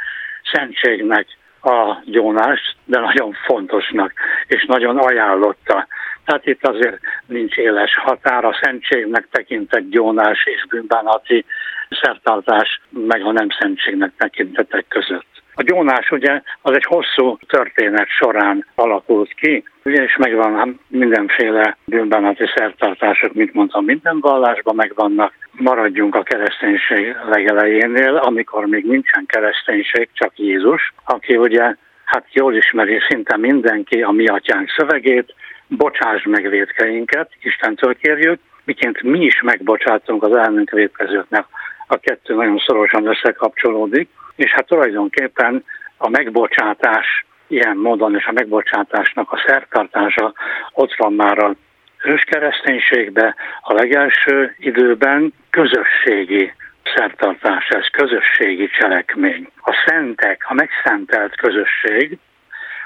szentségnek 0.52 1.28
a 1.66 2.02
gyónást, 2.06 2.76
de 2.86 3.00
nagyon 3.00 3.34
fontosnak, 3.46 4.14
és 4.48 4.66
nagyon 4.66 4.98
ajánlotta. 4.98 5.88
Tehát 6.26 6.46
itt 6.46 6.68
azért 6.68 7.00
nincs 7.26 7.56
éles 7.56 7.96
határ 7.96 8.46
a 8.46 8.58
szentségnek 8.62 9.28
tekintett 9.32 9.90
gyónás 9.90 10.46
és 10.46 10.66
bűnbánati 10.70 11.46
szertartás, 11.90 12.82
meg 12.90 13.22
a 13.26 13.32
nem 13.32 13.48
szentségnek 13.60 14.12
tekintetek 14.18 14.86
között. 14.88 15.35
A 15.58 15.64
gyónás 15.64 16.12
ugye 16.12 16.42
az 16.62 16.74
egy 16.74 16.84
hosszú 16.84 17.38
történet 17.48 18.08
során 18.08 18.66
alakult 18.76 19.34
ki, 19.34 19.64
ugye 19.84 20.04
és 20.04 20.18
megvan 20.18 20.80
mindenféle 20.88 21.78
bűnbánati 21.86 22.44
szertartások, 22.56 23.34
mint 23.34 23.54
mondtam, 23.54 23.86
minden 23.86 24.20
vallásban 24.20 24.76
megvannak. 24.76 25.34
Maradjunk 25.52 26.16
a 26.16 26.24
kereszténység 26.24 27.16
legelejénél, 27.30 28.16
amikor 28.16 28.66
még 28.66 28.86
nincsen 28.86 29.26
kereszténység, 29.26 30.10
csak 30.14 30.40
Jézus, 30.40 30.94
aki 31.06 31.38
ugye 31.38 31.76
hát 32.06 32.26
jól 32.34 32.56
ismeri 32.56 33.00
szinte 33.10 33.38
mindenki 33.38 34.02
a 34.02 34.12
mi 34.12 34.28
atyánk 34.28 34.70
szövegét, 34.78 35.34
bocsáss 35.68 36.24
meg 36.24 36.50
védkeinket, 36.50 37.30
Istentől 37.42 37.96
kérjük, 37.96 38.40
miként 38.64 39.02
mi 39.02 39.20
is 39.20 39.42
megbocsátunk 39.42 40.24
az 40.24 40.36
elnünk 40.36 40.70
védkezőknek. 40.70 41.46
A 41.88 41.98
kettő 41.98 42.36
nagyon 42.36 42.58
szorosan 42.66 43.08
összekapcsolódik 43.08 44.10
és 44.36 44.52
hát 44.52 44.66
tulajdonképpen 44.68 45.64
a 45.98 46.10
megbocsátás 46.10 47.26
ilyen 47.48 47.78
módon 47.78 48.16
és 48.16 48.26
a 48.26 48.32
megbocsátásnak 48.32 49.32
a 49.32 49.44
szertartása 49.48 50.34
ott 50.74 50.96
van 50.96 51.14
már 51.14 51.38
a 51.38 51.56
őskereszténységbe 52.04 53.36
a 53.62 53.74
legelső 53.74 54.56
időben 54.58 55.34
közösségi 55.50 56.54
szertartás, 56.96 57.68
ez 57.68 57.88
közösségi 57.92 58.68
cselekmény. 58.68 59.48
A 59.62 59.84
szentek, 59.86 60.46
a 60.48 60.54
megszentelt 60.54 61.36
közösség, 61.36 62.18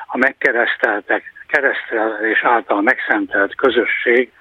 a 0.08 0.18
megkereszteltek, 0.18 1.24
keresztelés 1.48 2.44
által 2.44 2.82
megszentelt 2.82 3.56
közösség 3.56 4.32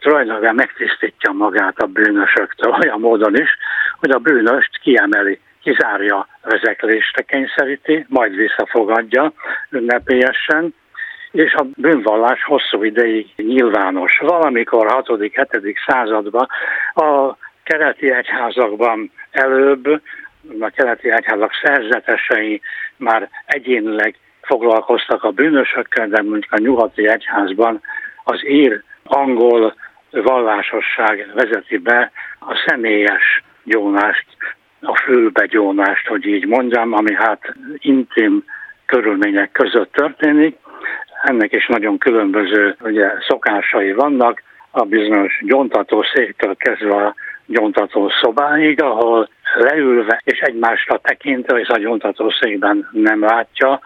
tulajdonképpen 0.00 0.54
megtisztítja 0.54 1.32
magát 1.32 1.78
a 1.78 1.86
bűnösöktől 1.86 2.76
olyan 2.82 3.00
módon 3.00 3.34
is, 3.36 3.56
hogy 4.00 4.10
a 4.10 4.18
bűnöst 4.18 4.78
kiemeli, 4.82 5.40
kizárja 5.62 6.26
vezeklésre 6.42 7.22
kényszeríti, 7.22 8.06
majd 8.08 8.34
visszafogadja 8.34 9.32
ünnepélyesen, 9.70 10.74
és 11.30 11.54
a 11.54 11.66
bűnvallás 11.76 12.44
hosszú 12.44 12.82
ideig 12.82 13.26
nyilvános. 13.36 14.18
Valamikor 14.18 14.86
6.-7. 14.86 15.74
században 15.86 16.48
a 16.94 17.36
keleti 17.62 18.12
egyházakban 18.12 19.10
előbb 19.30 20.02
a 20.60 20.70
keleti 20.74 21.10
egyházak 21.10 21.52
szerzetesei 21.62 22.60
már 22.96 23.28
egyénileg 23.46 24.16
foglalkoztak 24.42 25.24
a 25.24 25.30
bűnösökkel, 25.30 26.08
de 26.08 26.22
mondjuk 26.22 26.52
a 26.52 26.60
nyugati 26.60 27.08
egyházban 27.08 27.80
az 28.24 28.46
ír 28.46 28.82
angol 29.04 29.74
vallásosság 30.10 31.30
vezeti 31.34 31.76
be 31.76 32.12
a 32.38 32.64
személyes 32.66 33.42
gyónást, 33.64 34.26
a 34.82 34.96
fülbegyónást, 34.96 36.06
hogy 36.06 36.26
így 36.26 36.46
mondjam, 36.46 36.92
ami 36.92 37.14
hát 37.14 37.54
intim 37.78 38.44
körülmények 38.86 39.52
között 39.52 39.92
történik. 39.92 40.56
Ennek 41.22 41.52
is 41.52 41.66
nagyon 41.66 41.98
különböző 41.98 42.76
ugye, 42.80 43.10
szokásai 43.28 43.92
vannak, 43.92 44.42
a 44.70 44.84
bizonyos 44.84 45.40
gyontató 45.44 46.04
széktől 46.14 46.56
kezdve 46.56 46.94
a 46.94 47.14
gyontató 47.46 48.10
szobáig, 48.20 48.82
ahol 48.82 49.28
leülve 49.54 50.20
és 50.24 50.38
egymásra 50.38 50.98
tekintve, 50.98 51.58
és 51.58 51.68
a 51.68 51.78
gyontató 51.78 52.30
székben 52.30 52.88
nem 52.92 53.22
látja, 53.22 53.80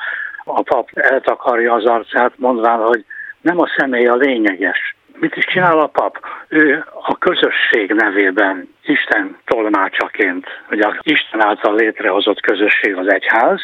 a 0.45 0.63
pap 0.63 0.89
eltakarja 0.93 1.73
az 1.73 1.85
arcát, 1.85 2.33
mondván, 2.37 2.79
hogy 2.79 3.05
nem 3.41 3.61
a 3.61 3.69
személy 3.77 4.07
a 4.07 4.15
lényeges. 4.15 4.97
Mit 5.19 5.37
is 5.37 5.45
csinál 5.45 5.79
a 5.79 5.87
pap? 5.87 6.19
Ő 6.49 6.85
a 7.03 7.19
közösség 7.19 7.93
nevében, 7.93 8.69
Isten 8.85 9.37
tolmácsaként, 9.45 10.47
a 10.71 10.99
Isten 11.03 11.45
által 11.45 11.75
létrehozott 11.75 12.41
közösség 12.41 12.97
az 12.97 13.13
egyház, 13.13 13.61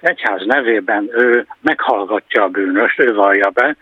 egyház 0.00 0.44
nevében 0.44 1.08
ő 1.12 1.46
meghallgatja 1.60 2.42
a 2.42 2.48
bűnöst, 2.48 3.00
ő 3.00 3.14
vallja 3.14 3.50
be, 3.50 3.76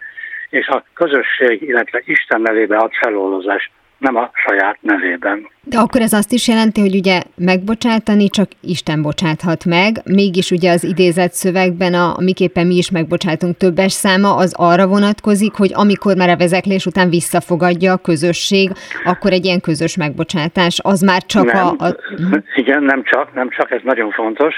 és 0.51 0.67
a 0.67 0.85
közösség, 0.95 1.63
illetve 1.63 2.03
Isten 2.05 2.41
nevében 2.41 2.79
ad 2.79 2.93
feloldozást 2.93 3.71
nem 4.01 4.17
a 4.17 4.31
saját 4.35 4.79
nevében. 4.81 5.49
De 5.63 5.79
akkor 5.79 6.01
ez 6.01 6.13
azt 6.13 6.33
is 6.33 6.49
jelenti, 6.49 6.81
hogy 6.81 6.95
ugye 6.95 7.23
megbocsátani 7.37 8.29
csak 8.29 8.49
Isten 8.61 9.03
bocsáthat 9.03 9.65
meg, 9.65 9.91
mégis 10.05 10.51
ugye 10.51 10.73
az 10.73 10.85
idézett 10.85 11.33
szövegben, 11.33 11.95
a, 11.95 12.17
amiképpen 12.17 12.67
mi 12.67 12.75
is 12.75 12.91
megbocsátunk 12.91 13.57
többes 13.57 13.93
száma, 13.93 14.37
az 14.37 14.55
arra 14.59 14.87
vonatkozik, 14.87 15.53
hogy 15.55 15.71
amikor 15.75 16.17
már 16.17 16.29
a 16.29 16.37
vezeklés 16.37 16.87
után 16.87 17.09
visszafogadja 17.09 17.93
a 17.93 18.03
közösség, 18.03 18.71
akkor 19.05 19.33
egy 19.33 19.45
ilyen 19.45 19.61
közös 19.61 19.97
megbocsátás, 19.97 20.81
az 20.83 21.01
már 21.01 21.23
csak 21.23 21.53
nem, 21.53 21.67
a... 21.79 21.85
a... 21.85 21.97
Igen, 22.55 22.83
nem 22.83 23.03
csak, 23.05 23.35
nem 23.35 23.49
csak, 23.49 23.71
ez 23.71 23.81
nagyon 23.85 24.11
fontos. 24.11 24.55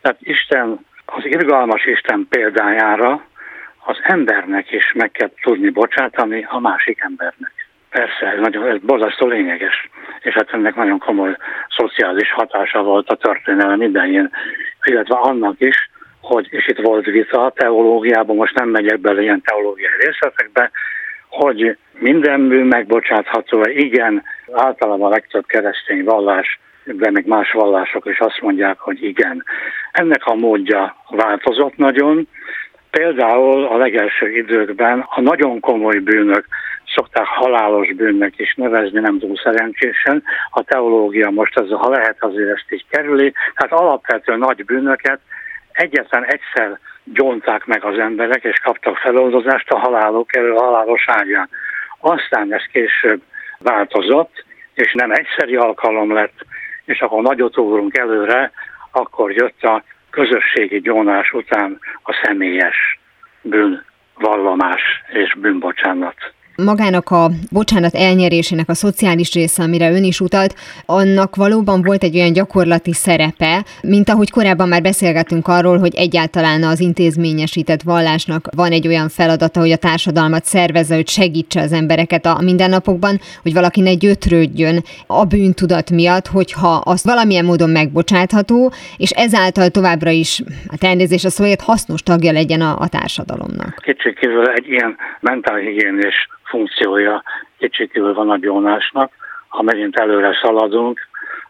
Tehát 0.00 0.18
Isten, 0.20 0.78
az 1.06 1.24
irgalmas 1.24 1.86
Isten 1.86 2.26
példájára 2.30 3.22
az 3.84 3.96
embernek 4.02 4.72
is 4.72 4.92
meg 4.94 5.10
kell 5.10 5.30
tudni 5.42 5.70
bocsátani 5.70 6.46
a 6.48 6.60
másik 6.60 7.00
embernek. 7.00 7.61
Persze, 7.92 8.26
ez, 8.26 8.40
nagyon, 8.40 8.66
ez 8.66 8.78
borzasztó 8.82 9.26
lényeges, 9.26 9.88
és 10.20 10.34
hát 10.34 10.52
ennek 10.52 10.74
nagyon 10.74 10.98
komoly 10.98 11.36
szociális 11.76 12.32
hatása 12.32 12.82
volt 12.82 13.08
a 13.08 13.16
történelem 13.16 13.82
idején, 13.82 14.30
illetve 14.84 15.14
annak 15.14 15.60
is, 15.60 15.90
hogy, 16.20 16.46
és 16.50 16.68
itt 16.68 16.78
volt 16.78 17.04
vita 17.04 17.44
a 17.44 17.50
teológiában, 17.50 18.36
most 18.36 18.54
nem 18.54 18.68
megyek 18.68 19.00
bele 19.00 19.22
ilyen 19.22 19.42
teológiai 19.44 19.92
részletekbe, 20.04 20.70
hogy 21.28 21.76
minden 21.98 22.48
bűn 22.48 22.66
megbocsátható, 22.66 23.64
igen, 23.64 24.22
általában 24.52 25.06
a 25.06 25.14
legtöbb 25.14 25.46
keresztény 25.46 26.04
vallás, 26.04 26.60
de 26.84 27.10
még 27.10 27.26
más 27.26 27.52
vallások 27.52 28.06
is 28.06 28.18
azt 28.18 28.40
mondják, 28.40 28.78
hogy 28.78 29.02
igen. 29.02 29.44
Ennek 29.92 30.26
a 30.26 30.34
módja 30.34 30.96
változott 31.10 31.76
nagyon, 31.76 32.28
Például 32.98 33.64
a 33.64 33.76
legelső 33.76 34.36
időkben 34.36 35.06
a 35.08 35.20
nagyon 35.20 35.60
komoly 35.60 35.98
bűnök 35.98 36.46
szokták 36.94 37.26
halálos 37.26 37.92
bűnnek 37.92 38.38
is 38.38 38.54
nevezni, 38.54 39.00
nem 39.00 39.18
túl 39.18 39.36
szerencsésen. 39.36 40.22
A 40.50 40.62
teológia 40.62 41.30
most, 41.30 41.58
ez, 41.58 41.68
ha 41.68 41.88
lehet, 41.88 42.16
azért 42.18 42.56
ezt 42.56 42.72
így 42.72 42.84
kerüli. 42.90 43.32
Tehát 43.54 43.72
alapvetően 43.82 44.38
nagy 44.38 44.64
bűnöket 44.64 45.20
egyetlen 45.72 46.24
egyszer 46.24 46.78
gyonták 47.04 47.64
meg 47.64 47.84
az 47.84 47.98
emberek, 47.98 48.44
és 48.44 48.58
kaptak 48.58 48.96
feloldozást 48.96 49.70
a 49.70 49.78
halálok 49.78 50.36
elő, 50.36 50.52
a 50.52 50.62
halálos 50.62 51.04
ágyán. 51.06 51.48
Aztán 52.00 52.54
ez 52.54 52.62
később 52.72 53.22
változott, 53.58 54.44
és 54.74 54.92
nem 54.92 55.10
egyszeri 55.10 55.56
alkalom 55.56 56.12
lett, 56.12 56.44
és 56.84 57.00
akkor 57.00 57.22
nagyot 57.22 57.58
ugrunk 57.58 57.96
előre, 57.96 58.52
akkor 58.90 59.32
jött 59.32 59.62
a 59.62 59.82
közösségi 60.10 60.80
gyónás 60.80 61.32
után 61.32 61.78
a 62.02 62.20
személyes 62.22 62.98
bűnvallamás 63.42 64.82
és 65.12 65.34
bűnbocsánat 65.38 66.32
magának 66.56 67.10
a 67.10 67.30
bocsánat 67.50 67.94
elnyerésének 67.94 68.68
a 68.68 68.74
szociális 68.74 69.32
része, 69.32 69.62
amire 69.62 69.90
ön 69.90 70.04
is 70.04 70.20
utalt, 70.20 70.54
annak 70.86 71.36
valóban 71.36 71.82
volt 71.82 72.02
egy 72.02 72.16
olyan 72.16 72.32
gyakorlati 72.32 72.92
szerepe, 72.92 73.64
mint 73.82 74.08
ahogy 74.08 74.30
korábban 74.30 74.68
már 74.68 74.82
beszélgettünk 74.82 75.48
arról, 75.48 75.78
hogy 75.78 75.94
egyáltalán 75.94 76.62
az 76.62 76.80
intézményesített 76.80 77.82
vallásnak 77.82 78.48
van 78.56 78.72
egy 78.72 78.86
olyan 78.86 79.08
feladata, 79.08 79.60
hogy 79.60 79.70
a 79.70 79.76
társadalmat 79.76 80.44
szervezze, 80.44 80.94
hogy 80.94 81.08
segítse 81.08 81.60
az 81.60 81.72
embereket 81.72 82.26
a 82.26 82.38
mindennapokban, 82.42 83.18
hogy 83.42 83.52
valaki 83.52 83.80
ne 83.80 83.94
gyötrődjön 83.94 84.82
a 85.06 85.24
bűntudat 85.24 85.90
miatt, 85.90 86.26
hogyha 86.26 86.82
azt 86.84 87.04
valamilyen 87.04 87.44
módon 87.44 87.70
megbocsátható, 87.70 88.72
és 88.96 89.10
ezáltal 89.10 89.68
továbbra 89.68 90.10
is 90.10 90.42
a 90.68 90.76
elnézés 90.84 91.24
a 91.24 91.30
szóért 91.30 91.60
hasznos 91.60 92.02
tagja 92.02 92.32
legyen 92.32 92.60
a, 92.60 92.78
a 92.78 92.88
társadalomnak. 92.88 93.80
Kétségkívül 93.82 94.48
egy 94.48 94.68
ilyen 94.68 94.96
mentálhigiénés 95.20 96.28
funkciója 96.52 97.22
kétségkívül 97.58 98.14
van 98.14 98.30
a 98.30 98.38
gyónásnak. 98.38 99.12
Ha 99.48 99.62
megint 99.62 99.96
előre 99.96 100.38
szaladunk, 100.42 101.00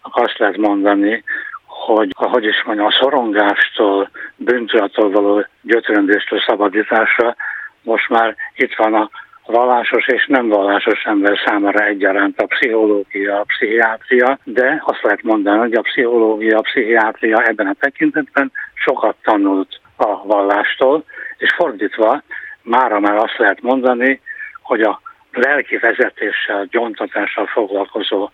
akkor 0.03 0.23
azt 0.23 0.39
lehet 0.39 0.57
mondani, 0.57 1.25
hogy 1.67 2.11
ahogy 2.15 2.45
is 2.45 2.63
mondjam, 2.65 2.87
a 2.87 2.99
szorongástól, 3.01 4.11
bűntudattól 4.37 5.11
való 5.11 5.47
gyötröndéstől 5.61 6.41
szabadításra 6.47 7.37
most 7.83 8.09
már 8.09 8.37
itt 8.55 8.75
van 8.75 8.95
a 8.95 9.11
vallásos 9.47 10.07
és 10.07 10.27
nem 10.27 10.49
vallásos 10.49 11.03
ember 11.05 11.39
számára 11.45 11.85
egyaránt 11.85 12.41
a 12.41 12.47
pszichológia, 12.47 13.39
a 13.39 13.45
pszichiátria, 13.45 14.39
de 14.45 14.83
azt 14.85 15.03
lehet 15.03 15.23
mondani, 15.23 15.59
hogy 15.59 15.75
a 15.75 15.81
pszichológia, 15.81 16.59
a 16.59 16.61
pszichiátria 16.61 17.43
ebben 17.43 17.67
a 17.67 17.77
tekintetben 17.81 18.53
sokat 18.75 19.17
tanult 19.23 19.81
a 19.97 20.27
vallástól, 20.27 21.05
és 21.39 21.53
fordítva, 21.57 22.23
mára 22.63 23.01
már 23.01 23.17
azt 23.17 23.39
lehet 23.39 23.63
mondani, 23.63 24.21
hogy 24.63 24.81
a 24.81 25.01
lelki 25.33 25.77
vezetéssel, 25.77 26.65
gyontatással 26.71 27.47
foglalkozó 27.47 28.31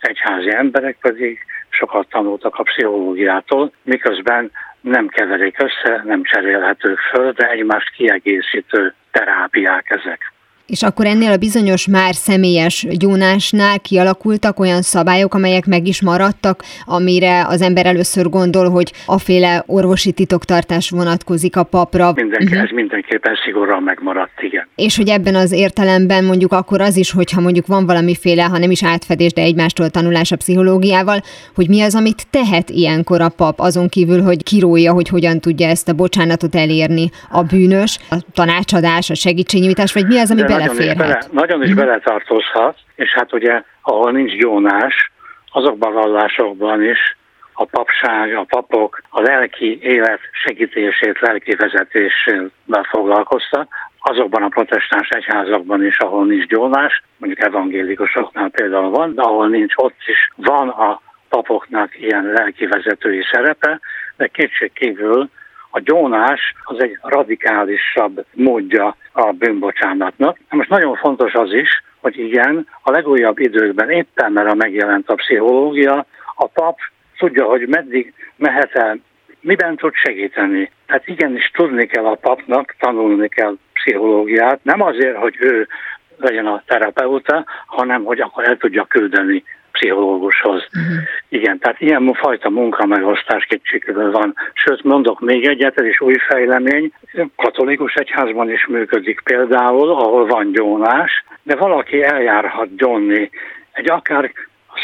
egyházi 0.00 0.54
emberek 0.54 0.96
pedig 1.00 1.38
sokat 1.68 2.08
tanultak 2.08 2.54
a 2.54 2.62
pszichológiától, 2.62 3.72
miközben 3.82 4.50
nem 4.80 5.08
keverik 5.08 5.56
össze, 5.62 6.02
nem 6.04 6.22
cserélhetők 6.22 6.98
föl, 6.98 7.32
de 7.32 7.50
egymást 7.50 7.90
kiegészítő 7.90 8.94
terápiák 9.10 9.90
ezek. 9.90 10.32
És 10.68 10.82
akkor 10.82 11.06
ennél 11.06 11.30
a 11.30 11.36
bizonyos 11.36 11.86
már 11.86 12.14
személyes 12.14 12.86
gyónásnál 12.90 13.80
kialakultak 13.80 14.60
olyan 14.60 14.82
szabályok, 14.82 15.34
amelyek 15.34 15.66
meg 15.66 15.86
is 15.86 16.02
maradtak, 16.02 16.62
amire 16.84 17.46
az 17.46 17.62
ember 17.62 17.86
először 17.86 18.28
gondol, 18.28 18.70
hogy 18.70 18.92
aféle 19.06 19.62
orvosi 19.66 20.12
titoktartás 20.12 20.90
vonatkozik 20.90 21.56
a 21.56 21.62
papra. 21.62 22.12
Mindenki, 22.14 22.44
uh-huh. 22.44 22.62
Ez 22.62 22.70
mindenképpen 22.70 23.34
szigorúan 23.44 23.82
megmaradt, 23.82 24.40
igen. 24.40 24.66
És 24.74 24.96
hogy 24.96 25.08
ebben 25.08 25.34
az 25.34 25.52
értelemben 25.52 26.24
mondjuk 26.24 26.52
akkor 26.52 26.80
az 26.80 26.96
is, 26.96 27.10
hogyha 27.10 27.40
mondjuk 27.40 27.66
van 27.66 27.86
valamiféle, 27.86 28.42
ha 28.42 28.58
nem 28.58 28.70
is 28.70 28.84
átfedés, 28.84 29.32
de 29.32 29.42
egymástól 29.42 29.90
tanulás 29.90 30.32
a 30.32 30.36
pszichológiával, 30.36 31.22
hogy 31.54 31.68
mi 31.68 31.80
az, 31.80 31.94
amit 31.94 32.26
tehet 32.30 32.70
ilyenkor 32.70 33.20
a 33.20 33.28
pap, 33.28 33.60
azon 33.60 33.88
kívül, 33.88 34.22
hogy 34.22 34.42
kirója, 34.42 34.92
hogy 34.92 35.08
hogyan 35.08 35.40
tudja 35.40 35.68
ezt 35.68 35.88
a 35.88 35.92
bocsánatot 35.92 36.54
elérni 36.54 37.10
a 37.30 37.42
bűnös, 37.42 37.98
a 38.10 38.16
tanácsadás, 38.32 39.10
a 39.10 39.14
segítségnyújtás, 39.14 39.92
vagy 39.92 40.06
mi 40.06 40.18
az, 40.18 40.30
nagyon 40.58 40.80
is, 40.80 40.94
bele, 40.94 41.22
nagyon 41.30 41.62
is 41.62 41.70
mhm. 41.70 41.78
beletartozhat, 41.78 42.76
és 42.94 43.10
hát 43.12 43.32
ugye, 43.32 43.62
ahol 43.82 44.10
nincs 44.12 44.32
gyónás, 44.32 45.10
azokban 45.52 45.96
a 45.96 46.00
vallásokban 46.00 46.84
is 46.84 47.16
a 47.52 47.64
papság, 47.64 48.34
a 48.34 48.44
papok 48.44 49.02
a 49.08 49.20
lelki 49.20 49.78
élet 49.82 50.20
segítését, 50.44 51.20
lelki 51.20 51.54
vezetésével 51.54 52.82
foglalkoztak, 52.88 53.68
azokban 53.98 54.42
a 54.42 54.48
protestáns 54.48 55.08
egyházakban 55.08 55.84
is, 55.84 55.98
ahol 55.98 56.26
nincs 56.26 56.46
gyónás, 56.46 57.02
mondjuk 57.16 57.42
evangélikusoknál 57.42 58.48
például 58.48 58.90
van, 58.90 59.14
de 59.14 59.22
ahol 59.22 59.48
nincs, 59.48 59.72
ott 59.76 59.96
is 60.06 60.30
van 60.36 60.68
a 60.68 61.00
papoknak 61.28 62.00
ilyen 62.00 62.24
lelki 62.24 62.66
vezetői 62.66 63.22
szerepe, 63.32 63.80
de 64.16 64.26
kétség 64.26 64.72
kívül 64.72 65.30
A 65.70 65.80
gyónás 65.80 66.54
az 66.62 66.82
egy 66.82 66.98
radikálisabb 67.02 68.24
módja 68.32 68.96
a 69.12 69.32
bűnbocsánatnak. 69.32 70.38
Most 70.50 70.68
nagyon 70.68 70.96
fontos 70.96 71.34
az 71.34 71.52
is, 71.52 71.82
hogy 72.00 72.18
igen, 72.18 72.66
a 72.82 72.90
legújabb 72.90 73.38
időkben 73.38 73.90
éppen 73.90 74.32
mert 74.32 74.48
a 74.48 74.54
megjelent 74.54 75.08
a 75.08 75.14
pszichológia, 75.14 76.06
a 76.34 76.46
pap 76.46 76.78
tudja, 77.18 77.44
hogy 77.44 77.68
meddig 77.68 78.14
mehet 78.36 78.74
el, 78.74 78.98
miben 79.40 79.76
tud 79.76 79.94
segíteni. 79.94 80.70
Tehát 80.86 81.08
igenis 81.08 81.50
tudni 81.50 81.86
kell 81.86 82.06
a 82.06 82.14
papnak, 82.14 82.74
tanulni 82.78 83.28
kell 83.28 83.56
pszichológiát, 83.72 84.60
nem 84.62 84.82
azért, 84.82 85.16
hogy 85.16 85.34
ő 85.38 85.68
legyen 86.16 86.46
a 86.46 86.62
terapeuta, 86.66 87.44
hanem 87.66 88.04
hogy 88.04 88.20
akkor 88.20 88.44
el 88.44 88.56
tudja 88.56 88.84
küldeni 88.84 89.44
pszichológushoz. 89.78 90.66
Uh-huh. 90.74 90.96
Igen, 91.28 91.58
tehát 91.58 91.80
ilyen 91.80 92.12
fajta 92.12 92.50
munkamegosztás 92.50 93.44
kétségkívül 93.44 94.10
van. 94.10 94.34
Sőt, 94.52 94.82
mondok 94.82 95.20
még 95.20 95.46
egyet, 95.46 95.80
ez 95.80 95.86
is 95.86 96.00
új 96.00 96.14
fejlemény. 96.28 96.92
Katolikus 97.36 97.94
egyházban 97.94 98.50
is 98.50 98.66
működik 98.66 99.20
például, 99.20 99.90
ahol 99.90 100.26
van 100.26 100.52
gyónás, 100.52 101.24
de 101.42 101.56
valaki 101.56 102.02
eljárhat 102.02 102.76
gyónni 102.76 103.30
egy 103.72 103.90
akár 103.90 104.32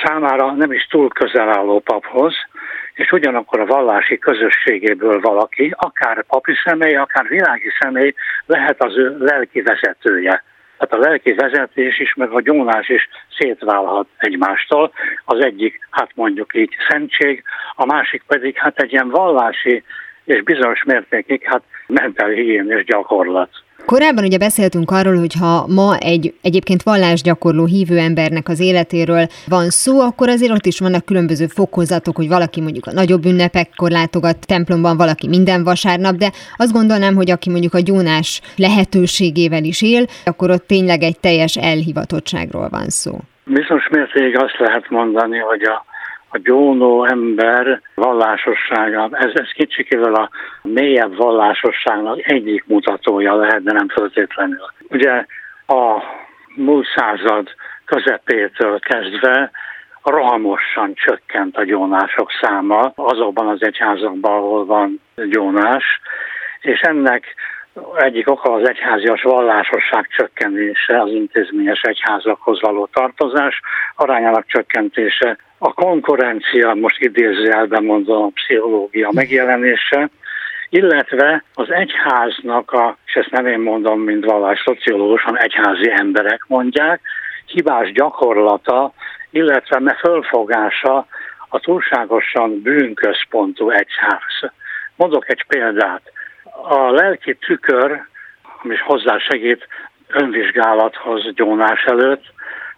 számára 0.02 0.52
nem 0.52 0.72
is 0.72 0.86
túl 0.86 1.08
közel 1.08 1.48
álló 1.48 1.80
paphoz, 1.80 2.34
és 2.94 3.12
ugyanakkor 3.12 3.60
a 3.60 3.66
vallási 3.66 4.18
közösségéből 4.18 5.20
valaki, 5.20 5.74
akár 5.76 6.24
papi 6.28 6.52
személy, 6.64 6.96
akár 6.96 7.28
világi 7.28 7.70
személy 7.80 8.14
lehet 8.46 8.82
az 8.82 8.96
ő 8.96 9.16
lelki 9.18 9.60
vezetője. 9.60 10.42
Tehát 10.84 11.04
a 11.04 11.08
lelki 11.08 11.32
vezetés 11.32 11.98
is, 12.00 12.14
meg 12.14 12.30
a 12.30 12.40
gyónás 12.40 12.88
is 12.88 13.08
szétválhat 13.38 14.06
egymástól. 14.16 14.92
Az 15.24 15.44
egyik, 15.44 15.86
hát 15.90 16.10
mondjuk 16.14 16.54
így 16.54 16.74
szentség, 16.88 17.42
a 17.74 17.84
másik 17.84 18.22
pedig 18.26 18.56
hát 18.56 18.80
egy 18.80 18.92
ilyen 18.92 19.10
vallási 19.10 19.82
és 20.24 20.42
bizonyos 20.42 20.82
mértékig 20.84 21.42
hát 21.44 21.62
mentálhigiénés 21.86 22.84
gyakorlat. 22.84 23.50
Korábban 23.86 24.24
ugye 24.24 24.38
beszéltünk 24.38 24.90
arról, 24.90 25.16
hogy 25.18 25.34
ha 25.40 25.66
ma 25.68 25.96
egy 25.96 26.34
egyébként 26.42 26.82
vallásgyakorló 26.82 27.64
hívő 27.64 27.98
embernek 27.98 28.48
az 28.48 28.60
életéről 28.60 29.26
van 29.48 29.68
szó, 29.68 30.00
akkor 30.00 30.28
azért 30.28 30.52
ott 30.52 30.66
is 30.66 30.78
vannak 30.78 31.04
különböző 31.04 31.46
fokozatok, 31.46 32.16
hogy 32.16 32.28
valaki 32.28 32.60
mondjuk 32.60 32.86
a 32.86 32.92
nagyobb 32.92 33.24
ünnepekkor 33.24 33.90
látogat 33.90 34.46
templomban, 34.46 34.96
valaki 34.96 35.28
minden 35.28 35.64
vasárnap, 35.64 36.14
de 36.14 36.30
azt 36.56 36.72
gondolnám, 36.72 37.14
hogy 37.14 37.30
aki 37.30 37.50
mondjuk 37.50 37.74
a 37.74 37.80
gyónás 37.80 38.40
lehetőségével 38.56 39.64
is 39.64 39.82
él, 39.82 40.04
akkor 40.24 40.50
ott 40.50 40.66
tényleg 40.66 41.02
egy 41.02 41.20
teljes 41.20 41.56
elhivatottságról 41.56 42.68
van 42.68 42.88
szó. 42.88 43.12
Bizonyos 43.44 43.88
mértékig 43.90 44.38
azt 44.38 44.58
lehet 44.58 44.90
mondani, 44.90 45.38
hogy 45.38 45.62
a 45.62 45.84
a 46.34 46.38
gyónó 46.38 47.04
ember 47.04 47.80
vallásossága, 47.94 49.08
ez, 49.12 49.30
ez 49.34 49.50
kicsikével 49.54 50.14
a 50.14 50.30
mélyebb 50.62 51.16
vallásosságnak 51.16 52.30
egyik 52.30 52.64
mutatója 52.66 53.34
lehet, 53.34 53.62
de 53.62 53.72
nem 53.72 53.88
feltétlenül. 53.88 54.70
Ugye 54.88 55.24
a 55.66 56.02
múlt 56.56 56.86
század 56.96 57.48
közepétől 57.84 58.78
kezdve 58.78 59.50
rohamosan 60.02 60.94
csökkent 60.94 61.56
a 61.56 61.64
gyónások 61.64 62.30
száma 62.40 62.92
azokban 62.94 63.48
az 63.48 63.62
egyházakban, 63.62 64.32
ahol 64.32 64.64
van 64.64 65.00
gyónás, 65.14 65.84
és 66.60 66.80
ennek 66.80 67.34
egyik 67.96 68.30
oka 68.30 68.52
az 68.52 68.68
egyházias 68.68 69.22
vallásosság 69.22 70.06
csökkenése, 70.16 71.00
az 71.00 71.10
intézményes 71.10 71.80
egyházakhoz 71.80 72.60
való 72.60 72.88
tartozás 72.92 73.60
arányának 73.96 74.46
csökkentése, 74.46 75.38
a 75.66 75.72
konkurencia, 75.72 76.74
most 76.74 77.00
idézőjelben 77.00 77.84
mondom, 77.84 78.22
a 78.22 78.30
pszichológia 78.34 79.10
megjelenése, 79.12 80.08
illetve 80.68 81.44
az 81.54 81.70
egyháznak, 81.70 82.72
a, 82.72 82.96
és 83.06 83.14
ezt 83.14 83.30
nem 83.30 83.46
én 83.46 83.58
mondom, 83.58 84.00
mint 84.00 84.24
vallás 84.24 84.62
szociológus, 84.64 85.22
hanem 85.22 85.42
egyházi 85.42 85.90
emberek 85.90 86.44
mondják, 86.46 87.00
hibás 87.46 87.92
gyakorlata, 87.92 88.92
illetve 89.30 89.80
me 89.80 89.94
fölfogása 89.94 91.06
a 91.48 91.58
túlságosan 91.60 92.62
bűnközpontú 92.62 93.70
egyház. 93.70 94.52
Mondok 94.96 95.30
egy 95.30 95.44
példát. 95.48 96.02
A 96.68 96.90
lelki 96.90 97.34
tükör, 97.34 98.00
ami 98.62 98.76
hozzásegít 98.76 99.68
önvizsgálathoz 100.08 101.34
gyónás 101.34 101.84
előtt, 101.84 102.33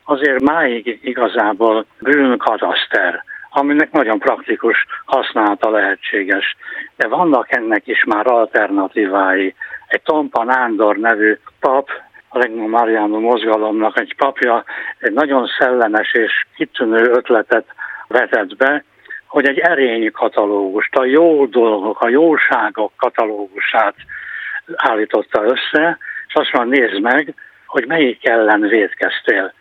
azért 0.08 0.42
máig 0.42 0.98
igazából 1.02 1.86
bűnkataszter, 1.98 3.24
aminek 3.50 3.90
nagyon 3.92 4.18
praktikus 4.18 4.86
használata 5.04 5.70
lehetséges. 5.70 6.56
De 6.96 7.08
vannak 7.08 7.52
ennek 7.52 7.86
is 7.86 8.04
már 8.04 8.26
alternatívái. 8.26 9.54
Egy 9.86 10.02
Tompa 10.02 10.44
Nándor 10.44 10.96
nevű 10.96 11.38
pap, 11.60 11.90
a 12.28 12.38
Regnum 12.38 12.70
Mariano 12.70 13.20
mozgalomnak 13.20 13.98
egy 14.00 14.14
papja 14.16 14.64
egy 14.98 15.12
nagyon 15.12 15.46
szellemes 15.58 16.12
és 16.12 16.46
kitűnő 16.56 17.10
ötletet 17.10 17.66
vetett 18.08 18.56
be, 18.56 18.84
hogy 19.26 19.46
egy 19.46 19.58
erény 19.58 20.12
katalógust, 20.12 20.96
a 20.96 21.04
jó 21.04 21.46
dolgok, 21.46 22.00
a 22.00 22.08
jóságok 22.08 22.92
katalógusát 22.96 23.94
állította 24.76 25.42
össze, 25.42 25.98
és 26.26 26.34
azt 26.34 26.52
mondja, 26.52 26.80
nézd 26.80 27.00
meg, 27.00 27.34
hogy 27.66 27.86
melyik 27.86 28.28
ellen 28.28 28.60
védkeztél. 28.60 29.52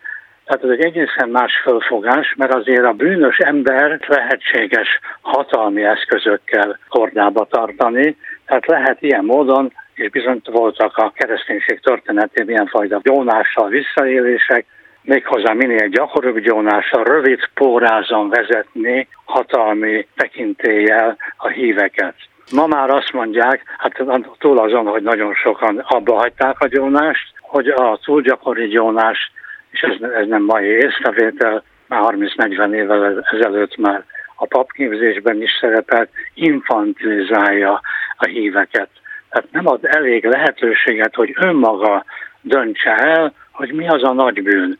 Tehát 0.46 0.64
ez 0.64 0.70
egy 0.70 0.84
egészen 0.84 1.28
más 1.28 1.52
fölfogás, 1.62 2.34
mert 2.36 2.54
azért 2.54 2.84
a 2.84 2.92
bűnös 2.92 3.38
ember 3.38 4.00
lehetséges 4.06 4.88
hatalmi 5.20 5.84
eszközökkel 5.84 6.78
kordába 6.88 7.46
tartani, 7.50 8.16
tehát 8.46 8.66
lehet 8.66 9.02
ilyen 9.02 9.24
módon, 9.24 9.72
és 9.94 10.10
bizony 10.10 10.40
voltak 10.44 10.96
a 10.96 11.12
kereszténység 11.14 11.80
történetében 11.80 12.54
ilyenfajta 12.54 13.00
gyónással 13.02 13.68
visszaélések, 13.68 14.66
méghozzá 15.02 15.52
minél 15.52 15.88
gyakoribb 15.88 16.38
gyónással, 16.38 17.04
rövid 17.04 17.40
pórázon 17.54 18.28
vezetni 18.28 19.08
hatalmi 19.24 20.06
tekintéllyel 20.16 21.16
a 21.36 21.48
híveket. 21.48 22.14
Ma 22.52 22.66
már 22.66 22.90
azt 22.90 23.12
mondják, 23.12 23.62
hát 23.78 24.04
túl 24.38 24.58
azon, 24.58 24.86
hogy 24.86 25.02
nagyon 25.02 25.34
sokan 25.34 25.78
abba 25.78 26.14
hagyták 26.14 26.60
a 26.60 26.66
gyónást, 26.66 27.32
hogy 27.40 27.68
a 27.68 27.98
túl 28.04 28.22
gyakori 28.22 28.66
gyónás 28.66 29.32
és 29.76 29.82
ez, 29.82 30.10
ez 30.10 30.26
nem 30.26 30.42
mai 30.42 30.66
észrevétel, 30.66 31.62
már 31.86 32.14
30-40 32.16 32.74
évvel 32.74 33.24
ezelőtt 33.32 33.76
már 33.76 34.04
a 34.34 34.46
papképzésben 34.46 35.42
is 35.42 35.50
szerepelt, 35.60 36.08
infantilizálja 36.34 37.80
a 38.16 38.26
híveket. 38.26 38.88
Tehát 39.30 39.50
nem 39.50 39.66
ad 39.66 39.84
elég 39.84 40.24
lehetőséget, 40.24 41.14
hogy 41.14 41.34
önmaga 41.34 42.04
döntse 42.40 42.94
el, 42.94 43.32
hogy 43.50 43.72
mi 43.72 43.88
az 43.88 44.02
a 44.02 44.12
nagy 44.12 44.42
bűn. 44.42 44.78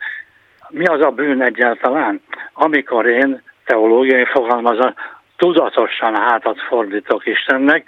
Mi 0.69 0.85
az 0.85 1.01
a 1.01 1.11
bűn 1.11 1.43
egyáltalán? 1.43 2.21
Amikor 2.53 3.07
én 3.07 3.43
teológiai 3.65 4.25
fogalmazat 4.25 4.95
tudatosan 5.37 6.15
hátat 6.15 6.61
fordítok 6.61 7.27
Istennek, 7.27 7.85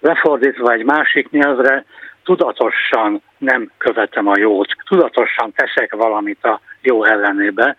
lefordítva 0.00 0.72
egy 0.72 0.84
másik 0.84 1.30
nyelvre, 1.30 1.84
tudatosan 2.24 3.22
nem 3.38 3.70
követem 3.78 4.26
a 4.26 4.38
jót, 4.38 4.74
tudatosan 4.88 5.52
teszek 5.52 5.94
valamit 5.94 6.44
a 6.44 6.60
jó 6.80 7.04
ellenébe, 7.04 7.76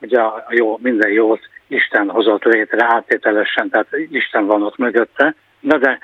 ugye 0.00 0.20
a 0.20 0.46
jó, 0.50 0.78
minden 0.82 1.10
jót 1.10 1.40
Isten 1.66 2.10
hozott 2.10 2.44
létre 2.44 2.84
áttételesen, 2.84 3.70
tehát 3.70 3.88
Isten 4.10 4.46
van 4.46 4.62
ott 4.62 4.76
mögötte, 4.76 5.34
Na 5.60 5.78
de 5.78 5.98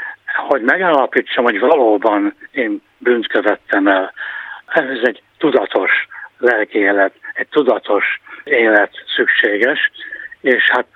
hogy 0.49 0.62
megállapítsam, 0.62 1.45
hogy 1.45 1.59
valóban 1.59 2.34
én 2.51 2.82
bűnt 2.99 3.26
követtem 3.26 3.89
el, 3.89 4.12
ez 4.66 4.99
egy 5.03 5.22
tudatos 5.39 5.91
lelki 6.39 6.78
élet, 6.78 7.12
egy 7.34 7.49
tudatos 7.49 8.20
élet 8.45 8.91
szükséges, 9.16 9.91
és 10.41 10.70
hát 10.70 10.87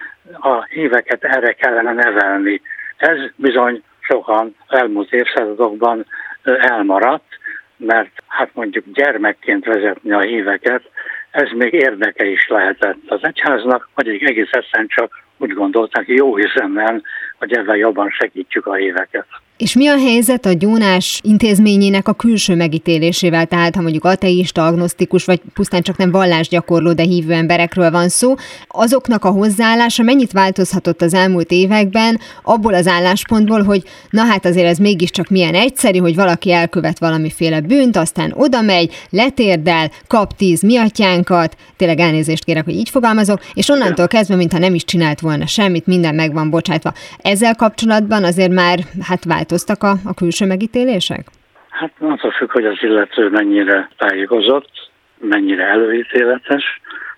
a 0.40 0.64
híveket 0.64 1.24
erre 1.24 1.52
kellene 1.52 1.92
nevelni. 1.92 2.60
Ez 2.96 3.18
bizony 3.36 3.82
sokan 4.10 4.56
elmúlt 4.68 5.12
évszázadokban 5.12 6.06
elmaradt, 6.42 7.38
mert 7.76 8.10
hát 8.26 8.50
mondjuk 8.52 8.84
gyermekként 8.92 9.64
vezetni 9.64 10.12
a 10.12 10.20
híveket, 10.20 10.82
ez 11.30 11.48
még 11.54 11.72
érdeke 11.72 12.24
is 12.24 12.48
lehetett 12.48 12.98
az 13.06 13.18
egyháznak, 13.22 13.88
vagy 13.94 14.08
egy 14.08 14.22
egész 14.22 14.50
egyszerűen 14.50 14.88
csak 14.88 15.22
úgy 15.38 15.52
gondolták 15.52 16.04
jó 16.06 16.38
üzemmel, 16.38 17.02
hogy 17.40 17.52
ezzel 17.52 17.76
jobban 17.76 18.10
segítjük 18.10 18.66
a 18.66 18.74
híveket. 18.74 19.26
És 19.60 19.74
mi 19.74 19.88
a 19.88 19.98
helyzet 19.98 20.46
a 20.46 20.52
gyónás 20.52 21.20
intézményének 21.24 22.08
a 22.08 22.12
külső 22.12 22.54
megítélésével? 22.54 23.46
Tehát, 23.46 23.74
ha 23.74 23.82
mondjuk 23.82 24.04
ateista, 24.04 24.66
agnosztikus, 24.66 25.24
vagy 25.24 25.40
pusztán 25.54 25.82
csak 25.82 25.96
nem 25.96 26.10
vallásgyakorló, 26.10 26.92
de 26.92 27.02
hívő 27.02 27.32
emberekről 27.32 27.90
van 27.90 28.08
szó, 28.08 28.34
azoknak 28.68 29.24
a 29.24 29.30
hozzáállása 29.30 30.02
mennyit 30.02 30.32
változhatott 30.32 31.02
az 31.02 31.14
elmúlt 31.14 31.50
években 31.50 32.18
abból 32.42 32.74
az 32.74 32.86
álláspontból, 32.86 33.62
hogy 33.62 33.82
na 34.10 34.22
hát 34.22 34.44
azért 34.44 34.66
ez 34.66 34.78
mégiscsak 34.78 35.28
milyen 35.28 35.54
egyszerű, 35.54 35.98
hogy 35.98 36.14
valaki 36.14 36.52
elkövet 36.52 36.98
valamiféle 36.98 37.60
bűnt, 37.60 37.96
aztán 37.96 38.32
oda 38.36 38.60
megy, 38.60 38.94
letérdel, 39.10 39.90
kap 40.06 40.36
tíz 40.36 40.62
miatyánkat, 40.62 41.56
tényleg 41.76 41.98
elnézést 41.98 42.44
kérek, 42.44 42.64
hogy 42.64 42.74
így 42.74 42.88
fogalmazok, 42.88 43.40
és 43.54 43.68
onnantól 43.68 44.06
kezdve, 44.06 44.36
mintha 44.36 44.58
nem 44.58 44.74
is 44.74 44.84
csinált 44.84 45.20
volna 45.20 45.46
semmit, 45.46 45.86
minden 45.86 46.14
meg 46.14 46.32
van 46.32 46.50
bocsátva. 46.50 46.92
Ezzel 47.30 47.54
kapcsolatban 47.54 48.24
azért 48.24 48.52
már 48.52 48.78
hát 49.08 49.24
változtak 49.24 49.82
a, 49.82 49.92
a 50.04 50.14
külső 50.14 50.46
megítélések? 50.46 51.26
Hát 51.68 51.92
attól 51.98 52.30
függ, 52.30 52.52
hogy 52.52 52.64
az 52.64 52.78
illető 52.80 53.28
mennyire 53.28 53.90
tájékozott, 53.96 54.90
mennyire 55.18 55.64
előítéletes 55.64 56.64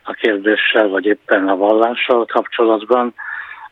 a 0.02 0.12
kérdéssel, 0.12 0.88
vagy 0.88 1.04
éppen 1.04 1.48
a 1.48 1.56
vallással 1.56 2.26
kapcsolatban, 2.26 3.14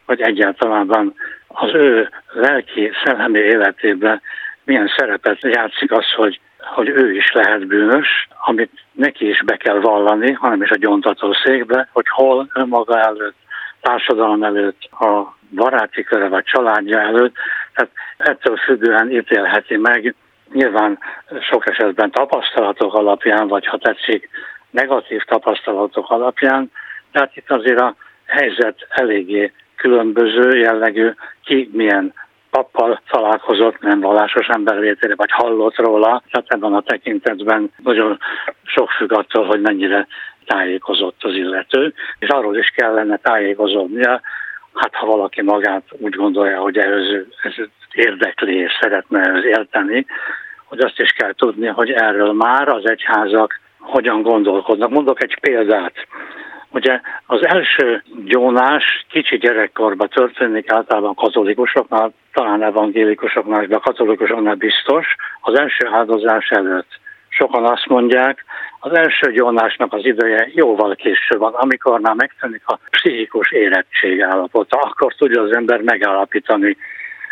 vagy 0.06 0.20
egyáltalán 0.20 1.14
az 1.48 1.74
ő 1.74 2.08
lelki, 2.32 2.90
szellemi 3.04 3.38
életében 3.38 4.20
milyen 4.64 4.90
szerepet 4.96 5.42
játszik 5.42 5.92
az, 5.92 6.12
hogy, 6.16 6.40
hogy 6.58 6.88
ő 6.88 7.14
is 7.14 7.32
lehet 7.32 7.66
bűnös, 7.66 8.28
amit 8.46 8.70
neki 8.92 9.28
is 9.28 9.42
be 9.44 9.56
kell 9.56 9.80
vallani, 9.80 10.32
hanem 10.32 10.62
is 10.62 10.70
a 10.70 10.76
gyontató 10.76 11.32
székbe, 11.44 11.88
hogy 11.92 12.08
hol 12.08 12.48
önmaga 12.54 13.00
előtt, 13.00 13.36
társadalom 13.80 14.42
előtt, 14.42 14.88
a 14.90 15.38
baráti 15.54 16.02
köre 16.02 16.28
vagy 16.28 16.44
családja 16.44 17.00
előtt, 17.00 17.34
tehát 17.74 17.90
ettől 18.16 18.56
függően 18.56 19.10
ítélheti 19.10 19.76
meg, 19.76 20.14
nyilván 20.52 20.98
sok 21.40 21.68
esetben 21.68 22.10
tapasztalatok 22.10 22.94
alapján, 22.94 23.48
vagy 23.48 23.66
ha 23.66 23.78
tetszik, 23.78 24.28
negatív 24.70 25.22
tapasztalatok 25.22 26.10
alapján, 26.10 26.70
tehát 27.12 27.36
itt 27.36 27.50
azért 27.50 27.80
a 27.80 27.94
helyzet 28.26 28.86
eléggé 28.88 29.52
különböző 29.76 30.58
jellegű, 30.58 31.10
ki 31.44 31.70
milyen 31.72 32.14
pappal 32.50 33.00
találkozott, 33.10 33.80
nem 33.80 34.00
vallásos 34.00 34.46
ember 34.46 34.76
létére, 34.76 35.14
vagy 35.14 35.30
hallott 35.30 35.76
róla. 35.76 36.22
Tehát 36.30 36.46
ebben 36.48 36.74
a 36.74 36.80
tekintetben 36.80 37.72
nagyon 37.82 38.18
sok 38.62 38.90
függ 38.90 39.12
attól, 39.12 39.46
hogy 39.46 39.60
mennyire 39.60 40.06
tájékozott 40.46 41.24
az 41.24 41.34
illető, 41.34 41.94
és 42.18 42.28
arról 42.28 42.56
is 42.56 42.66
kellene 42.66 43.16
tájékozódnia, 43.16 44.20
hát 44.74 44.94
ha 44.94 45.06
valaki 45.06 45.42
magát 45.42 45.84
úgy 45.90 46.14
gondolja, 46.14 46.60
hogy 46.60 46.78
ez, 46.78 47.04
ez 47.42 47.54
érdekli 47.92 48.56
és 48.56 48.72
szeretne 48.80 49.20
ez 49.20 49.44
érteni, 49.44 50.06
hogy 50.64 50.80
azt 50.80 51.00
is 51.00 51.10
kell 51.10 51.32
tudni, 51.32 51.66
hogy 51.66 51.90
erről 51.90 52.32
már 52.32 52.68
az 52.68 52.88
egyházak 52.88 53.60
hogyan 53.78 54.22
gondolkodnak. 54.22 54.90
Mondok 54.90 55.22
egy 55.22 55.38
példát. 55.40 55.94
Ugye 56.72 57.00
az 57.26 57.46
első 57.46 58.02
gyónás 58.24 59.06
kicsi 59.08 59.38
gyerekkorban 59.38 60.08
történik 60.08 60.72
általában 60.72 61.14
katolikusoknál, 61.14 62.12
talán 62.32 62.62
evangélikusoknál, 62.62 63.66
de 63.66 63.76
katolikusoknál 63.76 64.54
biztos, 64.54 65.06
az 65.40 65.58
első 65.58 65.88
áldozás 65.92 66.48
előtt. 66.48 66.98
Sokan 67.30 67.64
azt 67.64 67.86
mondják, 67.86 68.44
az 68.80 68.92
első 68.92 69.32
gyónásnak 69.32 69.92
az 69.92 70.04
ideje 70.04 70.48
jóval 70.54 70.94
később 70.94 71.38
van, 71.38 71.54
amikor 71.54 72.00
már 72.00 72.14
megtűnik 72.14 72.62
a 72.64 72.78
pszichikus 72.90 73.50
érettség 73.50 74.22
állapota, 74.22 74.78
akkor 74.78 75.14
tudja 75.14 75.42
az 75.42 75.54
ember 75.54 75.80
megállapítani, 75.80 76.76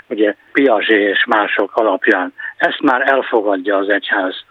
ugye 0.07 0.34
Piaget 0.53 0.88
és 0.88 1.24
mások 1.24 1.76
alapján. 1.76 2.32
Ezt 2.57 2.80
már 2.80 3.11
elfogadja 3.11 3.76
az 3.76 3.88
egyház 3.88 4.44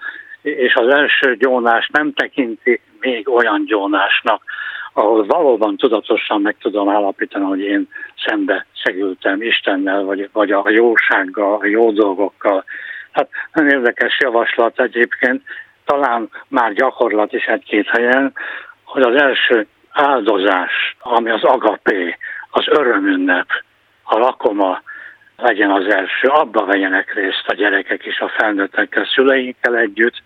és 0.55 0.75
az 0.75 0.87
első 0.87 1.35
gyónás 1.35 1.89
nem 1.93 2.13
tekinti 2.13 2.81
még 2.99 3.29
olyan 3.29 3.65
gyónásnak, 3.65 4.43
ahol 4.93 5.25
valóban 5.25 5.77
tudatosan 5.77 6.41
meg 6.41 6.55
tudom 6.61 6.89
állapítani, 6.89 7.45
hogy 7.45 7.59
én 7.59 7.87
szembe 8.25 8.65
szegültem 8.83 9.41
Istennel, 9.41 10.03
vagy, 10.03 10.29
vagy 10.31 10.51
a 10.51 10.69
jósággal, 10.69 11.59
a 11.61 11.65
jó 11.65 11.91
dolgokkal. 11.91 12.63
Hát 13.17 13.29
nagyon 13.53 13.71
érdekes 13.71 14.19
javaslat 14.19 14.79
egyébként, 14.79 15.41
talán 15.85 16.29
már 16.47 16.73
gyakorlat 16.73 17.33
is 17.33 17.45
egy-két 17.45 17.89
helyen, 17.89 18.33
hogy 18.83 19.01
az 19.01 19.21
első 19.21 19.67
áldozás, 19.91 20.95
ami 20.99 21.29
az 21.29 21.43
agapé, 21.43 22.17
az 22.49 22.67
örömünnep, 22.67 23.47
a 24.03 24.17
lakoma 24.17 24.81
legyen 25.37 25.71
az 25.71 25.93
első, 25.93 26.27
abba 26.27 26.65
vegyenek 26.65 27.13
részt 27.13 27.43
a 27.47 27.53
gyerekek 27.53 28.05
is 28.05 28.19
a 28.19 28.31
felnőttekkel, 28.37 29.05
szüleinkkel 29.05 29.75
együtt, 29.75 30.21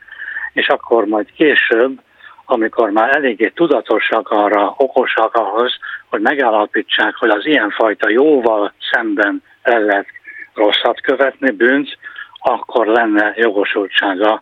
és 0.53 0.67
akkor 0.67 1.05
majd 1.05 1.31
később, 1.35 2.01
amikor 2.45 2.89
már 2.89 3.15
eléggé 3.15 3.49
tudatosak 3.49 4.29
arra, 4.29 4.73
okosak 4.77 5.35
ahhoz, 5.35 5.73
hogy 6.09 6.21
megállapítsák, 6.21 7.15
hogy 7.15 7.29
az 7.29 7.45
ilyenfajta 7.45 8.09
jóval 8.09 8.73
szemben 8.91 9.43
el 9.61 9.81
lehet 9.81 10.07
rosszat 10.53 11.01
követni, 11.01 11.51
bűnt, 11.51 11.97
akkor 12.41 12.87
lenne 12.87 13.33
jogosultsága 13.35 14.41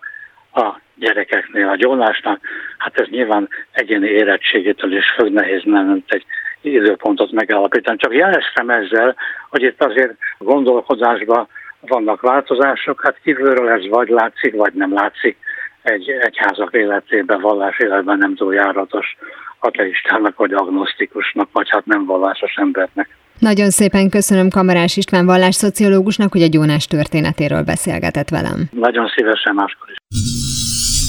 a 0.53 0.79
gyerekeknél 0.95 1.67
a 1.67 1.75
gyónásnak. 1.75 2.39
Hát 2.77 2.99
ez 2.99 3.07
nyilván 3.07 3.49
egyéni 3.71 4.07
érettségétől 4.07 4.97
is 4.97 5.09
függ, 5.09 5.31
nehéz 5.31 5.61
nem 5.63 6.03
egy 6.07 6.25
időpontot 6.61 7.31
megállapítani. 7.31 7.97
Csak 7.97 8.13
jeleztem 8.13 8.69
ezzel, 8.69 9.15
hogy 9.49 9.61
itt 9.61 9.83
azért 9.83 10.13
gondolkodásban 10.37 11.47
vannak 11.81 12.21
változások, 12.21 13.01
hát 13.03 13.19
kívülről 13.23 13.69
ez 13.69 13.87
vagy 13.87 14.09
látszik, 14.09 14.55
vagy 14.55 14.73
nem 14.73 14.93
látszik 14.93 15.37
egy 15.81 16.09
egyházak 16.09 16.73
életében, 16.73 17.41
vallás 17.41 17.77
életben 17.77 18.17
nem 18.17 18.35
túl 18.35 18.53
járatos 18.53 19.17
ateistának 19.59 20.37
vagy 20.37 20.53
agnosztikusnak, 20.53 21.49
vagy 21.51 21.69
hát 21.69 21.85
nem 21.85 22.05
vallásos 22.05 22.55
embernek. 22.55 23.17
Nagyon 23.39 23.69
szépen 23.69 24.09
köszönöm 24.09 24.49
Kamarás 24.49 24.97
István 24.97 25.25
vallásszociológusnak, 25.25 26.31
hogy 26.31 26.41
a 26.41 26.47
gyónás 26.47 26.87
történetéről 26.87 27.63
beszélgetett 27.63 28.29
velem. 28.29 28.69
Nagyon 28.71 29.07
szívesen 29.15 29.55
máskor 29.55 29.87
is. 29.89 29.97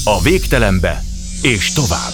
A 0.05 0.21
végtelenbe 0.23 0.97
és 1.41 1.73
tovább. 1.73 2.13